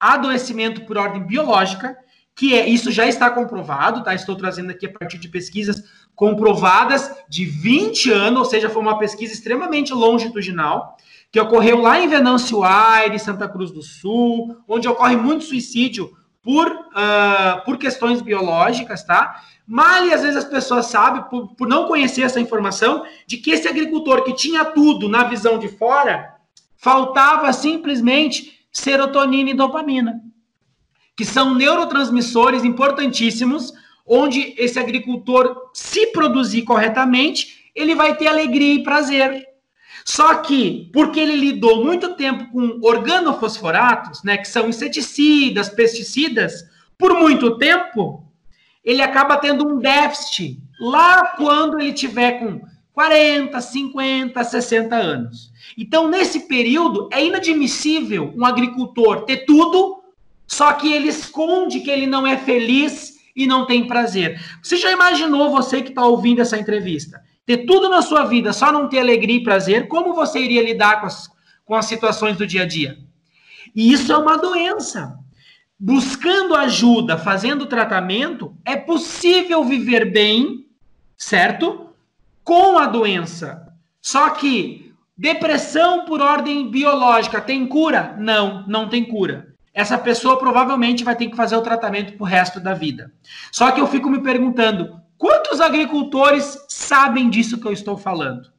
adoecimento 0.00 0.82
por 0.82 0.96
ordem 0.96 1.26
biológica, 1.26 1.96
que 2.36 2.54
é 2.54 2.68
isso 2.68 2.92
já 2.92 3.06
está 3.06 3.30
comprovado, 3.30 4.04
tá? 4.04 4.14
Estou 4.14 4.36
trazendo 4.36 4.70
aqui 4.70 4.84
a 4.84 4.92
partir 4.92 5.16
de 5.16 5.26
pesquisas 5.26 5.82
comprovadas 6.14 7.10
de 7.26 7.46
20 7.46 8.12
anos, 8.12 8.38
ou 8.40 8.44
seja, 8.44 8.68
foi 8.68 8.82
uma 8.82 8.98
pesquisa 8.98 9.32
extremamente 9.32 9.94
longitudinal, 9.94 10.98
que 11.32 11.40
ocorreu 11.40 11.80
lá 11.80 11.98
em 11.98 12.08
Venâncio 12.08 12.62
Aires, 12.62 13.22
Santa 13.22 13.48
Cruz 13.48 13.70
do 13.70 13.82
Sul, 13.82 14.54
onde 14.68 14.86
ocorre 14.86 15.16
muito 15.16 15.44
suicídio 15.44 16.14
por, 16.42 16.70
uh, 16.70 17.64
por 17.64 17.78
questões 17.78 18.20
biológicas, 18.20 19.02
tá? 19.02 19.42
Mas 19.66 20.12
às 20.12 20.20
vezes 20.20 20.36
as 20.36 20.44
pessoas 20.44 20.86
sabem, 20.86 21.22
por, 21.22 21.54
por 21.54 21.66
não 21.66 21.86
conhecer 21.86 22.22
essa 22.22 22.38
informação, 22.38 23.04
de 23.26 23.38
que 23.38 23.50
esse 23.50 23.66
agricultor 23.66 24.22
que 24.22 24.34
tinha 24.34 24.62
tudo 24.62 25.08
na 25.08 25.24
visão 25.24 25.58
de 25.58 25.68
fora, 25.68 26.34
faltava 26.76 27.50
simplesmente 27.52 28.60
serotonina 28.70 29.50
e 29.50 29.54
dopamina, 29.54 30.20
que 31.16 31.24
são 31.24 31.54
neurotransmissores 31.54 32.62
importantíssimos, 32.62 33.72
onde 34.06 34.54
esse 34.58 34.78
agricultor, 34.78 35.70
se 35.72 36.08
produzir 36.08 36.62
corretamente, 36.62 37.70
ele 37.74 37.94
vai 37.94 38.16
ter 38.16 38.26
alegria 38.26 38.74
e 38.74 38.82
prazer. 38.82 39.44
Só 40.04 40.34
que, 40.36 40.88
porque 40.92 41.18
ele 41.18 41.34
lidou 41.34 41.84
muito 41.84 42.14
tempo 42.14 42.52
com 42.52 42.78
organofosforatos, 42.82 44.22
né, 44.22 44.36
que 44.36 44.46
são 44.46 44.68
inseticidas, 44.68 45.68
pesticidas, 45.68 46.64
por 46.96 47.14
muito 47.14 47.58
tempo, 47.58 48.24
ele 48.84 49.02
acaba 49.02 49.36
tendo 49.36 49.66
um 49.66 49.78
déficit 49.78 50.62
lá 50.78 51.34
quando 51.36 51.80
ele 51.80 51.92
tiver 51.92 52.38
com 52.38 52.60
40, 52.92 53.60
50, 53.60 54.44
60 54.44 54.96
anos. 54.96 55.52
Então, 55.76 56.08
nesse 56.08 56.40
período, 56.46 57.08
é 57.12 57.24
inadmissível 57.24 58.32
um 58.34 58.44
agricultor 58.44 59.22
ter 59.24 59.44
tudo, 59.44 59.95
só 60.46 60.72
que 60.72 60.92
ele 60.92 61.08
esconde 61.08 61.80
que 61.80 61.90
ele 61.90 62.06
não 62.06 62.26
é 62.26 62.36
feliz 62.36 63.16
e 63.34 63.46
não 63.46 63.66
tem 63.66 63.86
prazer. 63.86 64.40
Você 64.62 64.76
já 64.76 64.90
imaginou, 64.90 65.50
você 65.50 65.82
que 65.82 65.90
está 65.90 66.04
ouvindo 66.04 66.40
essa 66.40 66.56
entrevista, 66.58 67.20
ter 67.44 67.66
tudo 67.66 67.88
na 67.88 68.00
sua 68.02 68.24
vida, 68.24 68.52
só 68.52 68.72
não 68.72 68.88
ter 68.88 68.98
alegria 68.98 69.36
e 69.36 69.42
prazer, 69.42 69.88
como 69.88 70.14
você 70.14 70.40
iria 70.40 70.62
lidar 70.62 71.00
com 71.00 71.06
as, 71.06 71.28
com 71.64 71.74
as 71.74 71.86
situações 71.86 72.36
do 72.36 72.46
dia 72.46 72.62
a 72.62 72.66
dia? 72.66 72.98
E 73.74 73.92
isso 73.92 74.12
é 74.12 74.16
uma 74.16 74.38
doença. 74.38 75.18
Buscando 75.78 76.54
ajuda, 76.54 77.18
fazendo 77.18 77.66
tratamento, 77.66 78.56
é 78.64 78.74
possível 78.74 79.62
viver 79.62 80.10
bem, 80.10 80.66
certo? 81.18 81.90
Com 82.42 82.78
a 82.78 82.86
doença. 82.86 83.70
Só 84.00 84.30
que 84.30 84.94
depressão 85.16 86.06
por 86.06 86.22
ordem 86.22 86.70
biológica 86.70 87.40
tem 87.40 87.66
cura? 87.66 88.16
Não, 88.18 88.64
não 88.66 88.88
tem 88.88 89.04
cura. 89.04 89.54
Essa 89.76 89.96
pessoa 89.96 90.38
provavelmente 90.38 91.04
vai 91.04 91.14
ter 91.14 91.28
que 91.28 91.36
fazer 91.36 91.54
o 91.54 91.62
tratamento 91.62 92.14
pro 92.14 92.24
resto 92.24 92.58
da 92.58 92.74
vida. 92.74 93.12
Só 93.52 93.70
que 93.70 93.80
eu 93.80 93.86
fico 93.86 94.10
me 94.10 94.22
perguntando, 94.22 95.00
Quantos 95.18 95.60
agricultores 95.60 96.58
sabem 96.68 97.30
disso 97.30 97.58
que 97.58 97.66
eu 97.66 97.72
estou 97.72 97.96
falando? 97.96 98.50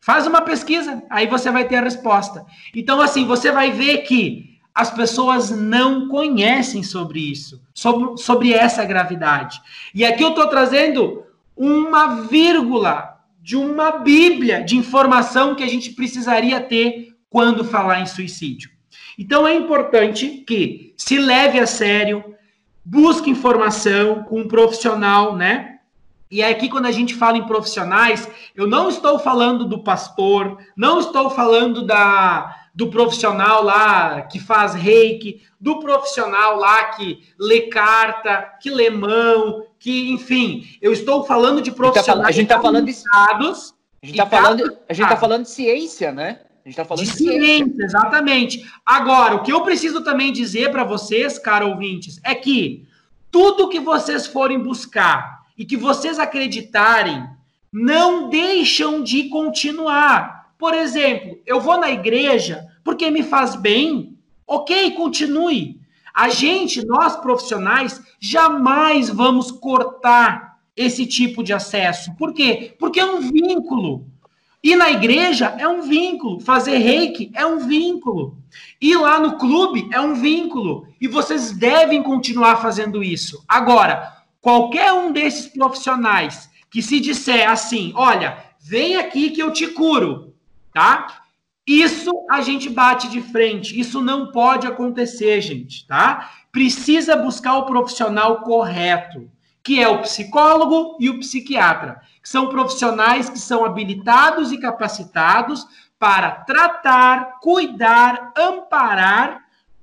Faz 0.00 0.26
uma 0.26 0.40
pesquisa, 0.40 1.02
aí 1.10 1.26
você 1.26 1.50
vai 1.50 1.66
ter 1.68 1.76
a 1.76 1.82
resposta. 1.82 2.44
Então, 2.74 3.00
assim, 3.00 3.26
você 3.26 3.52
vai 3.52 3.70
ver 3.70 3.98
que 3.98 4.58
as 4.74 4.90
pessoas 4.90 5.50
não 5.50 6.08
conhecem 6.08 6.82
sobre 6.82 7.20
isso, 7.20 7.62
sobre, 7.74 8.16
sobre 8.16 8.52
essa 8.52 8.84
gravidade. 8.84 9.60
E 9.94 10.04
aqui 10.04 10.24
eu 10.24 10.30
estou 10.30 10.48
trazendo 10.48 11.24
uma 11.54 12.22
vírgula 12.22 13.20
de 13.40 13.56
uma 13.56 13.98
bíblia 13.98 14.64
de 14.64 14.76
informação 14.76 15.54
que 15.54 15.62
a 15.62 15.68
gente 15.68 15.90
precisaria 15.90 16.60
ter 16.60 17.14
quando 17.28 17.64
falar 17.64 18.00
em 18.00 18.06
suicídio. 18.06 18.70
Então 19.22 19.46
é 19.46 19.54
importante 19.54 20.42
que 20.44 20.94
se 20.96 21.16
leve 21.16 21.60
a 21.60 21.66
sério, 21.66 22.24
busque 22.84 23.30
informação 23.30 24.24
com 24.24 24.40
um 24.40 24.48
profissional, 24.48 25.36
né? 25.36 25.78
E 26.28 26.42
aqui, 26.42 26.68
quando 26.68 26.86
a 26.86 26.90
gente 26.90 27.14
fala 27.14 27.38
em 27.38 27.46
profissionais, 27.46 28.28
eu 28.56 28.66
não 28.66 28.88
estou 28.88 29.20
falando 29.20 29.64
do 29.64 29.84
pastor, 29.84 30.58
não 30.76 30.98
estou 30.98 31.30
falando 31.30 31.86
da, 31.86 32.52
do 32.74 32.90
profissional 32.90 33.62
lá 33.62 34.22
que 34.22 34.40
faz 34.40 34.74
reiki, 34.74 35.40
do 35.60 35.78
profissional 35.78 36.56
lá 36.56 36.86
que 36.86 37.22
lê 37.38 37.68
carta, 37.68 38.54
que 38.60 38.70
lê 38.70 38.90
mão, 38.90 39.66
que, 39.78 40.10
enfim, 40.10 40.66
eu 40.82 40.92
estou 40.92 41.22
falando 41.22 41.62
de 41.62 41.70
profissionais. 41.70 42.26
A 42.26 42.32
gente 42.32 42.50
está 42.50 42.60
falando 42.60 42.86
de. 42.86 42.92
A 44.02 44.06
gente 44.06 44.18
está 44.18 44.26
falando, 44.26 44.78
tá 45.08 45.16
falando 45.16 45.42
de 45.44 45.50
ciência, 45.50 46.10
né? 46.10 46.40
A 46.64 46.68
gente 46.68 46.78
está 46.78 46.84
falando 46.84 47.04
de, 47.04 47.10
de 47.10 47.18
ciência, 47.18 47.40
ciência, 47.40 47.84
exatamente. 47.84 48.72
Agora, 48.86 49.34
o 49.34 49.42
que 49.42 49.52
eu 49.52 49.62
preciso 49.62 50.04
também 50.04 50.32
dizer 50.32 50.70
para 50.70 50.84
vocês, 50.84 51.38
cara 51.38 51.66
ouvintes, 51.66 52.20
é 52.22 52.34
que 52.34 52.86
tudo 53.30 53.68
que 53.68 53.80
vocês 53.80 54.26
forem 54.26 54.58
buscar 54.58 55.42
e 55.58 55.64
que 55.64 55.76
vocês 55.76 56.18
acreditarem, 56.18 57.26
não 57.72 58.28
deixam 58.28 59.02
de 59.02 59.28
continuar. 59.28 60.52
Por 60.58 60.74
exemplo, 60.74 61.38
eu 61.46 61.60
vou 61.60 61.78
na 61.78 61.90
igreja 61.90 62.66
porque 62.84 63.10
me 63.10 63.22
faz 63.22 63.56
bem. 63.56 64.16
Ok, 64.46 64.92
continue. 64.92 65.80
A 66.14 66.28
gente, 66.28 66.84
nós 66.86 67.16
profissionais, 67.16 68.00
jamais 68.20 69.08
vamos 69.08 69.50
cortar 69.50 70.58
esse 70.76 71.06
tipo 71.06 71.42
de 71.42 71.52
acesso. 71.52 72.14
Por 72.16 72.34
quê? 72.34 72.74
Porque 72.78 73.00
é 73.00 73.04
um 73.04 73.20
vínculo. 73.20 74.06
Ir 74.62 74.76
na 74.76 74.90
igreja 74.90 75.54
é 75.58 75.66
um 75.66 75.82
vínculo. 75.82 76.40
Fazer 76.40 76.78
reiki 76.78 77.30
é 77.34 77.44
um 77.44 77.58
vínculo. 77.58 78.38
Ir 78.80 78.96
lá 78.96 79.18
no 79.18 79.36
clube 79.38 79.88
é 79.92 80.00
um 80.00 80.14
vínculo. 80.14 80.86
E 81.00 81.08
vocês 81.08 81.52
devem 81.52 82.02
continuar 82.02 82.56
fazendo 82.56 83.02
isso. 83.02 83.44
Agora, 83.48 84.22
Qualquer 84.42 84.92
um 84.92 85.12
desses 85.12 85.46
profissionais 85.46 86.50
que 86.68 86.82
se 86.82 86.98
disser 86.98 87.48
assim, 87.48 87.92
olha, 87.94 88.44
vem 88.60 88.96
aqui 88.96 89.30
que 89.30 89.40
eu 89.40 89.52
te 89.52 89.68
curo, 89.68 90.34
tá? 90.74 91.22
Isso 91.64 92.10
a 92.28 92.42
gente 92.42 92.68
bate 92.68 93.08
de 93.08 93.22
frente. 93.22 93.78
Isso 93.78 94.00
não 94.00 94.32
pode 94.32 94.66
acontecer, 94.66 95.40
gente, 95.40 95.86
tá? 95.86 96.28
Precisa 96.50 97.14
buscar 97.14 97.56
o 97.58 97.66
profissional 97.66 98.40
correto, 98.40 99.30
que 99.62 99.80
é 99.80 99.86
o 99.86 100.00
psicólogo 100.02 100.96
e 100.98 101.08
o 101.08 101.20
psiquiatra, 101.20 102.00
são 102.22 102.48
profissionais 102.48 103.28
que 103.28 103.38
são 103.38 103.64
habilitados 103.64 104.52
e 104.52 104.58
capacitados 104.58 105.66
para 105.98 106.30
tratar, 106.30 107.38
cuidar, 107.40 108.32
amparar 108.36 109.42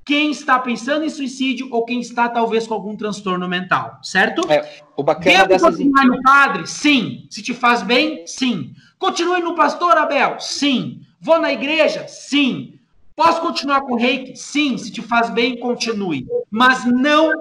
quem 0.09 0.31
está 0.31 0.57
pensando 0.57 1.05
em 1.05 1.09
suicídio 1.09 1.67
ou 1.71 1.85
quem 1.85 1.99
está 1.99 2.27
talvez 2.27 2.65
com 2.65 2.73
algum 2.73 2.95
transtorno 2.95 3.47
mental, 3.47 3.99
certo? 4.01 4.41
É, 4.51 4.81
o 4.97 5.03
bacana 5.03 5.37
Devo 5.37 5.49
dessas... 5.49 5.75
continuar 5.75 6.05
no 6.05 6.21
padre? 6.23 6.65
Sim. 6.65 7.27
Se 7.29 7.43
te 7.43 7.53
faz 7.53 7.83
bem? 7.83 8.25
Sim. 8.25 8.73
Continue 8.97 9.41
no 9.41 9.53
pastor, 9.55 9.95
Abel? 9.95 10.39
Sim. 10.39 11.01
Vou 11.21 11.39
na 11.39 11.53
igreja? 11.53 12.07
Sim. 12.07 12.79
Posso 13.15 13.39
continuar 13.39 13.81
com 13.81 13.93
o 13.93 13.97
reiki? 13.97 14.35
Sim. 14.35 14.77
Se 14.77 14.91
te 14.91 15.01
faz 15.01 15.29
bem, 15.29 15.59
continue. 15.59 16.25
Mas 16.49 16.83
não 16.85 17.31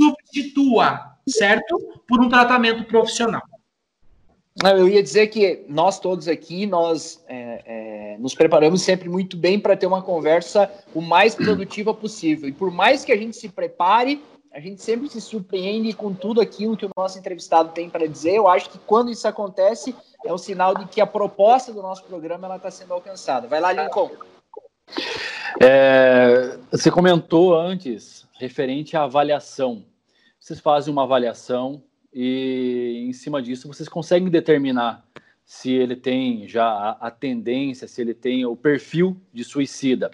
substitua, 0.00 1.16
certo? 1.28 1.78
Por 2.08 2.20
um 2.20 2.28
tratamento 2.28 2.84
profissional. 2.84 3.42
Eu 4.62 4.88
ia 4.88 5.02
dizer 5.02 5.26
que 5.28 5.64
nós 5.68 5.98
todos 5.98 6.28
aqui, 6.28 6.64
nós 6.64 7.22
é, 7.26 7.62
é, 7.66 8.18
nos 8.18 8.34
preparamos 8.34 8.82
sempre 8.82 9.08
muito 9.08 9.36
bem 9.36 9.58
para 9.58 9.76
ter 9.76 9.86
uma 9.86 10.00
conversa 10.00 10.70
o 10.94 11.00
mais 11.00 11.34
produtiva 11.34 11.92
possível. 11.92 12.48
E 12.48 12.52
por 12.52 12.70
mais 12.70 13.04
que 13.04 13.10
a 13.10 13.16
gente 13.16 13.36
se 13.36 13.48
prepare, 13.48 14.22
a 14.52 14.60
gente 14.60 14.80
sempre 14.80 15.08
se 15.08 15.20
surpreende 15.20 15.92
com 15.92 16.14
tudo 16.14 16.40
aquilo 16.40 16.76
que 16.76 16.86
o 16.86 16.90
nosso 16.96 17.18
entrevistado 17.18 17.72
tem 17.72 17.90
para 17.90 18.06
dizer. 18.06 18.36
Eu 18.36 18.46
acho 18.46 18.70
que 18.70 18.78
quando 18.78 19.10
isso 19.10 19.26
acontece, 19.26 19.92
é 20.24 20.32
um 20.32 20.38
sinal 20.38 20.76
de 20.76 20.86
que 20.86 21.00
a 21.00 21.06
proposta 21.06 21.72
do 21.72 21.82
nosso 21.82 22.04
programa 22.04 22.54
está 22.54 22.70
sendo 22.70 22.94
alcançada. 22.94 23.48
Vai 23.48 23.60
lá, 23.60 23.72
Lincoln. 23.72 24.12
É, 25.60 26.56
você 26.70 26.92
comentou 26.92 27.58
antes, 27.58 28.24
referente 28.38 28.96
à 28.96 29.02
avaliação. 29.02 29.84
Vocês 30.38 30.60
fazem 30.60 30.92
uma 30.92 31.02
avaliação 31.02 31.82
e 32.14 33.04
em 33.08 33.12
cima 33.12 33.42
disso 33.42 33.66
vocês 33.66 33.88
conseguem 33.88 34.30
determinar 34.30 35.04
se 35.44 35.72
ele 35.72 35.96
tem 35.96 36.46
já 36.46 36.64
a, 36.64 36.90
a 37.08 37.10
tendência, 37.10 37.88
se 37.88 38.00
ele 38.00 38.14
tem 38.14 38.46
o 38.46 38.56
perfil 38.56 39.20
de 39.32 39.44
suicida. 39.44 40.10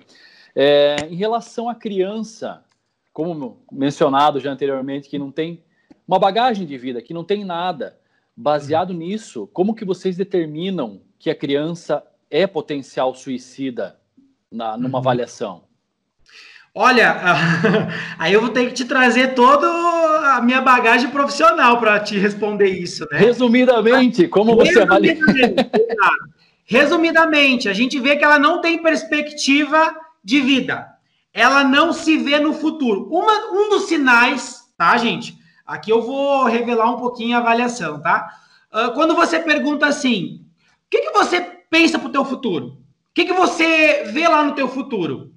É, 0.54 0.96
em 1.08 1.14
relação 1.14 1.68
à 1.68 1.74
criança, 1.74 2.64
como 3.12 3.62
mencionado 3.70 4.40
já 4.40 4.50
anteriormente, 4.50 5.08
que 5.08 5.18
não 5.18 5.30
tem 5.30 5.62
uma 6.08 6.18
bagagem 6.18 6.66
de 6.66 6.76
vida 6.76 7.00
que 7.00 7.14
não 7.14 7.22
tem 7.22 7.44
nada. 7.44 7.98
Baseado 8.36 8.92
nisso, 8.92 9.46
como 9.52 9.74
que 9.74 9.84
vocês 9.84 10.16
determinam 10.16 11.02
que 11.18 11.30
a 11.30 11.34
criança 11.34 12.02
é 12.30 12.46
potencial 12.46 13.14
suicida 13.14 14.00
na, 14.50 14.76
numa 14.76 14.98
uhum. 14.98 15.02
avaliação? 15.02 15.69
Olha, 16.74 17.20
aí 18.18 18.32
eu 18.32 18.40
vou 18.40 18.50
ter 18.50 18.66
que 18.66 18.74
te 18.74 18.84
trazer 18.84 19.34
toda 19.34 19.66
a 20.36 20.40
minha 20.40 20.60
bagagem 20.60 21.10
profissional 21.10 21.78
para 21.78 21.98
te 21.98 22.16
responder 22.16 22.68
isso, 22.68 23.06
né? 23.10 23.18
Resumidamente, 23.18 24.28
como 24.28 24.54
você 24.54 24.80
avalia? 24.80 25.18
Resumidamente, 26.64 27.68
a 27.68 27.72
gente 27.72 27.98
vê 27.98 28.16
que 28.16 28.24
ela 28.24 28.38
não 28.38 28.60
tem 28.60 28.80
perspectiva 28.80 29.92
de 30.22 30.40
vida. 30.40 30.86
Ela 31.34 31.64
não 31.64 31.92
se 31.92 32.16
vê 32.16 32.38
no 32.38 32.52
futuro. 32.52 33.08
Uma, 33.10 33.50
um 33.52 33.70
dos 33.70 33.84
sinais, 33.84 34.60
tá, 34.78 34.96
gente? 34.96 35.36
Aqui 35.66 35.90
eu 35.90 36.02
vou 36.02 36.44
revelar 36.44 36.90
um 36.90 36.98
pouquinho 36.98 37.36
a 37.36 37.40
avaliação, 37.40 38.00
tá? 38.00 38.28
Uh, 38.72 38.92
quando 38.94 39.16
você 39.16 39.40
pergunta 39.40 39.86
assim, 39.86 40.44
o 40.86 40.90
que, 40.90 41.00
que 41.02 41.12
você 41.12 41.40
pensa 41.68 41.98
para 41.98 42.08
o 42.08 42.12
teu 42.12 42.24
futuro? 42.24 42.66
O 42.66 42.76
que, 43.14 43.24
que 43.24 43.32
você 43.32 44.04
vê 44.12 44.28
lá 44.28 44.44
no 44.44 44.54
teu 44.54 44.68
futuro? 44.68 45.32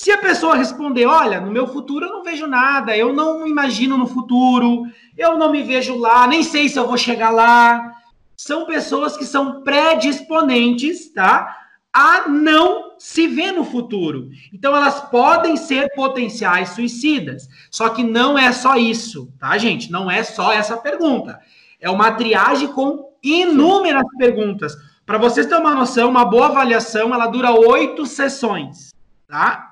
Se 0.00 0.12
a 0.12 0.18
pessoa 0.18 0.54
responder, 0.54 1.06
olha, 1.06 1.40
no 1.40 1.50
meu 1.50 1.66
futuro 1.66 2.06
eu 2.06 2.12
não 2.12 2.22
vejo 2.22 2.46
nada, 2.46 2.96
eu 2.96 3.12
não 3.12 3.44
imagino 3.44 3.98
no 3.98 4.06
futuro, 4.06 4.84
eu 5.16 5.36
não 5.36 5.50
me 5.50 5.60
vejo 5.60 5.98
lá, 5.98 6.24
nem 6.24 6.44
sei 6.44 6.68
se 6.68 6.78
eu 6.78 6.86
vou 6.86 6.96
chegar 6.96 7.30
lá, 7.30 7.94
são 8.36 8.64
pessoas 8.64 9.16
que 9.16 9.24
são 9.24 9.64
predisponentes, 9.64 11.12
tá? 11.12 11.52
A 11.92 12.28
não 12.28 12.92
se 12.96 13.26
ver 13.26 13.50
no 13.50 13.64
futuro. 13.64 14.28
Então 14.54 14.74
elas 14.76 15.00
podem 15.00 15.56
ser 15.56 15.92
potenciais 15.96 16.68
suicidas. 16.68 17.48
Só 17.68 17.88
que 17.88 18.04
não 18.04 18.38
é 18.38 18.52
só 18.52 18.76
isso, 18.76 19.28
tá, 19.36 19.58
gente? 19.58 19.90
Não 19.90 20.08
é 20.08 20.22
só 20.22 20.52
essa 20.52 20.76
pergunta. 20.76 21.40
É 21.80 21.90
uma 21.90 22.12
triagem 22.12 22.68
com 22.68 23.12
inúmeras 23.20 24.06
perguntas. 24.16 24.76
Para 25.04 25.18
vocês 25.18 25.44
terem 25.44 25.60
uma 25.60 25.74
noção, 25.74 26.08
uma 26.08 26.24
boa 26.24 26.46
avaliação, 26.46 27.12
ela 27.12 27.26
dura 27.26 27.50
oito 27.50 28.06
sessões, 28.06 28.94
tá? 29.26 29.67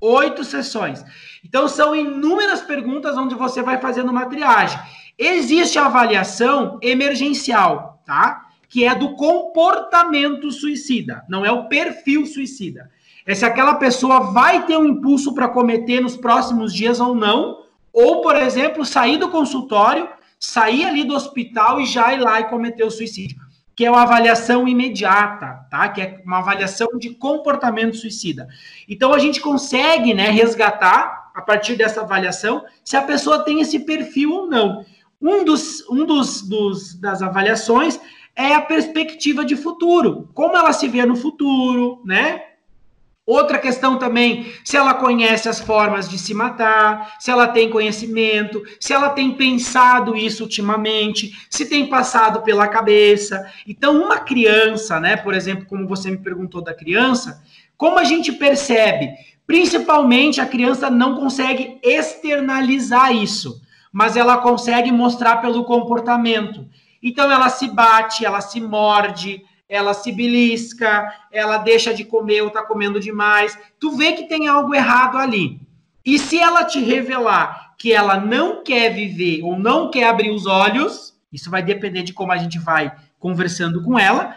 Oito 0.00 0.44
sessões. 0.44 1.04
Então, 1.44 1.66
são 1.66 1.94
inúmeras 1.94 2.60
perguntas 2.60 3.16
onde 3.16 3.34
você 3.34 3.62
vai 3.62 3.78
fazendo 3.80 4.10
uma 4.10 4.26
triagem. 4.26 4.78
Existe 5.18 5.78
a 5.78 5.86
avaliação 5.86 6.78
emergencial, 6.80 8.00
tá? 8.06 8.46
Que 8.68 8.84
é 8.84 8.94
do 8.94 9.16
comportamento 9.16 10.52
suicida, 10.52 11.24
não 11.28 11.44
é 11.44 11.50
o 11.50 11.68
perfil 11.68 12.26
suicida. 12.26 12.90
É 13.26 13.34
se 13.34 13.44
aquela 13.44 13.74
pessoa 13.74 14.32
vai 14.32 14.64
ter 14.66 14.76
um 14.76 14.86
impulso 14.86 15.34
para 15.34 15.48
cometer 15.48 16.00
nos 16.00 16.16
próximos 16.16 16.72
dias 16.72 17.00
ou 17.00 17.14
não, 17.14 17.64
ou, 17.92 18.22
por 18.22 18.36
exemplo, 18.36 18.84
sair 18.84 19.16
do 19.16 19.30
consultório, 19.30 20.08
sair 20.38 20.84
ali 20.84 21.04
do 21.04 21.14
hospital 21.14 21.80
e 21.80 21.86
já 21.86 22.14
ir 22.14 22.20
lá 22.20 22.40
e 22.40 22.44
cometer 22.44 22.84
o 22.84 22.90
suicídio 22.90 23.47
que 23.78 23.84
é 23.84 23.90
uma 23.92 24.02
avaliação 24.02 24.66
imediata, 24.66 25.64
tá? 25.70 25.88
Que 25.88 26.00
é 26.00 26.20
uma 26.26 26.38
avaliação 26.38 26.88
de 26.98 27.10
comportamento 27.10 27.96
suicida. 27.96 28.48
Então 28.88 29.14
a 29.14 29.20
gente 29.20 29.40
consegue, 29.40 30.12
né, 30.12 30.30
resgatar 30.30 31.30
a 31.32 31.40
partir 31.40 31.76
dessa 31.76 32.00
avaliação 32.00 32.64
se 32.84 32.96
a 32.96 33.02
pessoa 33.02 33.44
tem 33.44 33.60
esse 33.60 33.78
perfil 33.78 34.32
ou 34.32 34.46
não. 34.48 34.84
Um 35.22 35.44
dos, 35.44 35.88
um 35.88 36.04
dos, 36.04 36.42
dos 36.42 36.98
das 36.98 37.22
avaliações 37.22 38.00
é 38.34 38.52
a 38.52 38.60
perspectiva 38.60 39.44
de 39.44 39.54
futuro, 39.54 40.28
como 40.34 40.56
ela 40.56 40.72
se 40.72 40.88
vê 40.88 41.06
no 41.06 41.14
futuro, 41.14 42.02
né? 42.04 42.47
Outra 43.28 43.58
questão 43.58 43.98
também, 43.98 44.50
se 44.64 44.74
ela 44.74 44.94
conhece 44.94 45.50
as 45.50 45.60
formas 45.60 46.08
de 46.08 46.18
se 46.18 46.32
matar, 46.32 47.16
se 47.20 47.30
ela 47.30 47.46
tem 47.46 47.68
conhecimento, 47.68 48.62
se 48.80 48.94
ela 48.94 49.10
tem 49.10 49.32
pensado 49.32 50.16
isso 50.16 50.44
ultimamente, 50.44 51.46
se 51.50 51.66
tem 51.66 51.88
passado 51.88 52.40
pela 52.40 52.66
cabeça. 52.66 53.46
Então, 53.66 54.02
uma 54.02 54.18
criança, 54.20 54.98
né, 54.98 55.14
por 55.14 55.34
exemplo, 55.34 55.66
como 55.66 55.86
você 55.86 56.10
me 56.10 56.16
perguntou 56.16 56.62
da 56.62 56.72
criança, 56.72 57.42
como 57.76 57.98
a 57.98 58.04
gente 58.04 58.32
percebe? 58.32 59.10
Principalmente 59.46 60.40
a 60.40 60.46
criança 60.46 60.88
não 60.88 61.14
consegue 61.14 61.78
externalizar 61.82 63.14
isso, 63.14 63.60
mas 63.92 64.16
ela 64.16 64.38
consegue 64.38 64.90
mostrar 64.90 65.36
pelo 65.42 65.64
comportamento. 65.64 66.66
Então 67.02 67.30
ela 67.30 67.50
se 67.50 67.68
bate, 67.68 68.24
ela 68.24 68.40
se 68.40 68.58
morde, 68.58 69.44
ela 69.68 69.92
se 69.92 70.10
belisca, 70.10 71.12
ela 71.30 71.58
deixa 71.58 71.92
de 71.92 72.04
comer 72.04 72.42
ou 72.42 72.50
tá 72.50 72.62
comendo 72.62 72.98
demais. 72.98 73.58
Tu 73.78 73.90
vê 73.92 74.12
que 74.12 74.28
tem 74.28 74.48
algo 74.48 74.74
errado 74.74 75.18
ali. 75.18 75.60
E 76.04 76.18
se 76.18 76.38
ela 76.38 76.64
te 76.64 76.80
revelar 76.80 77.74
que 77.76 77.92
ela 77.92 78.18
não 78.18 78.64
quer 78.64 78.90
viver 78.94 79.42
ou 79.42 79.58
não 79.58 79.90
quer 79.90 80.08
abrir 80.08 80.30
os 80.30 80.46
olhos, 80.46 81.14
isso 81.32 81.50
vai 81.50 81.62
depender 81.62 82.02
de 82.02 82.14
como 82.14 82.32
a 82.32 82.38
gente 82.38 82.58
vai 82.58 82.90
conversando 83.18 83.82
com 83.82 83.98
ela, 83.98 84.34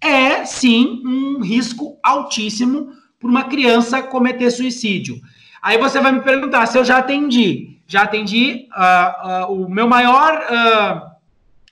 é 0.00 0.44
sim 0.44 1.00
um 1.04 1.40
risco 1.40 1.96
altíssimo 2.02 2.92
para 3.20 3.28
uma 3.28 3.44
criança 3.44 4.02
cometer 4.02 4.50
suicídio. 4.50 5.20
Aí 5.62 5.78
você 5.78 6.00
vai 6.00 6.10
me 6.10 6.22
perguntar 6.22 6.66
se 6.66 6.76
eu 6.76 6.84
já 6.84 6.98
atendi. 6.98 7.80
Já 7.86 8.02
atendi. 8.02 8.68
Uh, 8.72 9.52
uh, 9.52 9.64
o 9.64 9.70
meu 9.70 9.86
maior 9.86 10.34
uh, 10.34 11.11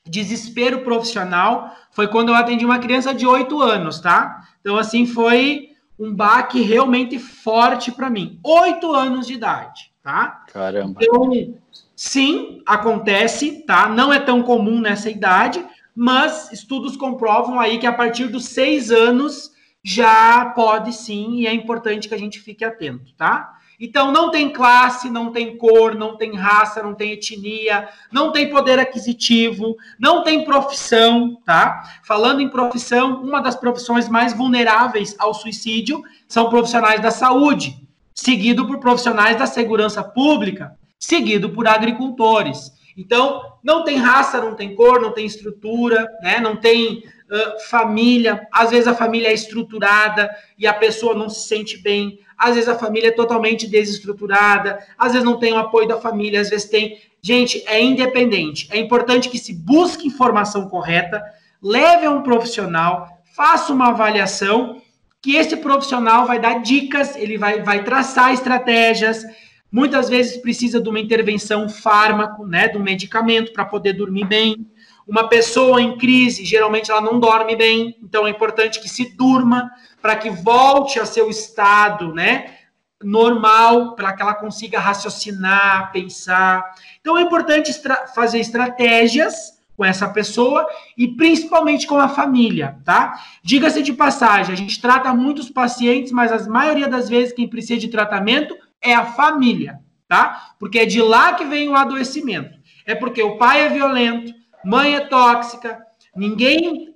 desespero 0.06 0.80
profissional 0.82 1.74
foi 1.90 2.08
quando 2.08 2.30
eu 2.30 2.34
atendi 2.34 2.64
uma 2.64 2.78
criança 2.78 3.12
de 3.12 3.26
8 3.26 3.60
anos, 3.62 4.00
tá? 4.00 4.42
Então, 4.60 4.76
assim, 4.76 5.06
foi 5.06 5.70
um 5.98 6.14
baque 6.14 6.62
realmente 6.62 7.18
forte 7.18 7.92
para 7.92 8.08
mim. 8.08 8.40
8 8.42 8.92
anos 8.92 9.26
de 9.26 9.34
idade, 9.34 9.92
tá? 10.02 10.44
Caramba. 10.52 10.98
Então, 11.02 11.54
sim, 11.94 12.62
acontece, 12.64 13.64
tá? 13.66 13.88
Não 13.88 14.12
é 14.12 14.18
tão 14.18 14.42
comum 14.42 14.80
nessa 14.80 15.10
idade, 15.10 15.64
mas 15.94 16.50
estudos 16.52 16.96
comprovam 16.96 17.60
aí 17.60 17.78
que 17.78 17.86
a 17.86 17.92
partir 17.92 18.28
dos 18.28 18.46
6 18.46 18.90
anos 18.90 19.50
já 19.82 20.46
pode 20.54 20.92
sim, 20.92 21.40
e 21.40 21.46
é 21.46 21.54
importante 21.54 22.08
que 22.08 22.14
a 22.14 22.18
gente 22.18 22.38
fique 22.40 22.64
atento, 22.64 23.14
tá? 23.14 23.54
Então, 23.80 24.12
não 24.12 24.30
tem 24.30 24.50
classe, 24.50 25.08
não 25.08 25.32
tem 25.32 25.56
cor, 25.56 25.94
não 25.94 26.14
tem 26.14 26.36
raça, 26.36 26.82
não 26.82 26.94
tem 26.94 27.12
etnia, 27.12 27.88
não 28.12 28.30
tem 28.30 28.50
poder 28.50 28.78
aquisitivo, 28.78 29.74
não 29.98 30.22
tem 30.22 30.44
profissão, 30.44 31.40
tá? 31.46 31.82
Falando 32.04 32.42
em 32.42 32.50
profissão, 32.50 33.22
uma 33.22 33.40
das 33.40 33.56
profissões 33.56 34.06
mais 34.06 34.34
vulneráveis 34.34 35.16
ao 35.18 35.32
suicídio 35.32 36.02
são 36.28 36.50
profissionais 36.50 37.00
da 37.00 37.10
saúde, 37.10 37.74
seguido 38.14 38.66
por 38.66 38.78
profissionais 38.80 39.38
da 39.38 39.46
segurança 39.46 40.04
pública, 40.04 40.76
seguido 40.98 41.48
por 41.48 41.66
agricultores. 41.66 42.70
Então, 42.94 43.40
não 43.64 43.82
tem 43.82 43.96
raça, 43.96 44.42
não 44.42 44.54
tem 44.54 44.74
cor, 44.74 45.00
não 45.00 45.12
tem 45.12 45.24
estrutura, 45.24 46.06
né? 46.20 46.38
não 46.38 46.54
tem 46.54 46.98
uh, 47.30 47.68
família. 47.70 48.46
Às 48.52 48.70
vezes 48.70 48.86
a 48.86 48.94
família 48.94 49.28
é 49.28 49.32
estruturada 49.32 50.28
e 50.58 50.66
a 50.66 50.74
pessoa 50.74 51.14
não 51.14 51.30
se 51.30 51.48
sente 51.48 51.78
bem 51.78 52.18
às 52.40 52.54
vezes 52.54 52.70
a 52.70 52.78
família 52.78 53.08
é 53.08 53.12
totalmente 53.12 53.66
desestruturada, 53.66 54.78
às 54.96 55.12
vezes 55.12 55.26
não 55.26 55.38
tem 55.38 55.52
o 55.52 55.58
apoio 55.58 55.86
da 55.86 56.00
família, 56.00 56.40
às 56.40 56.48
vezes 56.48 56.70
tem. 56.70 56.98
Gente, 57.20 57.62
é 57.66 57.78
independente. 57.82 58.66
É 58.70 58.78
importante 58.78 59.28
que 59.28 59.36
se 59.36 59.52
busque 59.52 60.06
informação 60.06 60.66
correta, 60.70 61.22
leve 61.62 62.06
a 62.06 62.10
um 62.10 62.22
profissional, 62.22 63.06
faça 63.36 63.70
uma 63.74 63.88
avaliação, 63.88 64.80
que 65.20 65.36
esse 65.36 65.54
profissional 65.58 66.26
vai 66.26 66.40
dar 66.40 66.62
dicas, 66.62 67.14
ele 67.14 67.36
vai, 67.36 67.62
vai 67.62 67.84
traçar 67.84 68.32
estratégias. 68.32 69.22
Muitas 69.70 70.08
vezes 70.08 70.38
precisa 70.38 70.80
de 70.80 70.88
uma 70.88 70.98
intervenção 70.98 71.68
fármaco, 71.68 72.46
né, 72.46 72.68
de 72.68 72.78
um 72.78 72.82
medicamento 72.82 73.52
para 73.52 73.66
poder 73.66 73.92
dormir 73.92 74.24
bem. 74.24 74.66
Uma 75.10 75.28
pessoa 75.28 75.82
em 75.82 75.98
crise, 75.98 76.44
geralmente 76.44 76.88
ela 76.88 77.00
não 77.00 77.18
dorme 77.18 77.56
bem, 77.56 77.96
então 78.00 78.28
é 78.28 78.30
importante 78.30 78.78
que 78.78 78.88
se 78.88 79.16
durma 79.16 79.68
para 80.00 80.14
que 80.14 80.30
volte 80.30 81.00
a 81.00 81.04
seu 81.04 81.28
estado, 81.28 82.14
né? 82.14 82.54
Normal, 83.02 83.96
para 83.96 84.12
que 84.12 84.22
ela 84.22 84.34
consiga 84.34 84.78
raciocinar, 84.78 85.90
pensar. 85.90 86.64
Então 87.00 87.18
é 87.18 87.22
importante 87.22 87.72
estra 87.72 88.06
fazer 88.06 88.38
estratégias 88.38 89.58
com 89.76 89.84
essa 89.84 90.08
pessoa 90.08 90.64
e 90.96 91.08
principalmente 91.08 91.88
com 91.88 91.98
a 91.98 92.08
família, 92.08 92.78
tá? 92.84 93.20
Diga-se 93.42 93.82
de 93.82 93.92
passagem, 93.92 94.52
a 94.52 94.56
gente 94.56 94.80
trata 94.80 95.12
muitos 95.12 95.50
pacientes, 95.50 96.12
mas 96.12 96.30
a 96.30 96.48
maioria 96.48 96.86
das 96.86 97.08
vezes 97.08 97.34
quem 97.34 97.48
precisa 97.48 97.80
de 97.80 97.88
tratamento 97.88 98.56
é 98.80 98.94
a 98.94 99.04
família, 99.04 99.80
tá? 100.06 100.52
Porque 100.56 100.78
é 100.78 100.86
de 100.86 101.02
lá 101.02 101.34
que 101.34 101.44
vem 101.44 101.68
o 101.68 101.74
adoecimento. 101.74 102.60
É 102.86 102.94
porque 102.94 103.20
o 103.20 103.38
pai 103.38 103.62
é 103.62 103.68
violento, 103.68 104.39
mãe 104.64 104.94
é 104.94 105.00
tóxica, 105.00 105.84
ninguém 106.14 106.94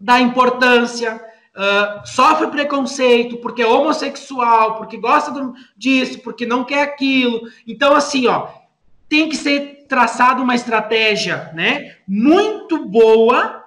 dá 0.00 0.20
importância, 0.20 1.22
uh, 1.56 2.06
sofre 2.06 2.48
preconceito 2.48 3.38
porque 3.38 3.62
é 3.62 3.66
homossexual, 3.66 4.76
porque 4.76 4.96
gosta 4.96 5.30
do, 5.30 5.54
disso, 5.76 6.20
porque 6.20 6.46
não 6.46 6.64
quer 6.64 6.82
aquilo. 6.82 7.40
Então, 7.66 7.94
assim, 7.94 8.26
ó, 8.26 8.48
tem 9.08 9.28
que 9.28 9.36
ser 9.36 9.86
traçada 9.88 10.42
uma 10.42 10.54
estratégia, 10.54 11.50
né, 11.54 11.96
muito 12.06 12.86
boa. 12.86 13.64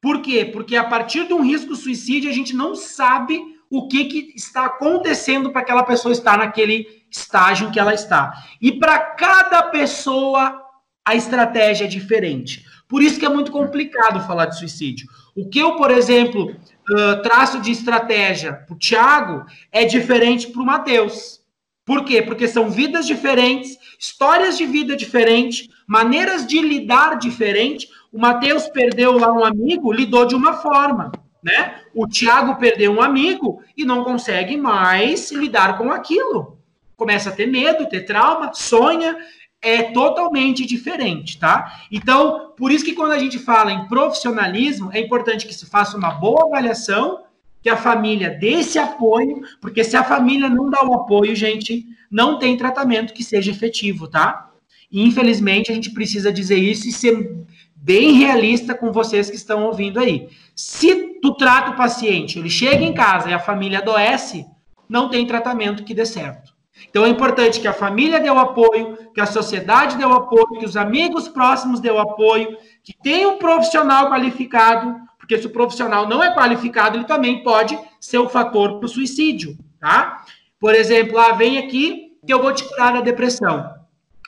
Por 0.00 0.20
quê? 0.20 0.44
Porque 0.44 0.76
a 0.76 0.84
partir 0.84 1.26
de 1.26 1.32
um 1.32 1.42
risco 1.42 1.74
suicídio, 1.74 2.30
a 2.30 2.34
gente 2.34 2.54
não 2.54 2.74
sabe 2.74 3.40
o 3.70 3.88
que, 3.88 4.04
que 4.04 4.32
está 4.36 4.66
acontecendo 4.66 5.50
para 5.50 5.62
aquela 5.62 5.82
pessoa 5.82 6.12
estar 6.12 6.38
naquele 6.38 7.04
estágio 7.10 7.70
que 7.70 7.80
ela 7.80 7.94
está. 7.94 8.32
E 8.60 8.72
para 8.72 8.98
cada 8.98 9.62
pessoa 9.62 10.63
a 11.04 11.14
estratégia 11.14 11.84
é 11.84 11.88
diferente. 11.88 12.64
Por 12.88 13.02
isso 13.02 13.18
que 13.18 13.26
é 13.26 13.28
muito 13.28 13.50
complicado 13.50 14.26
falar 14.26 14.46
de 14.46 14.58
suicídio. 14.58 15.08
O 15.36 15.48
que 15.48 15.58
eu, 15.58 15.76
por 15.76 15.90
exemplo, 15.90 16.50
uh, 16.50 17.22
traço 17.22 17.60
de 17.60 17.70
estratégia 17.70 18.52
para 18.52 18.74
o 18.74 18.78
Tiago 18.78 19.44
é 19.70 19.84
diferente 19.84 20.48
para 20.48 20.62
o 20.62 20.66
Matheus. 20.66 21.42
Por 21.84 22.04
quê? 22.04 22.22
Porque 22.22 22.48
são 22.48 22.70
vidas 22.70 23.06
diferentes, 23.06 23.76
histórias 23.98 24.56
de 24.56 24.64
vida 24.64 24.96
diferentes, 24.96 25.68
maneiras 25.86 26.46
de 26.46 26.60
lidar 26.60 27.18
diferente. 27.18 27.88
O 28.10 28.18
Matheus 28.18 28.66
perdeu 28.68 29.18
lá 29.18 29.30
um 29.30 29.44
amigo, 29.44 29.92
lidou 29.92 30.24
de 30.24 30.34
uma 30.34 30.54
forma, 30.54 31.12
né? 31.42 31.80
O 31.94 32.06
Tiago 32.06 32.56
perdeu 32.56 32.90
um 32.92 33.02
amigo 33.02 33.62
e 33.76 33.84
não 33.84 34.02
consegue 34.02 34.56
mais 34.56 35.30
lidar 35.30 35.76
com 35.76 35.92
aquilo. 35.92 36.58
Começa 36.96 37.28
a 37.28 37.32
ter 37.32 37.46
medo, 37.46 37.88
ter 37.88 38.02
trauma, 38.02 38.54
sonha, 38.54 39.16
é 39.64 39.82
totalmente 39.84 40.66
diferente, 40.66 41.38
tá? 41.38 41.80
Então, 41.90 42.52
por 42.56 42.70
isso 42.70 42.84
que 42.84 42.92
quando 42.92 43.12
a 43.12 43.18
gente 43.18 43.38
fala 43.38 43.72
em 43.72 43.88
profissionalismo, 43.88 44.90
é 44.92 45.00
importante 45.00 45.46
que 45.46 45.54
se 45.54 45.66
faça 45.66 45.96
uma 45.96 46.10
boa 46.10 46.46
avaliação, 46.46 47.22
que 47.62 47.70
a 47.70 47.76
família 47.76 48.30
dê 48.30 48.60
esse 48.60 48.78
apoio, 48.78 49.40
porque 49.60 49.82
se 49.82 49.96
a 49.96 50.04
família 50.04 50.50
não 50.50 50.68
dá 50.68 50.84
o 50.84 50.94
apoio, 50.94 51.34
gente, 51.34 51.86
não 52.10 52.38
tem 52.38 52.56
tratamento 52.56 53.14
que 53.14 53.24
seja 53.24 53.50
efetivo, 53.50 54.06
tá? 54.06 54.50
E, 54.92 55.02
infelizmente, 55.02 55.72
a 55.72 55.74
gente 55.74 55.90
precisa 55.90 56.32
dizer 56.32 56.58
isso 56.58 56.86
e 56.86 56.92
ser 56.92 57.46
bem 57.74 58.12
realista 58.12 58.74
com 58.74 58.92
vocês 58.92 59.28
que 59.28 59.36
estão 59.36 59.64
ouvindo 59.64 59.98
aí. 59.98 60.28
Se 60.54 61.18
tu 61.20 61.34
trata 61.34 61.70
o 61.70 61.76
paciente, 61.76 62.38
ele 62.38 62.48
chega 62.48 62.84
em 62.84 62.94
casa 62.94 63.30
e 63.30 63.34
a 63.34 63.38
família 63.38 63.78
adoece, 63.78 64.46
não 64.88 65.08
tem 65.08 65.26
tratamento 65.26 65.84
que 65.84 65.94
dê 65.94 66.06
certo. 66.06 66.54
Então 66.88 67.04
é 67.04 67.08
importante 67.08 67.60
que 67.60 67.68
a 67.68 67.72
família 67.72 68.20
dê 68.20 68.30
o 68.30 68.38
apoio, 68.38 68.96
que 69.14 69.20
a 69.20 69.26
sociedade 69.26 70.02
o 70.04 70.12
apoio, 70.12 70.58
que 70.58 70.66
os 70.66 70.76
amigos 70.76 71.28
próximos 71.28 71.80
o 71.80 71.98
apoio, 71.98 72.58
que 72.82 72.92
tenha 73.00 73.28
um 73.28 73.38
profissional 73.38 74.10
qualificado, 74.10 74.96
porque 75.16 75.38
se 75.38 75.46
o 75.46 75.50
profissional 75.50 76.08
não 76.08 76.22
é 76.22 76.34
qualificado, 76.34 76.96
ele 76.96 77.04
também 77.04 77.42
pode 77.44 77.78
ser 78.00 78.18
o 78.18 78.28
fator 78.28 78.78
para 78.78 78.86
o 78.86 78.88
suicídio, 78.88 79.56
tá? 79.80 80.24
Por 80.58 80.74
exemplo, 80.74 81.16
ah, 81.18 81.32
vem 81.32 81.58
aqui 81.58 82.18
que 82.26 82.32
eu 82.32 82.42
vou 82.42 82.52
te 82.52 82.64
curar 82.64 82.92
da 82.92 83.00
depressão. 83.00 83.72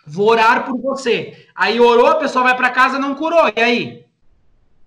Vou 0.07 0.29
orar 0.31 0.65
por 0.65 0.81
você. 0.81 1.47
Aí 1.55 1.81
orou, 1.81 2.07
a 2.07 2.15
pessoa 2.15 2.45
vai 2.45 2.57
para 2.57 2.71
casa 2.71 2.99
não 2.99 3.15
curou. 3.15 3.51
E 3.57 3.61
aí? 3.61 4.05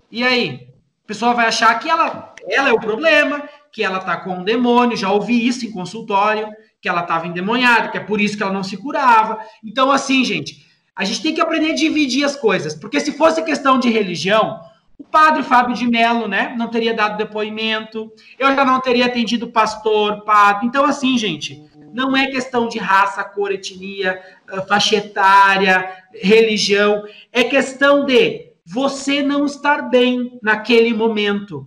E 0.10 0.24
aí? 0.24 0.70
A 1.04 1.08
pessoa 1.08 1.34
vai 1.34 1.48
achar 1.48 1.78
que 1.80 1.90
ela, 1.90 2.34
ela 2.48 2.70
é 2.70 2.72
o 2.72 2.80
problema, 2.80 3.44
que 3.72 3.84
ela 3.84 3.98
está 3.98 4.16
com 4.18 4.36
um 4.36 4.44
demônio. 4.44 4.96
Já 4.96 5.12
ouvi 5.12 5.46
isso 5.46 5.66
em 5.66 5.72
consultório 5.72 6.48
que 6.82 6.88
ela 6.88 7.02
estava 7.02 7.28
endemoniada, 7.28 7.90
que 7.90 7.98
é 7.98 8.02
por 8.02 8.22
isso 8.22 8.38
que 8.38 8.44
ela 8.44 8.54
não 8.54 8.64
se 8.64 8.78
curava. 8.78 9.40
Então, 9.64 9.92
assim, 9.92 10.24
gente, 10.24 10.66
a 10.96 11.04
gente 11.04 11.22
tem 11.22 11.34
que 11.34 11.42
aprender 11.42 11.72
a 11.72 11.76
dividir 11.76 12.24
as 12.24 12.36
coisas, 12.36 12.76
porque 12.76 13.00
se 13.00 13.12
fosse 13.12 13.44
questão 13.44 13.80
de 13.80 13.90
religião, 13.90 14.60
o 14.98 15.04
padre 15.04 15.44
Fábio 15.44 15.76
de 15.76 15.88
Mello, 15.88 16.28
né, 16.28 16.54
não 16.58 16.68
teria 16.68 16.94
dado 16.94 17.18
depoimento, 17.18 18.12
eu 18.38 18.54
já 18.54 18.66
não 18.66 18.82
teria 18.82 19.06
atendido 19.06 19.52
pastor, 19.52 20.26
padre. 20.26 20.68
Então, 20.68 20.84
assim, 20.84 21.18
gente, 21.18 21.64
não 21.94 22.16
é 22.16 22.28
questão 22.28 22.68
de 22.68 22.78
raça, 22.78 23.24
cor, 23.24 23.52
etnia, 23.52 24.22
ah, 24.48 24.62
faixa 24.62 24.98
etária, 24.98 25.90
religião, 26.14 27.04
é 27.32 27.44
questão 27.44 28.06
de 28.06 28.50
você 28.66 29.24
não 29.24 29.46
estar 29.46 29.90
bem 29.90 30.38
naquele 30.44 30.94
momento. 30.94 31.66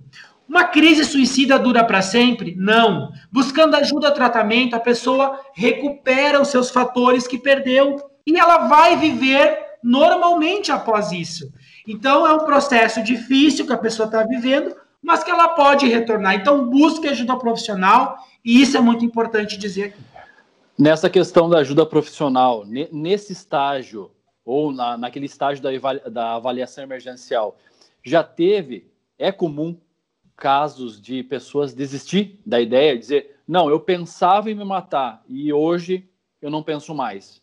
Uma 0.53 0.65
crise 0.65 1.07
suicida 1.07 1.59
dura 1.59 1.83
para 1.83 2.03
sempre? 2.03 2.55
Não. 2.59 3.11
Buscando 3.33 3.75
ajuda 3.75 4.11
tratamento, 4.11 4.77
a 4.77 4.81
pessoa 4.81 5.41
recupera 5.55 6.43
os 6.43 6.49
seus 6.49 6.69
fatores 6.69 7.27
que 7.27 7.39
perdeu 7.39 7.97
e 8.27 8.39
ela 8.39 8.69
vai 8.69 8.95
viver 8.99 9.59
normalmente 9.83 10.71
após 10.71 11.11
isso. 11.11 11.51
Então, 11.89 12.27
é 12.27 12.35
um 12.35 12.45
processo 12.45 13.03
difícil 13.03 13.67
que 13.67 13.73
a 13.73 13.79
pessoa 13.79 14.05
está 14.05 14.25
vivendo, 14.25 14.77
mas 15.03 15.25
que 15.25 15.31
ela 15.31 15.49
pode 15.49 15.89
retornar. 15.89 16.35
Então, 16.35 16.69
busque 16.69 17.09
ajuda 17.09 17.35
profissional 17.39 18.19
e 18.45 18.61
isso 18.61 18.77
é 18.77 18.81
muito 18.83 19.07
importante 19.07 19.57
dizer 19.57 19.85
aqui. 19.85 20.01
Nessa 20.79 21.09
questão 21.09 21.49
da 21.49 21.61
ajuda 21.61 21.87
profissional, 21.87 22.67
nesse 22.93 23.33
estágio, 23.33 24.11
ou 24.45 24.71
na, 24.71 24.99
naquele 24.99 25.25
estágio 25.25 25.63
da, 25.63 25.71
da 26.11 26.35
avaliação 26.35 26.85
emergencial, 26.85 27.57
já 28.05 28.23
teve, 28.23 28.93
é 29.19 29.33
comum 29.33 29.79
casos 30.43 31.01
de 31.01 31.23
pessoas 31.23 31.73
desistir 31.73 32.41
da 32.45 32.61
ideia, 32.61 32.99
dizer, 32.99 33.37
não, 33.47 33.71
eu 33.71 33.79
pensava 33.79 34.51
em 34.51 34.57
me 34.57 34.65
matar 34.65 35.23
e 35.29 35.53
hoje 35.53 36.05
eu 36.43 36.51
não 36.51 36.65
penso 36.65 36.93
mais? 36.93 37.41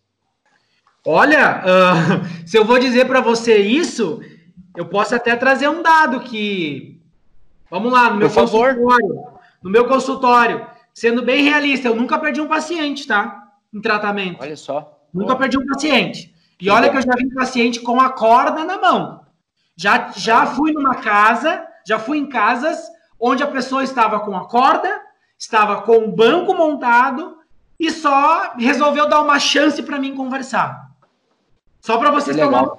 Olha, 1.07 1.63
uh, 1.63 2.25
se 2.45 2.57
eu 2.57 2.65
vou 2.65 2.77
dizer 2.77 3.07
para 3.07 3.21
você 3.21 3.57
isso, 3.57 4.21
eu 4.75 4.85
posso 4.85 5.15
até 5.15 5.33
trazer 5.37 5.69
um 5.69 5.81
dado 5.81 6.19
que, 6.19 7.01
vamos 7.71 7.89
lá, 7.89 8.09
no 8.09 8.17
meu 8.17 8.27
Por 8.27 8.41
consultório, 8.41 8.85
favor. 8.85 9.39
no 9.63 9.69
meu 9.69 9.87
consultório, 9.87 10.67
sendo 10.93 11.23
bem 11.23 11.41
realista, 11.41 11.87
eu 11.87 11.95
nunca 11.95 12.19
perdi 12.19 12.41
um 12.41 12.49
paciente, 12.49 13.07
tá? 13.07 13.47
Em 13.73 13.79
tratamento. 13.79 14.41
Olha 14.41 14.57
só. 14.57 14.99
Nunca 15.13 15.37
perdi 15.37 15.57
um 15.57 15.65
paciente. 15.65 16.35
E 16.59 16.65
que 16.65 16.69
olha 16.69 16.87
bom. 16.87 16.91
que 16.91 16.97
eu 16.97 17.01
já 17.03 17.15
vi 17.15 17.27
um 17.27 17.33
paciente 17.33 17.79
com 17.79 17.97
a 18.01 18.09
corda 18.09 18.65
na 18.65 18.77
mão. 18.77 19.21
Já, 19.77 20.11
já 20.11 20.47
fui 20.47 20.73
numa 20.73 20.95
casa 20.95 21.65
já 21.89 21.97
fui 21.97 22.19
em 22.19 22.29
casas 22.29 22.79
onde 23.19 23.41
a 23.41 23.47
pessoa 23.47 23.83
estava 23.83 24.19
com 24.19 24.37
a 24.37 24.47
corda, 24.47 25.01
estava 25.39 25.81
com 25.81 25.97
o 25.97 26.11
banco 26.11 26.53
montado 26.53 27.37
e 27.79 27.89
só 27.89 28.53
resolveu 28.59 29.09
dar 29.09 29.21
uma 29.21 29.39
chance 29.39 29.81
para 29.81 29.97
mim 29.97 30.13
conversar. 30.13 30.87
Só 31.81 31.97
para 31.97 32.11
vocês 32.11 32.35
terem 32.35 32.47
uma 32.47 32.77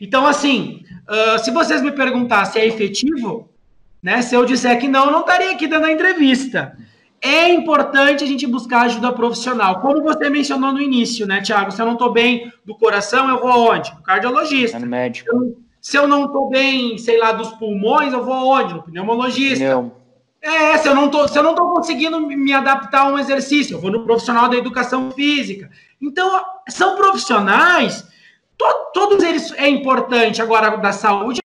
Então, 0.00 0.26
assim, 0.26 0.82
uh, 1.06 1.38
se 1.38 1.50
vocês 1.50 1.82
me 1.82 1.92
perguntar 1.92 2.46
se 2.46 2.58
é 2.58 2.66
efetivo, 2.66 3.50
né? 4.02 4.22
Se 4.22 4.34
eu 4.34 4.46
disser 4.46 4.80
que 4.80 4.88
não, 4.88 5.06
eu 5.06 5.10
não 5.12 5.20
estaria 5.20 5.50
aqui 5.50 5.66
dando 5.66 5.84
a 5.84 5.92
entrevista. 5.92 6.74
É 7.20 7.50
importante 7.50 8.24
a 8.24 8.26
gente 8.26 8.46
buscar 8.46 8.82
ajuda 8.82 9.12
profissional. 9.12 9.82
Como 9.82 10.02
você 10.02 10.30
mencionou 10.30 10.72
no 10.72 10.80
início, 10.80 11.26
né, 11.26 11.42
Tiago? 11.42 11.70
Se 11.70 11.82
eu 11.82 11.84
não 11.84 11.92
estou 11.92 12.10
bem 12.10 12.50
do 12.64 12.74
coração, 12.74 13.28
eu 13.28 13.38
vou 13.38 13.50
aonde? 13.50 13.92
No 13.94 14.02
cardiologista. 14.02 14.78
É 14.78 14.80
no 14.80 14.86
médico. 14.86 15.28
Eu, 15.30 15.69
se 15.80 15.96
eu 15.96 16.06
não 16.06 16.26
estou 16.26 16.48
bem, 16.48 16.98
sei 16.98 17.18
lá, 17.18 17.32
dos 17.32 17.50
pulmões, 17.52 18.12
eu 18.12 18.24
vou 18.24 18.34
aonde? 18.34 18.74
No 18.74 18.82
pneumologista. 18.82 19.64
Pneu. 19.64 20.00
É, 20.42 20.78
se 20.78 20.88
eu 20.88 20.94
não 20.94 21.10
tô, 21.10 21.28
se 21.28 21.38
eu 21.38 21.42
não 21.42 21.54
tô 21.54 21.68
conseguindo 21.68 22.18
me 22.20 22.52
adaptar 22.52 23.02
a 23.02 23.08
um 23.08 23.18
exercício, 23.18 23.76
eu 23.76 23.80
vou 23.80 23.90
no 23.90 24.04
profissional 24.04 24.48
da 24.48 24.56
educação 24.56 25.10
física. 25.10 25.70
Então, 26.00 26.42
são 26.66 26.96
profissionais, 26.96 28.06
to, 28.56 28.66
todos 28.94 29.22
eles 29.22 29.52
é 29.52 29.68
importante 29.68 30.40
agora 30.40 30.76
da 30.78 30.92
saúde, 30.92 31.40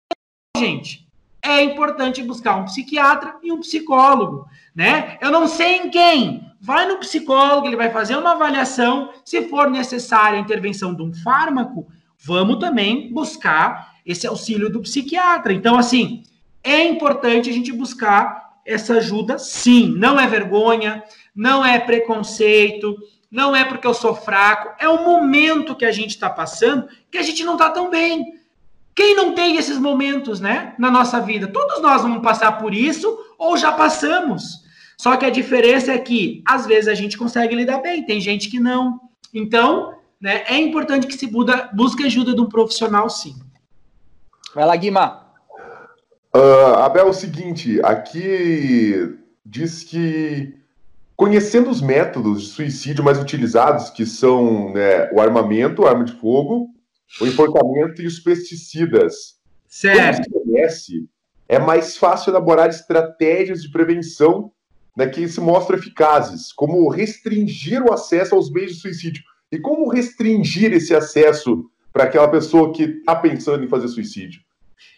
gente. 0.57 1.05
É 1.41 1.61
importante 1.61 2.23
buscar 2.23 2.55
um 2.55 2.65
psiquiatra 2.65 3.35
e 3.43 3.51
um 3.51 3.59
psicólogo, 3.59 4.47
né? 4.73 5.17
Eu 5.21 5.29
não 5.29 5.45
sei 5.47 5.75
em 5.75 5.89
quem. 5.89 6.41
Vai 6.59 6.87
no 6.87 6.97
psicólogo, 6.97 7.67
ele 7.67 7.75
vai 7.75 7.91
fazer 7.91 8.15
uma 8.15 8.31
avaliação. 8.31 9.11
Se 9.23 9.47
for 9.49 9.69
necessária 9.69 10.39
a 10.39 10.41
intervenção 10.41 10.95
de 10.95 11.03
um 11.03 11.13
fármaco, 11.13 11.85
vamos 12.17 12.57
também 12.57 13.13
buscar 13.13 13.94
esse 14.05 14.27
auxílio 14.27 14.69
do 14.69 14.81
psiquiatra. 14.81 15.51
Então, 15.51 15.77
assim, 15.77 16.23
é 16.63 16.83
importante 16.83 17.49
a 17.49 17.53
gente 17.53 17.71
buscar 17.71 18.59
essa 18.65 18.95
ajuda, 18.95 19.37
sim. 19.37 19.93
Não 19.97 20.19
é 20.19 20.27
vergonha, 20.27 21.03
não 21.35 21.65
é 21.65 21.79
preconceito, 21.79 22.95
não 23.31 23.55
é 23.55 23.65
porque 23.65 23.85
eu 23.85 23.93
sou 23.93 24.15
fraco, 24.15 24.73
é 24.79 24.87
o 24.87 25.03
momento 25.03 25.75
que 25.75 25.85
a 25.85 25.91
gente 25.91 26.11
está 26.11 26.29
passando 26.29 26.87
que 27.11 27.17
a 27.17 27.21
gente 27.21 27.43
não 27.43 27.53
está 27.53 27.69
tão 27.69 27.89
bem. 27.89 28.33
Quem 28.95 29.13
não 29.13 29.35
tem 29.35 29.57
esses 29.57 29.77
momentos, 29.77 30.39
né, 30.39 30.73
na 30.79 30.89
nossa 30.89 31.19
vida? 31.19 31.47
Todos 31.47 31.81
nós 31.81 32.01
vamos 32.01 32.21
passar 32.21 32.53
por 32.53 32.73
isso 32.73 33.19
ou 33.37 33.57
já 33.57 33.73
passamos. 33.73 34.63
Só 34.97 35.17
que 35.17 35.25
a 35.25 35.29
diferença 35.29 35.91
é 35.91 35.97
que 35.97 36.41
às 36.45 36.65
vezes 36.65 36.87
a 36.87 36.95
gente 36.95 37.17
consegue 37.17 37.55
lidar 37.55 37.81
bem, 37.81 38.05
tem 38.05 38.21
gente 38.21 38.49
que 38.49 38.59
não. 38.59 39.01
Então, 39.33 39.93
né, 40.21 40.45
é 40.47 40.57
importante 40.57 41.07
que 41.07 41.17
se 41.17 41.29
busque 41.73 42.05
ajuda 42.05 42.33
de 42.33 42.39
um 42.39 42.47
profissional, 42.47 43.09
sim. 43.09 43.35
Vai 44.55 44.65
lá, 44.65 44.75
Guima. 44.77 45.21
Uh, 46.33 46.75
Abel, 46.77 47.07
é 47.07 47.09
o 47.09 47.13
seguinte, 47.13 47.81
aqui 47.83 49.17
diz 49.45 49.83
que 49.83 50.55
conhecendo 51.13 51.69
os 51.69 51.81
métodos 51.81 52.43
de 52.43 52.47
suicídio 52.47 53.03
mais 53.03 53.19
utilizados, 53.19 53.89
que 53.89 54.05
são 54.05 54.73
né, 54.73 55.11
o 55.11 55.19
armamento, 55.19 55.85
a 55.85 55.89
arma 55.89 56.05
de 56.05 56.13
fogo, 56.13 56.69
o 57.19 57.25
enforcamento 57.25 58.01
e 58.01 58.07
os 58.07 58.19
pesticidas. 58.19 59.35
Certo. 59.67 59.99
Quando 59.99 60.23
se 60.23 60.45
conhece, 60.45 61.09
é 61.49 61.59
mais 61.59 61.97
fácil 61.97 62.31
elaborar 62.31 62.69
estratégias 62.69 63.61
de 63.61 63.69
prevenção 63.69 64.53
né, 64.95 65.07
que 65.07 65.27
se 65.27 65.41
mostram 65.41 65.77
eficazes, 65.77 66.53
como 66.53 66.87
restringir 66.89 67.83
o 67.83 67.91
acesso 67.91 68.35
aos 68.35 68.49
meios 68.49 68.75
de 68.75 68.79
suicídio. 68.79 69.21
E 69.51 69.59
como 69.59 69.89
restringir 69.89 70.71
esse 70.71 70.95
acesso 70.95 71.69
para 71.95 72.03
aquela 72.03 72.27
pessoa 72.27 72.73
que 72.73 72.83
está 72.83 73.15
pensando 73.15 73.63
em 73.63 73.69
fazer 73.69 73.87
suicídio? 73.87 74.41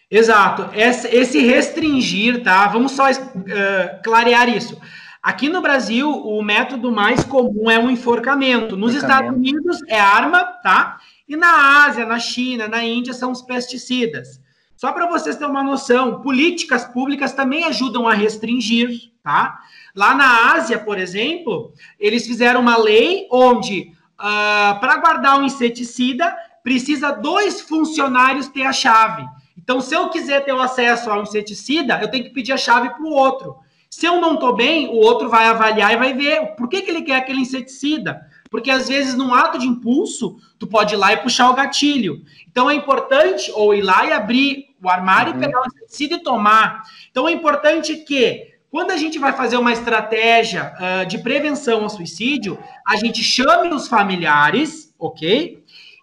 Exato. 0.09 0.71
Esse 0.73 1.37
restringir, 1.45 2.41
tá? 2.41 2.65
Vamos 2.69 2.93
só 2.93 3.07
uh, 3.11 4.01
clarear 4.03 4.49
isso. 4.49 4.81
Aqui 5.21 5.47
no 5.47 5.61
Brasil, 5.61 6.09
o 6.09 6.41
método 6.41 6.91
mais 6.91 7.23
comum 7.23 7.69
é 7.69 7.77
o 7.77 7.91
enforcamento. 7.91 8.75
Nos 8.75 8.95
enforcamento. 8.95 8.95
Estados 8.95 9.37
Unidos 9.37 9.79
é 9.87 9.99
arma, 9.99 10.43
tá? 10.63 10.97
E 11.29 11.35
na 11.35 11.85
Ásia, 11.85 12.03
na 12.03 12.17
China, 12.17 12.67
na 12.67 12.83
Índia 12.83 13.13
são 13.13 13.31
os 13.31 13.43
pesticidas. 13.43 14.41
Só 14.75 14.91
para 14.91 15.05
vocês 15.05 15.35
terem 15.35 15.51
uma 15.51 15.63
noção, 15.63 16.21
políticas 16.21 16.83
públicas 16.83 17.31
também 17.31 17.65
ajudam 17.65 18.07
a 18.07 18.13
restringir, 18.15 18.89
tá? 19.21 19.59
Lá 19.95 20.15
na 20.15 20.53
Ásia, 20.53 20.79
por 20.79 20.97
exemplo, 20.97 21.73
eles 21.99 22.25
fizeram 22.25 22.61
uma 22.61 22.77
lei 22.77 23.27
onde, 23.31 23.91
uh, 24.19 24.79
para 24.79 24.97
guardar 24.97 25.39
um 25.39 25.45
inseticida, 25.45 26.35
precisa 26.67 27.13
dois 27.13 27.61
funcionários 27.61 28.49
ter 28.49 28.63
a 28.63 28.73
chave. 28.73 29.25
Então, 29.57 29.79
se 29.79 29.95
eu 29.95 30.09
quiser 30.09 30.43
ter 30.43 30.51
o 30.51 30.59
acesso 30.59 31.09
ao 31.09 31.21
inseticida, 31.21 31.97
eu 32.01 32.11
tenho 32.11 32.25
que 32.25 32.31
pedir 32.31 32.51
a 32.51 32.57
chave 32.57 32.89
para 32.89 33.03
o 33.03 33.13
outro. 33.13 33.55
Se 33.89 34.05
eu 34.05 34.19
não 34.19 34.33
estou 34.33 34.53
bem, 34.53 34.89
o 34.89 34.97
outro 34.97 35.29
vai 35.29 35.45
avaliar 35.47 35.93
e 35.93 35.97
vai 35.97 36.13
ver 36.13 36.55
por 36.57 36.67
que, 36.67 36.81
que 36.81 36.91
ele 36.91 37.03
quer 37.03 37.15
aquele 37.15 37.39
inseticida. 37.39 38.19
Porque 38.51 38.69
às 38.69 38.89
vezes, 38.89 39.15
num 39.15 39.33
ato 39.33 39.57
de 39.57 39.65
impulso, 39.65 40.35
tu 40.59 40.67
pode 40.67 40.93
ir 40.93 40.97
lá 40.97 41.13
e 41.13 41.17
puxar 41.17 41.49
o 41.49 41.53
gatilho. 41.53 42.21
Então 42.51 42.69
é 42.69 42.75
importante 42.75 43.49
ou 43.55 43.73
ir 43.73 43.81
lá 43.81 44.05
e 44.05 44.11
abrir 44.11 44.65
o 44.83 44.89
armário 44.89 45.31
uhum. 45.31 45.37
e 45.37 45.45
pegar 45.45 45.61
o 45.61 45.67
inseticida 45.67 46.15
e 46.15 46.19
tomar. 46.21 46.83
Então 47.09 47.29
é 47.29 47.31
importante 47.31 47.95
que, 47.95 48.55
quando 48.69 48.91
a 48.91 48.97
gente 48.97 49.17
vai 49.17 49.31
fazer 49.31 49.55
uma 49.55 49.71
estratégia 49.71 50.73
uh, 50.75 51.05
de 51.05 51.17
prevenção 51.19 51.83
ao 51.83 51.89
suicídio, 51.89 52.59
a 52.85 52.97
gente 52.97 53.23
chame 53.23 53.69
os 53.69 53.87
familiares, 53.87 54.93
ok? 54.99 55.56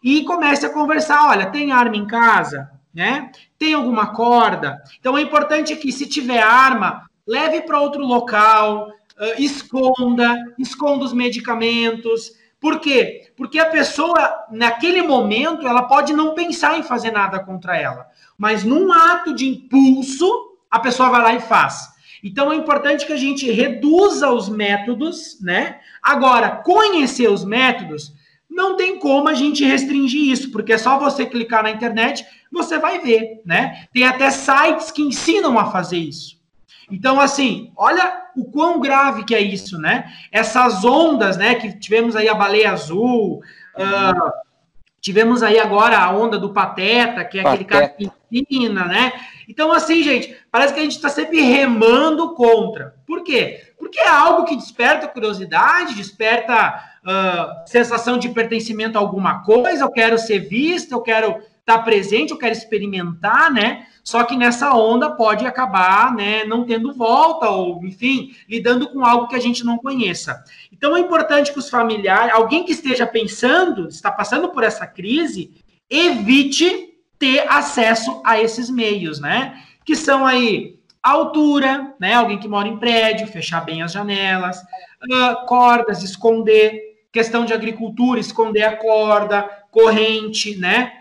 E 0.05 0.22
comece 0.24 0.66
a 0.66 0.70
conversar. 0.70 1.30
Olha, 1.30 1.46
tem 1.46 1.72
arma 1.72 1.96
em 1.96 2.07
casa? 2.07 2.70
Né? 2.92 3.32
Tem 3.59 3.72
alguma 3.72 4.09
corda? 4.09 4.82
Então 5.00 5.16
é 5.16 5.22
importante 5.22 5.74
que, 5.76 5.90
se 5.90 6.07
tiver 6.07 6.42
arma, 6.42 7.09
leve 7.26 7.62
para 7.62 7.80
outro 7.80 8.05
local, 8.05 8.88
uh, 8.88 9.42
esconda, 9.42 10.36
esconda 10.59 11.07
os 11.07 11.14
medicamentos. 11.14 12.32
Por 12.61 12.80
quê? 12.80 13.32
Porque 13.34 13.59
a 13.59 13.70
pessoa, 13.70 14.44
naquele 14.50 15.02
momento, 15.02 15.66
ela 15.66 15.84
pode 15.84 16.12
não 16.12 16.34
pensar 16.34 16.78
em 16.78 16.82
fazer 16.82 17.11
nada 17.11 17.42
contra 17.42 17.76
ela. 17.76 18.07
Mas 18.36 18.62
num 18.62 18.92
ato 18.92 19.34
de 19.34 19.48
impulso, 19.48 20.30
a 20.70 20.78
pessoa 20.78 21.09
vai 21.09 21.22
lá 21.22 21.34
e 21.34 21.40
faz. 21.40 21.94
Então 22.22 22.52
é 22.52 22.57
importante 22.57 23.07
que 23.07 23.12
a 23.12 23.18
gente 23.18 23.50
reduza 23.50 24.30
os 24.30 24.48
métodos, 24.48 25.38
né? 25.40 25.78
Agora, 26.02 26.50
conhecer 26.64 27.28
os 27.28 27.44
métodos, 27.44 28.12
não 28.49 28.76
tem 28.76 28.99
como 28.99 29.28
a 29.28 29.34
gente 29.34 29.64
restringir 29.64 30.30
isso, 30.30 30.51
porque 30.51 30.72
é 30.72 30.78
só 30.78 30.99
você 30.99 31.26
clicar 31.26 31.62
na 31.62 31.70
internet, 31.70 32.24
você 32.53 32.78
vai 32.78 33.01
ver, 33.01 33.42
né? 33.45 33.86
Tem 33.92 34.05
até 34.05 34.30
sites 34.30 34.90
que 34.90 35.03
ensinam 35.03 35.59
a 35.59 35.70
fazer 35.70 35.99
isso. 35.99 36.38
Então, 36.90 37.20
assim, 37.20 37.72
olha 37.76 38.22
o 38.36 38.45
quão 38.45 38.80
grave 38.80 39.24
que 39.24 39.34
é 39.34 39.40
isso, 39.40 39.78
né? 39.78 40.12
Essas 40.30 40.84
ondas, 40.84 41.36
né? 41.36 41.55
Que 41.55 41.78
tivemos 41.78 42.14
aí 42.14 42.28
a 42.28 42.34
baleia 42.34 42.72
azul, 42.72 43.40
uh, 43.76 44.32
tivemos 45.01 45.42
aí 45.42 45.59
agora 45.59 45.99
a 45.99 46.11
onda 46.11 46.38
do 46.38 46.53
Pateta, 46.53 47.24
que 47.24 47.38
é 47.38 47.42
Pateta. 47.42 47.49
aquele 47.49 47.64
cara 47.64 47.88
que 47.88 48.11
ensina, 48.30 48.84
né? 48.84 49.12
Então, 49.49 49.72
assim, 49.72 50.03
gente, 50.03 50.36
parece 50.51 50.72
que 50.72 50.80
a 50.80 50.82
gente 50.82 50.97
está 50.97 51.09
sempre 51.09 51.40
remando 51.40 52.34
contra. 52.34 52.95
Por 53.07 53.22
quê? 53.22 53.72
Porque 53.78 53.99
é 53.99 54.09
algo 54.09 54.45
que 54.45 54.57
desperta 54.57 55.09
curiosidade, 55.09 55.95
desperta 55.95 56.93
uh, 57.05 57.68
sensação 57.68 58.18
de 58.18 58.28
pertencimento 58.30 58.98
a 58.98 59.00
alguma 59.00 59.42
coisa, 59.42 59.84
eu 59.84 59.90
quero 59.90 60.18
ser 60.18 60.40
visto, 60.40 60.92
eu 60.92 61.00
quero 61.00 61.30
estar 61.30 61.78
tá 61.78 61.82
presente, 61.82 62.30
eu 62.30 62.38
quero 62.38 62.52
experimentar, 62.52 63.52
né? 63.52 63.86
Só 64.02 64.22
que 64.24 64.36
nessa 64.36 64.74
onda 64.74 65.11
pode 65.11 65.46
acabar 65.46 66.14
né, 66.14 66.44
não 66.44 66.66
tendo 66.66 66.92
volta, 66.92 67.48
ou, 67.48 67.82
enfim, 67.86 68.34
lidando 68.46 68.90
com 68.90 69.02
algo 69.02 69.28
que 69.28 69.34
a 69.34 69.40
gente 69.40 69.64
não 69.64 69.78
conheça. 69.78 70.44
Então 70.70 70.94
é 70.94 71.00
importante 71.00 71.50
que 71.52 71.59
os 71.59 71.70
familiares, 71.70 72.34
alguém 72.34 72.64
que 72.64 72.72
esteja 72.72 73.07
pensando, 73.07 73.88
está 73.88 74.12
passando 74.12 74.50
por 74.50 74.62
essa 74.62 74.86
crise, 74.86 75.52
evite 75.88 76.90
ter 77.18 77.46
acesso 77.48 78.20
a 78.24 78.38
esses 78.38 78.68
meios, 78.68 79.18
né? 79.18 79.59
Que 79.86 79.96
são 79.96 80.26
aí 80.26 80.78
altura, 81.02 81.94
né? 81.98 82.12
Alguém 82.14 82.38
que 82.38 82.48
mora 82.48 82.68
em 82.68 82.76
prédio, 82.76 83.26
fechar 83.26 83.64
bem 83.64 83.82
as 83.82 83.92
janelas, 83.92 84.59
uh, 84.59 85.46
cordas, 85.46 86.02
esconder, 86.02 86.93
questão 87.14 87.46
de 87.46 87.54
agricultura, 87.54 88.20
esconder 88.20 88.64
a 88.64 88.76
corda, 88.76 89.48
corrente, 89.70 90.54
né? 90.56 90.92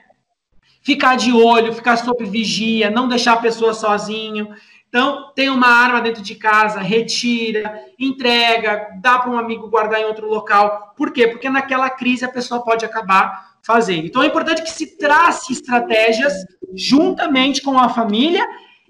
ficar 0.83 1.15
de 1.15 1.31
olho, 1.31 1.73
ficar 1.73 1.95
sob 1.97 2.23
vigia, 2.25 2.91
não 2.91 3.07
deixar 3.07 3.33
a 3.33 3.37
pessoa 3.37 3.73
sozinho. 3.73 4.49
Então, 4.89 5.31
tem 5.33 5.49
uma 5.49 5.67
arma 5.67 6.01
dentro 6.01 6.21
de 6.21 6.35
casa, 6.35 6.79
retira, 6.79 7.81
entrega, 7.97 8.89
dá 9.01 9.17
para 9.17 9.31
um 9.31 9.37
amigo 9.39 9.69
guardar 9.69 9.99
em 10.01 10.05
outro 10.05 10.27
local. 10.27 10.93
Por 10.95 11.11
quê? 11.11 11.27
Porque 11.27 11.49
naquela 11.49 11.89
crise 11.89 12.25
a 12.25 12.31
pessoa 12.31 12.63
pode 12.63 12.85
acabar 12.85 13.55
fazendo. 13.63 14.05
Então, 14.05 14.21
é 14.21 14.27
importante 14.27 14.61
que 14.61 14.69
se 14.69 14.97
trace 14.97 15.53
estratégias 15.53 16.33
juntamente 16.75 17.61
com 17.61 17.79
a 17.79 17.89
família 17.89 18.45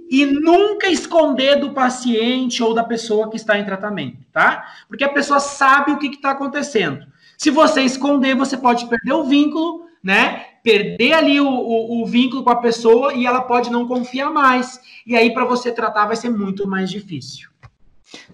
e 0.10 0.26
nunca 0.26 0.88
esconder 0.88 1.60
do 1.60 1.72
paciente 1.72 2.62
ou 2.62 2.74
da 2.74 2.84
pessoa 2.84 3.30
que 3.30 3.38
está 3.38 3.58
em 3.58 3.64
tratamento, 3.64 4.18
tá? 4.32 4.66
Porque 4.88 5.04
a 5.04 5.10
pessoa 5.10 5.40
sabe 5.40 5.92
o 5.92 5.98
que 5.98 6.08
está 6.08 6.32
acontecendo. 6.32 7.06
Se 7.38 7.50
você 7.50 7.82
esconder, 7.82 8.36
você 8.36 8.58
pode 8.58 8.86
perder 8.88 9.14
o 9.14 9.24
vínculo, 9.24 9.86
né? 10.04 10.46
perder 10.64 11.14
ali 11.14 11.42
o, 11.42 11.48
o, 11.48 12.02
o, 12.02 12.06
vínculo 12.06 12.42
com 12.42 12.50
a 12.50 12.56
pessoa 12.56 13.14
e 13.14 13.26
ela 13.26 13.42
pode 13.42 13.70
não 13.70 13.86
confiar 13.86 14.32
mais. 14.32 14.80
E 15.06 15.14
aí, 15.16 15.34
para 15.34 15.44
você 15.44 15.72
tratar, 15.72 16.06
vai 16.06 16.16
ser 16.16 16.30
muito 16.30 16.66
mais 16.66 16.90
difícil. 16.90 17.50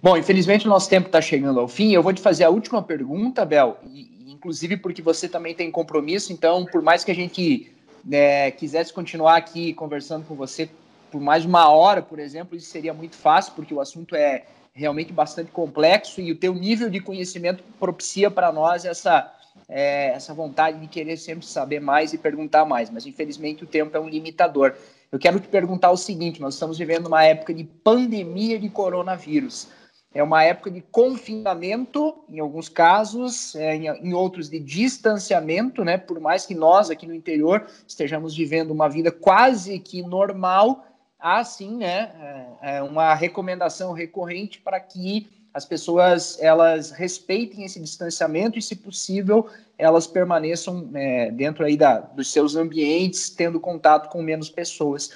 Bom, 0.02 0.16
infelizmente 0.16 0.68
o 0.68 0.70
nosso 0.70 0.90
tempo 0.90 1.08
está 1.08 1.20
chegando 1.20 1.60
ao 1.60 1.68
fim. 1.68 1.92
Eu 1.92 2.04
vou 2.04 2.14
te 2.14 2.22
fazer 2.22 2.44
a 2.44 2.50
última 2.50 2.84
pergunta, 2.84 3.44
Bel, 3.44 3.80
e, 3.92 4.32
inclusive 4.32 4.78
porque 4.78 5.02
você 5.02 5.28
também 5.28 5.56
tem 5.56 5.72
compromisso, 5.72 6.32
então, 6.32 6.66
por 6.66 6.82
mais 6.82 7.04
que 7.04 7.12
a 7.12 7.16
gente 7.16 7.72
né, 8.06 8.52
quisesse 8.52 8.94
continuar 8.94 9.36
aqui 9.36 9.74
conversando 9.74 10.26
com 10.26 10.36
você 10.36 10.70
por 11.12 11.20
mais 11.20 11.44
uma 11.44 11.70
hora, 11.70 12.04
por 12.04 12.20
exemplo, 12.20 12.56
isso 12.56 12.70
seria 12.70 12.94
muito 12.94 13.16
fácil, 13.16 13.54
porque 13.56 13.74
o 13.74 13.82
assunto 13.82 14.16
é 14.16 14.46
realmente 14.74 15.12
bastante 15.12 15.52
complexo 15.52 16.22
e 16.22 16.32
o 16.32 16.36
teu 16.36 16.54
nível 16.54 16.90
de 16.90 17.00
conhecimento 17.00 17.64
propicia 17.80 18.32
para 18.32 18.52
nós 18.52 18.86
essa 18.86 19.34
é, 19.68 20.10
essa 20.10 20.34
vontade 20.34 20.80
de 20.80 20.88
querer 20.88 21.18
sempre 21.18 21.46
saber 21.46 21.80
mais 21.80 22.12
e 22.12 22.18
perguntar 22.18 22.66
mais, 22.66 22.90
mas 22.90 23.06
infelizmente 23.06 23.64
o 23.64 23.68
tempo 23.68 23.96
é 23.96 24.00
um 24.00 24.10
limitador. 24.10 24.76
Eu 25.12 25.20
quero 25.20 25.40
te 25.40 25.48
perguntar 25.48 25.92
o 25.92 25.98
seguinte: 25.98 26.42
nós 26.42 26.56
estamos 26.56 26.78
vivendo 26.78 27.08
uma 27.08 27.24
época 27.24 27.54
de 27.54 27.64
pandemia 27.64 28.60
de 28.60 28.70
coronavírus. 28.70 29.68
É 30.12 30.24
uma 30.24 30.44
época 30.44 30.72
de 30.72 30.82
confinamento, 30.82 32.24
em 32.28 32.40
alguns 32.40 32.68
casos, 32.68 33.56
é, 33.56 33.76
em, 33.76 33.88
em, 33.88 34.14
outros 34.14 34.50
de 34.50 34.60
distanciamento, 34.60 35.86
né? 35.86 36.00
Por 36.00 36.20
mais 36.20 36.48
que 36.48 36.56
nós 36.56 36.90
aqui 36.90 37.06
no 37.06 37.14
interior 37.14 37.68
estejamos 37.88 38.36
vivendo 38.36 38.72
uma 38.72 38.90
vida 38.90 39.12
quase 39.12 39.78
que 39.78 40.02
normal, 40.02 40.84
há 41.20 41.44
sim, 41.44 41.78
né? 41.78 42.12
É, 42.62 42.78
é 42.78 42.82
uma 42.82 43.14
recomendação 43.14 43.92
recorrente 43.92 44.60
para 44.60 44.80
que 44.80 45.28
as 45.54 45.66
pessoas 45.66 46.38
elas 46.40 46.92
respeitem 46.92 47.66
esse 47.66 47.80
distanciamento 47.80 48.58
e, 48.58 48.62
se 48.62 48.76
possível, 48.76 49.48
elas 49.78 50.08
permaneçam 50.08 50.90
é, 50.94 51.32
dentro 51.32 51.66
aí 51.66 51.76
da, 51.76 52.00
dos 52.00 52.32
seus 52.32 52.56
ambientes, 52.56 53.30
tendo 53.30 53.60
contato 53.60 54.10
com 54.10 54.22
menos 54.22 54.50
pessoas. 54.50 55.12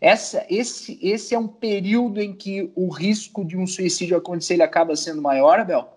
Essa, 0.00 0.46
esse, 0.48 0.98
esse 1.02 1.34
é 1.34 1.38
um 1.38 1.48
período 1.48 2.20
em 2.20 2.32
que 2.32 2.70
o 2.76 2.88
risco 2.88 3.44
de 3.44 3.56
um 3.56 3.66
suicídio 3.66 4.16
acontecer 4.16 4.54
ele 4.54 4.62
acaba 4.62 4.94
sendo 4.94 5.20
maior, 5.20 5.58
Abel? 5.58 5.88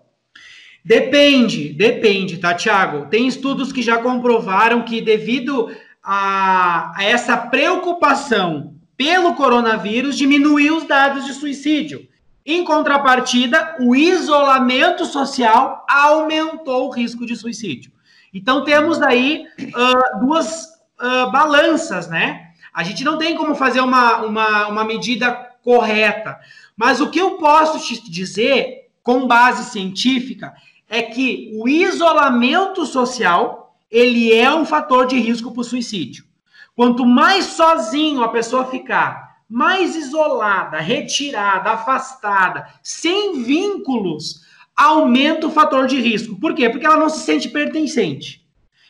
Depende, 0.84 1.74
depende, 1.74 2.40
tá, 2.40 2.56
Tiago? 2.56 3.08
Tem 3.08 3.28
estudos 3.28 3.72
que 3.72 3.84
já 3.84 4.02
comprovaram 4.02 4.84
que, 4.84 5.00
devido 5.00 5.70
a, 6.02 6.92
a 6.98 7.04
essa 7.04 7.38
preocupação 7.38 8.71
pelo 9.02 9.34
coronavírus, 9.34 10.16
diminuiu 10.16 10.78
os 10.78 10.84
dados 10.84 11.26
de 11.26 11.34
suicídio. 11.34 12.08
Em 12.46 12.64
contrapartida, 12.64 13.76
o 13.80 13.96
isolamento 13.96 15.08
social 15.08 15.84
aumentou 15.90 16.86
o 16.86 16.92
risco 16.92 17.26
de 17.26 17.36
suicídio. 17.36 17.92
Então, 18.32 18.64
temos 18.64 19.02
aí 19.02 19.48
uh, 19.60 20.20
duas 20.20 20.66
uh, 21.02 21.32
balanças, 21.32 22.08
né? 22.08 22.52
A 22.72 22.84
gente 22.84 23.04
não 23.04 23.18
tem 23.18 23.36
como 23.36 23.56
fazer 23.56 23.82
uma, 23.82 24.18
uma, 24.18 24.68
uma 24.68 24.84
medida 24.84 25.32
correta. 25.64 26.40
Mas 26.78 27.02
o 27.02 27.10
que 27.10 27.20
eu 27.20 27.38
posso 27.38 27.80
te 27.80 28.08
dizer, 28.08 28.88
com 29.02 29.26
base 29.26 29.72
científica, 29.72 30.54
é 30.88 31.02
que 31.02 31.50
o 31.56 31.68
isolamento 31.68 32.86
social 32.86 33.76
ele 33.90 34.32
é 34.32 34.54
um 34.54 34.64
fator 34.64 35.08
de 35.08 35.18
risco 35.18 35.52
para 35.52 35.62
o 35.62 35.64
suicídio. 35.64 36.24
Quanto 36.82 37.06
mais 37.06 37.46
sozinho 37.46 38.24
a 38.24 38.30
pessoa 38.30 38.66
ficar, 38.66 39.38
mais 39.48 39.96
isolada, 39.96 40.80
retirada, 40.80 41.70
afastada, 41.70 42.68
sem 42.82 43.44
vínculos, 43.44 44.42
aumenta 44.76 45.46
o 45.46 45.52
fator 45.52 45.86
de 45.86 46.02
risco. 46.02 46.40
Por 46.40 46.56
quê? 46.56 46.72
Porque 46.72 46.88
ela 46.88 46.98
não 46.98 47.08
se 47.08 47.20
sente 47.20 47.50
pertencente. 47.50 48.44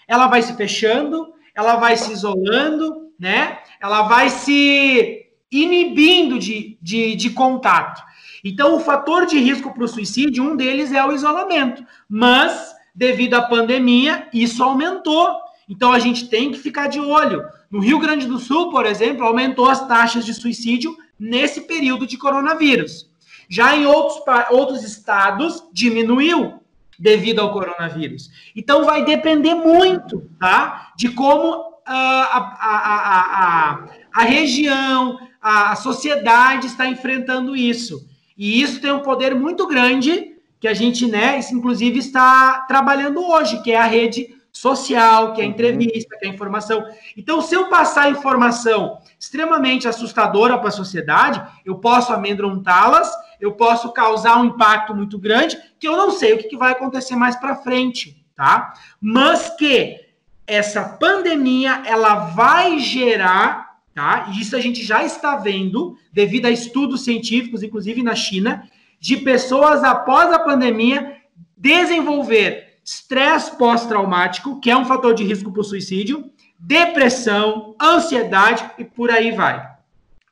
Ela 0.08 0.28
vai 0.28 0.42
se 0.42 0.56
fechando, 0.56 1.34
ela 1.54 1.76
vai 1.76 1.98
se 1.98 2.14
isolando, 2.14 3.12
né? 3.20 3.60
Ela 3.82 4.04
vai 4.04 4.30
se 4.30 5.26
inibindo 5.52 6.40
de, 6.40 6.78
de, 6.82 7.14
de 7.18 7.30
contato. 7.32 8.02
Então, 8.42 8.78
o 8.78 8.80
fator 8.80 9.26
de 9.26 9.38
risco 9.38 9.74
para 9.74 9.84
o 9.84 9.88
suicídio, 9.90 10.46
um 10.46 10.56
deles 10.56 10.94
é 10.94 11.06
o 11.06 11.12
isolamento. 11.12 11.84
Mas, 12.08 12.74
devido 12.96 13.34
à 13.34 13.42
pandemia, 13.42 14.30
isso 14.32 14.64
aumentou. 14.64 15.42
Então 15.68 15.92
a 15.92 16.00
gente 16.00 16.30
tem 16.30 16.52
que 16.52 16.58
ficar 16.58 16.88
de 16.88 17.02
olho. 17.02 17.44
No 17.72 17.80
Rio 17.80 18.00
Grande 18.00 18.28
do 18.28 18.38
Sul, 18.38 18.70
por 18.70 18.86
exemplo, 18.86 19.26
aumentou 19.26 19.70
as 19.70 19.88
taxas 19.88 20.26
de 20.26 20.34
suicídio 20.34 20.96
nesse 21.18 21.62
período 21.62 22.06
de 22.06 22.18
coronavírus. 22.18 23.10
Já 23.50 23.76
em 23.76 23.86
outros, 23.86 24.22
outros 24.50 24.84
estados, 24.84 25.64
diminuiu 25.72 26.62
devido 27.00 27.40
ao 27.40 27.52
coronavírus. 27.52 28.30
Então 28.56 28.84
vai 28.84 29.04
depender 29.06 29.56
muito, 29.56 30.30
tá? 30.40 30.92
De 30.98 31.10
como 31.10 31.52
uh, 31.52 31.72
a, 31.88 32.58
a, 32.60 33.20
a, 33.40 33.86
a, 34.14 34.24
região, 34.24 35.18
a 35.42 35.76
sociedade 35.76 36.68
está 36.68 36.86
enfrentando 36.86 37.56
isso. 37.56 38.08
E 38.38 38.62
isso 38.62 38.82
tem 38.82 38.92
um 38.92 39.00
poder 39.00 39.34
muito 39.34 39.66
grande 39.68 40.36
que 40.60 40.68
a 40.68 40.74
gente, 40.74 41.08
né, 41.08 41.40
inclusive 41.52 41.98
está 41.98 42.62
trabalhando 42.68 43.20
hoje, 43.24 43.64
que 43.64 43.72
é 43.72 43.80
a 43.80 43.86
rede 43.86 44.36
social, 44.52 45.34
que 45.34 45.42
é 45.42 45.44
a 45.44 45.48
uhum. 45.48 45.54
entrevista, 45.54 46.18
que 46.18 46.26
é 46.26 46.30
a 46.30 46.34
informação. 46.34 46.84
Então, 47.16 47.42
se 47.42 47.56
eu 47.56 47.70
passar 47.70 48.12
informação 48.12 48.98
extremamente 49.20 49.88
assustadora 49.88 50.58
para 50.58 50.70
a 50.70 50.72
sociedade, 50.72 51.42
eu 51.66 51.78
posso 51.78 52.12
amedrontá-las, 52.12 53.12
eu 53.40 53.54
posso 53.54 53.92
causar 53.92 54.38
um 54.38 54.46
impacto 54.46 54.94
muito 54.94 55.18
grande, 55.18 55.58
que 55.80 55.88
eu 55.88 55.96
não 55.96 56.12
sei 56.12 56.34
o 56.34 56.38
que, 56.38 56.50
que 56.50 56.58
vai 56.58 56.72
acontecer 56.72 57.16
mais 57.16 57.36
para 57.36 57.56
frente, 57.56 58.24
tá? 58.36 58.74
Mas 59.00 59.50
que 59.56 60.00
essa 60.46 60.84
pandemia, 60.84 61.82
ela 61.86 62.16
vai 62.16 62.78
gerar, 62.78 63.78
tá? 63.96 64.28
E 64.32 64.42
isso 64.42 64.56
a 64.56 64.60
gente 64.60 64.84
já 64.84 65.04
está 65.04 65.38
vendo, 65.38 65.98
devido 66.12 66.46
a 66.46 66.52
estudos 66.52 67.04
científicos, 67.04 67.64
inclusive 67.64 68.04
na 68.04 68.16
China, 68.16 68.68
de 69.00 69.18
pessoas 69.18 69.84
após 69.84 70.32
a 70.32 70.40
pandemia 70.40 71.18
desenvolver 71.58 72.71
estresse 72.94 73.58
pós-traumático, 73.58 74.60
que 74.60 74.70
é 74.70 74.76
um 74.76 74.84
fator 74.84 75.14
de 75.14 75.24
risco 75.24 75.50
para 75.50 75.62
o 75.62 75.64
suicídio, 75.64 76.30
depressão, 76.60 77.74
ansiedade 77.82 78.70
e 78.78 78.84
por 78.84 79.10
aí 79.10 79.32
vai. 79.32 79.66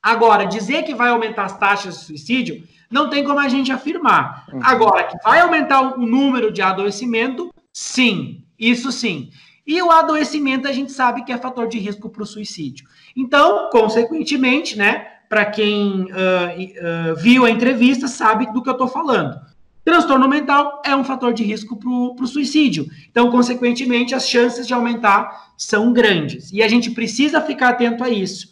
Agora, 0.02 0.44
dizer 0.44 0.82
que 0.82 0.94
vai 0.94 1.08
aumentar 1.08 1.44
as 1.44 1.56
taxas 1.56 1.98
de 1.98 2.04
suicídio, 2.04 2.62
não 2.90 3.08
tem 3.08 3.24
como 3.24 3.38
a 3.38 3.48
gente 3.48 3.72
afirmar. 3.72 4.44
Uhum. 4.52 4.60
Agora, 4.62 5.04
que 5.04 5.16
vai 5.24 5.40
aumentar 5.40 5.80
o 5.98 6.06
número 6.06 6.52
de 6.52 6.60
adoecimento, 6.60 7.50
sim, 7.72 8.44
isso 8.58 8.92
sim. 8.92 9.30
E 9.66 9.80
o 9.80 9.90
adoecimento 9.90 10.68
a 10.68 10.72
gente 10.72 10.92
sabe 10.92 11.24
que 11.24 11.32
é 11.32 11.38
fator 11.38 11.66
de 11.66 11.78
risco 11.78 12.10
para 12.10 12.22
o 12.22 12.26
suicídio. 12.26 12.86
Então, 13.16 13.70
consequentemente, 13.70 14.76
né, 14.76 15.06
para 15.28 15.46
quem 15.46 16.02
uh, 16.02 17.12
uh, 17.12 17.16
viu 17.16 17.46
a 17.46 17.50
entrevista, 17.50 18.06
sabe 18.06 18.52
do 18.52 18.62
que 18.62 18.68
eu 18.68 18.72
estou 18.72 18.88
falando. 18.88 19.40
Transtorno 19.84 20.28
mental 20.28 20.82
é 20.84 20.94
um 20.94 21.02
fator 21.02 21.32
de 21.32 21.42
risco 21.42 21.76
para 21.76 21.88
o 21.88 22.26
suicídio. 22.26 22.86
Então, 23.10 23.30
consequentemente, 23.30 24.14
as 24.14 24.28
chances 24.28 24.66
de 24.66 24.74
aumentar 24.74 25.52
são 25.56 25.92
grandes. 25.92 26.52
E 26.52 26.62
a 26.62 26.68
gente 26.68 26.90
precisa 26.90 27.40
ficar 27.40 27.70
atento 27.70 28.04
a 28.04 28.08
isso. 28.08 28.48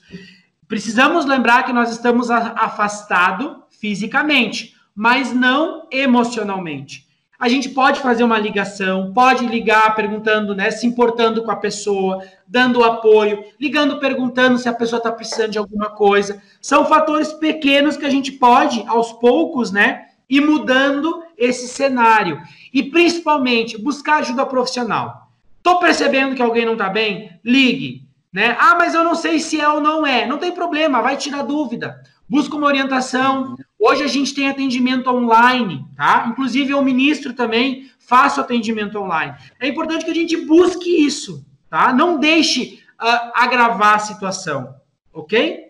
Precisamos 0.66 1.24
lembrar 1.24 1.64
que 1.64 1.72
nós 1.72 1.90
estamos 1.90 2.30
afastados 2.30 3.56
fisicamente, 3.80 4.74
mas 4.94 5.32
não 5.32 5.86
emocionalmente. 5.90 7.06
A 7.38 7.48
gente 7.48 7.68
pode 7.68 8.00
fazer 8.00 8.24
uma 8.24 8.36
ligação, 8.36 9.12
pode 9.12 9.46
ligar 9.46 9.94
perguntando, 9.94 10.56
né, 10.56 10.72
se 10.72 10.88
importando 10.88 11.44
com 11.44 11.52
a 11.52 11.56
pessoa, 11.56 12.20
dando 12.48 12.82
apoio, 12.82 13.44
ligando 13.60 14.00
perguntando 14.00 14.58
se 14.58 14.68
a 14.68 14.74
pessoa 14.74 14.98
está 14.98 15.12
precisando 15.12 15.52
de 15.52 15.58
alguma 15.58 15.88
coisa. 15.90 16.42
São 16.60 16.84
fatores 16.84 17.32
pequenos 17.32 17.96
que 17.96 18.04
a 18.04 18.10
gente 18.10 18.32
pode, 18.32 18.82
aos 18.88 19.12
poucos, 19.12 19.70
né, 19.70 20.07
ir 20.28 20.40
mudando 20.40 21.22
esse 21.36 21.68
cenário. 21.68 22.40
E 22.72 22.82
principalmente 22.82 23.80
buscar 23.80 24.18
ajuda 24.18 24.44
profissional. 24.46 25.30
Estou 25.56 25.78
percebendo 25.78 26.34
que 26.34 26.42
alguém 26.42 26.64
não 26.64 26.72
está 26.72 26.88
bem? 26.88 27.38
Ligue. 27.44 28.06
Né? 28.32 28.56
Ah, 28.58 28.74
mas 28.76 28.94
eu 28.94 29.02
não 29.02 29.14
sei 29.14 29.38
se 29.38 29.60
é 29.60 29.68
ou 29.68 29.80
não 29.80 30.06
é. 30.06 30.26
Não 30.26 30.38
tem 30.38 30.52
problema, 30.52 31.02
vai 31.02 31.16
tirar 31.16 31.42
dúvida. 31.42 32.00
Busca 32.28 32.56
uma 32.56 32.66
orientação. 32.66 33.56
Hoje 33.78 34.02
a 34.02 34.06
gente 34.06 34.34
tem 34.34 34.48
atendimento 34.48 35.08
online, 35.08 35.84
tá? 35.96 36.26
Inclusive 36.30 36.72
eu 36.72 36.82
ministro 36.82 37.32
também, 37.32 37.90
faço 37.98 38.40
atendimento 38.40 38.98
online. 38.98 39.34
É 39.58 39.66
importante 39.66 40.04
que 40.04 40.10
a 40.10 40.14
gente 40.14 40.36
busque 40.36 41.04
isso, 41.06 41.46
tá? 41.70 41.92
Não 41.92 42.18
deixe 42.18 42.82
uh, 43.00 43.30
agravar 43.34 43.94
a 43.94 43.98
situação, 44.00 44.74
ok? 45.12 45.67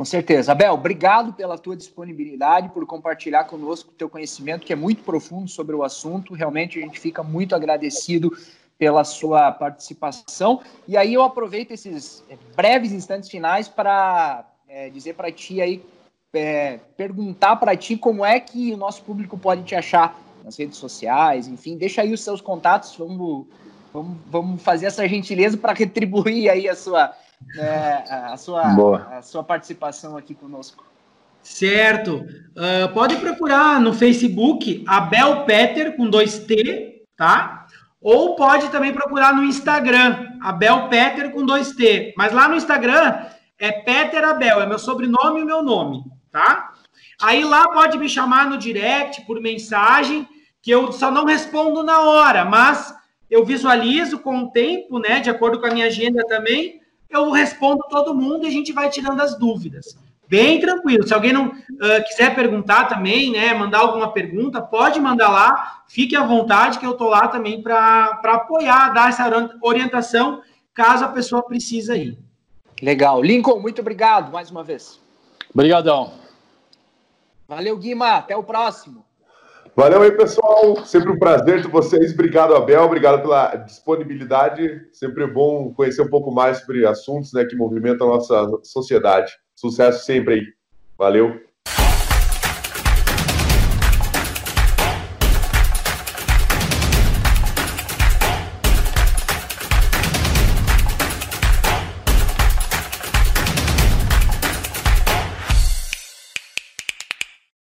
Com 0.00 0.04
certeza. 0.06 0.52
Abel, 0.52 0.72
obrigado 0.72 1.34
pela 1.34 1.58
tua 1.58 1.76
disponibilidade, 1.76 2.70
por 2.70 2.86
compartilhar 2.86 3.44
conosco 3.44 3.90
o 3.90 3.94
teu 3.94 4.08
conhecimento, 4.08 4.64
que 4.64 4.72
é 4.72 4.76
muito 4.76 5.02
profundo 5.02 5.46
sobre 5.46 5.76
o 5.76 5.82
assunto. 5.82 6.32
Realmente 6.32 6.78
a 6.78 6.80
gente 6.82 6.98
fica 6.98 7.22
muito 7.22 7.54
agradecido 7.54 8.34
pela 8.78 9.04
sua 9.04 9.52
participação. 9.52 10.62
E 10.88 10.96
aí 10.96 11.12
eu 11.12 11.22
aproveito 11.22 11.72
esses 11.72 12.24
eh, 12.30 12.38
breves 12.56 12.92
instantes 12.92 13.28
finais 13.28 13.68
para 13.68 14.46
é, 14.66 14.88
dizer 14.88 15.16
para 15.16 15.30
ti 15.30 15.60
aí, 15.60 15.84
é, 16.32 16.78
perguntar 16.96 17.56
para 17.56 17.76
ti 17.76 17.94
como 17.94 18.24
é 18.24 18.40
que 18.40 18.72
o 18.72 18.78
nosso 18.78 19.02
público 19.02 19.36
pode 19.36 19.64
te 19.64 19.74
achar 19.74 20.18
nas 20.42 20.56
redes 20.56 20.78
sociais, 20.78 21.46
enfim, 21.46 21.76
deixa 21.76 22.00
aí 22.00 22.10
os 22.10 22.22
seus 22.22 22.40
contatos, 22.40 22.96
vamos, 22.96 23.46
vamos, 23.92 24.16
vamos 24.30 24.62
fazer 24.62 24.86
essa 24.86 25.06
gentileza 25.06 25.58
para 25.58 25.74
retribuir 25.78 26.48
aí 26.50 26.70
a 26.70 26.74
sua, 26.74 27.14
é, 27.56 28.04
a, 28.08 28.36
sua, 28.36 28.62
a 29.18 29.22
sua 29.22 29.42
participação 29.42 30.16
aqui 30.16 30.34
conosco. 30.34 30.84
Certo. 31.42 32.16
Uh, 32.16 32.92
pode 32.92 33.16
procurar 33.16 33.80
no 33.80 33.92
Facebook 33.92 34.84
Abel 34.86 35.44
Peter 35.44 35.96
com 35.96 36.08
dois 36.08 36.40
T, 36.40 37.02
tá? 37.16 37.66
Ou 38.00 38.34
pode 38.34 38.68
também 38.70 38.92
procurar 38.92 39.34
no 39.34 39.44
Instagram, 39.44 40.38
Abel 40.42 40.88
Peter 40.88 41.30
com 41.32 41.44
dois 41.44 41.72
T. 41.72 42.14
Mas 42.16 42.32
lá 42.32 42.48
no 42.48 42.56
Instagram 42.56 43.26
é 43.58 43.72
Peter 43.72 44.24
Abel, 44.24 44.60
é 44.60 44.66
meu 44.66 44.78
sobrenome 44.78 45.40
e 45.40 45.44
meu 45.44 45.62
nome, 45.62 46.04
tá? 46.30 46.72
Aí 47.20 47.44
lá 47.44 47.68
pode 47.68 47.98
me 47.98 48.08
chamar 48.08 48.48
no 48.48 48.56
direct, 48.56 49.26
por 49.26 49.40
mensagem, 49.40 50.26
que 50.62 50.70
eu 50.70 50.92
só 50.92 51.10
não 51.10 51.26
respondo 51.26 51.82
na 51.82 52.00
hora, 52.00 52.44
mas 52.44 52.94
eu 53.30 53.44
visualizo 53.44 54.18
com 54.18 54.44
o 54.44 54.50
tempo, 54.50 54.98
né? 54.98 55.20
De 55.20 55.28
acordo 55.28 55.60
com 55.60 55.66
a 55.66 55.70
minha 55.70 55.86
agenda 55.86 56.26
também, 56.26 56.79
eu 57.10 57.30
respondo 57.30 57.82
todo 57.88 58.14
mundo 58.14 58.44
e 58.44 58.48
a 58.48 58.52
gente 58.52 58.72
vai 58.72 58.88
tirando 58.88 59.20
as 59.20 59.38
dúvidas 59.38 59.96
bem 60.30 60.60
tranquilo. 60.60 61.06
Se 61.06 61.12
alguém 61.12 61.32
não 61.32 61.48
uh, 61.48 62.04
quiser 62.06 62.34
perguntar 62.36 62.84
também, 62.84 63.32
né, 63.32 63.52
mandar 63.52 63.80
alguma 63.80 64.12
pergunta, 64.12 64.62
pode 64.62 65.00
mandar 65.00 65.28
lá, 65.28 65.82
fique 65.88 66.14
à 66.14 66.22
vontade, 66.22 66.78
que 66.78 66.86
eu 66.86 66.92
estou 66.92 67.08
lá 67.08 67.26
também 67.26 67.60
para 67.60 68.20
apoiar, 68.22 68.94
dar 68.94 69.08
essa 69.08 69.28
orientação, 69.60 70.40
caso 70.72 71.04
a 71.04 71.08
pessoa 71.08 71.42
precise 71.42 71.92
ir. 71.92 72.18
Legal. 72.80 73.20
Lincoln, 73.20 73.58
muito 73.58 73.80
obrigado 73.80 74.30
mais 74.32 74.50
uma 74.50 74.62
vez. 74.62 75.00
Obrigadão. 75.52 76.12
Valeu, 77.48 77.76
Guima. 77.76 78.18
Até 78.18 78.36
o 78.36 78.44
próximo. 78.44 79.04
Valeu 79.76 80.02
aí, 80.02 80.12
pessoal. 80.12 80.84
Sempre 80.84 81.10
um 81.10 81.18
prazer 81.18 81.62
ter 81.62 81.68
vocês. 81.68 82.12
Obrigado, 82.12 82.54
Abel. 82.54 82.82
Obrigado 82.82 83.22
pela 83.22 83.54
disponibilidade. 83.56 84.88
Sempre 84.92 85.26
bom 85.26 85.72
conhecer 85.72 86.02
um 86.02 86.10
pouco 86.10 86.30
mais 86.32 86.58
sobre 86.58 86.84
assuntos 86.86 87.32
né, 87.32 87.44
que 87.44 87.56
movimentam 87.56 88.08
a 88.08 88.14
nossa 88.16 88.60
sociedade. 88.64 89.32
Sucesso 89.54 90.04
sempre 90.04 90.34
aí. 90.34 90.42
Valeu. 90.98 91.49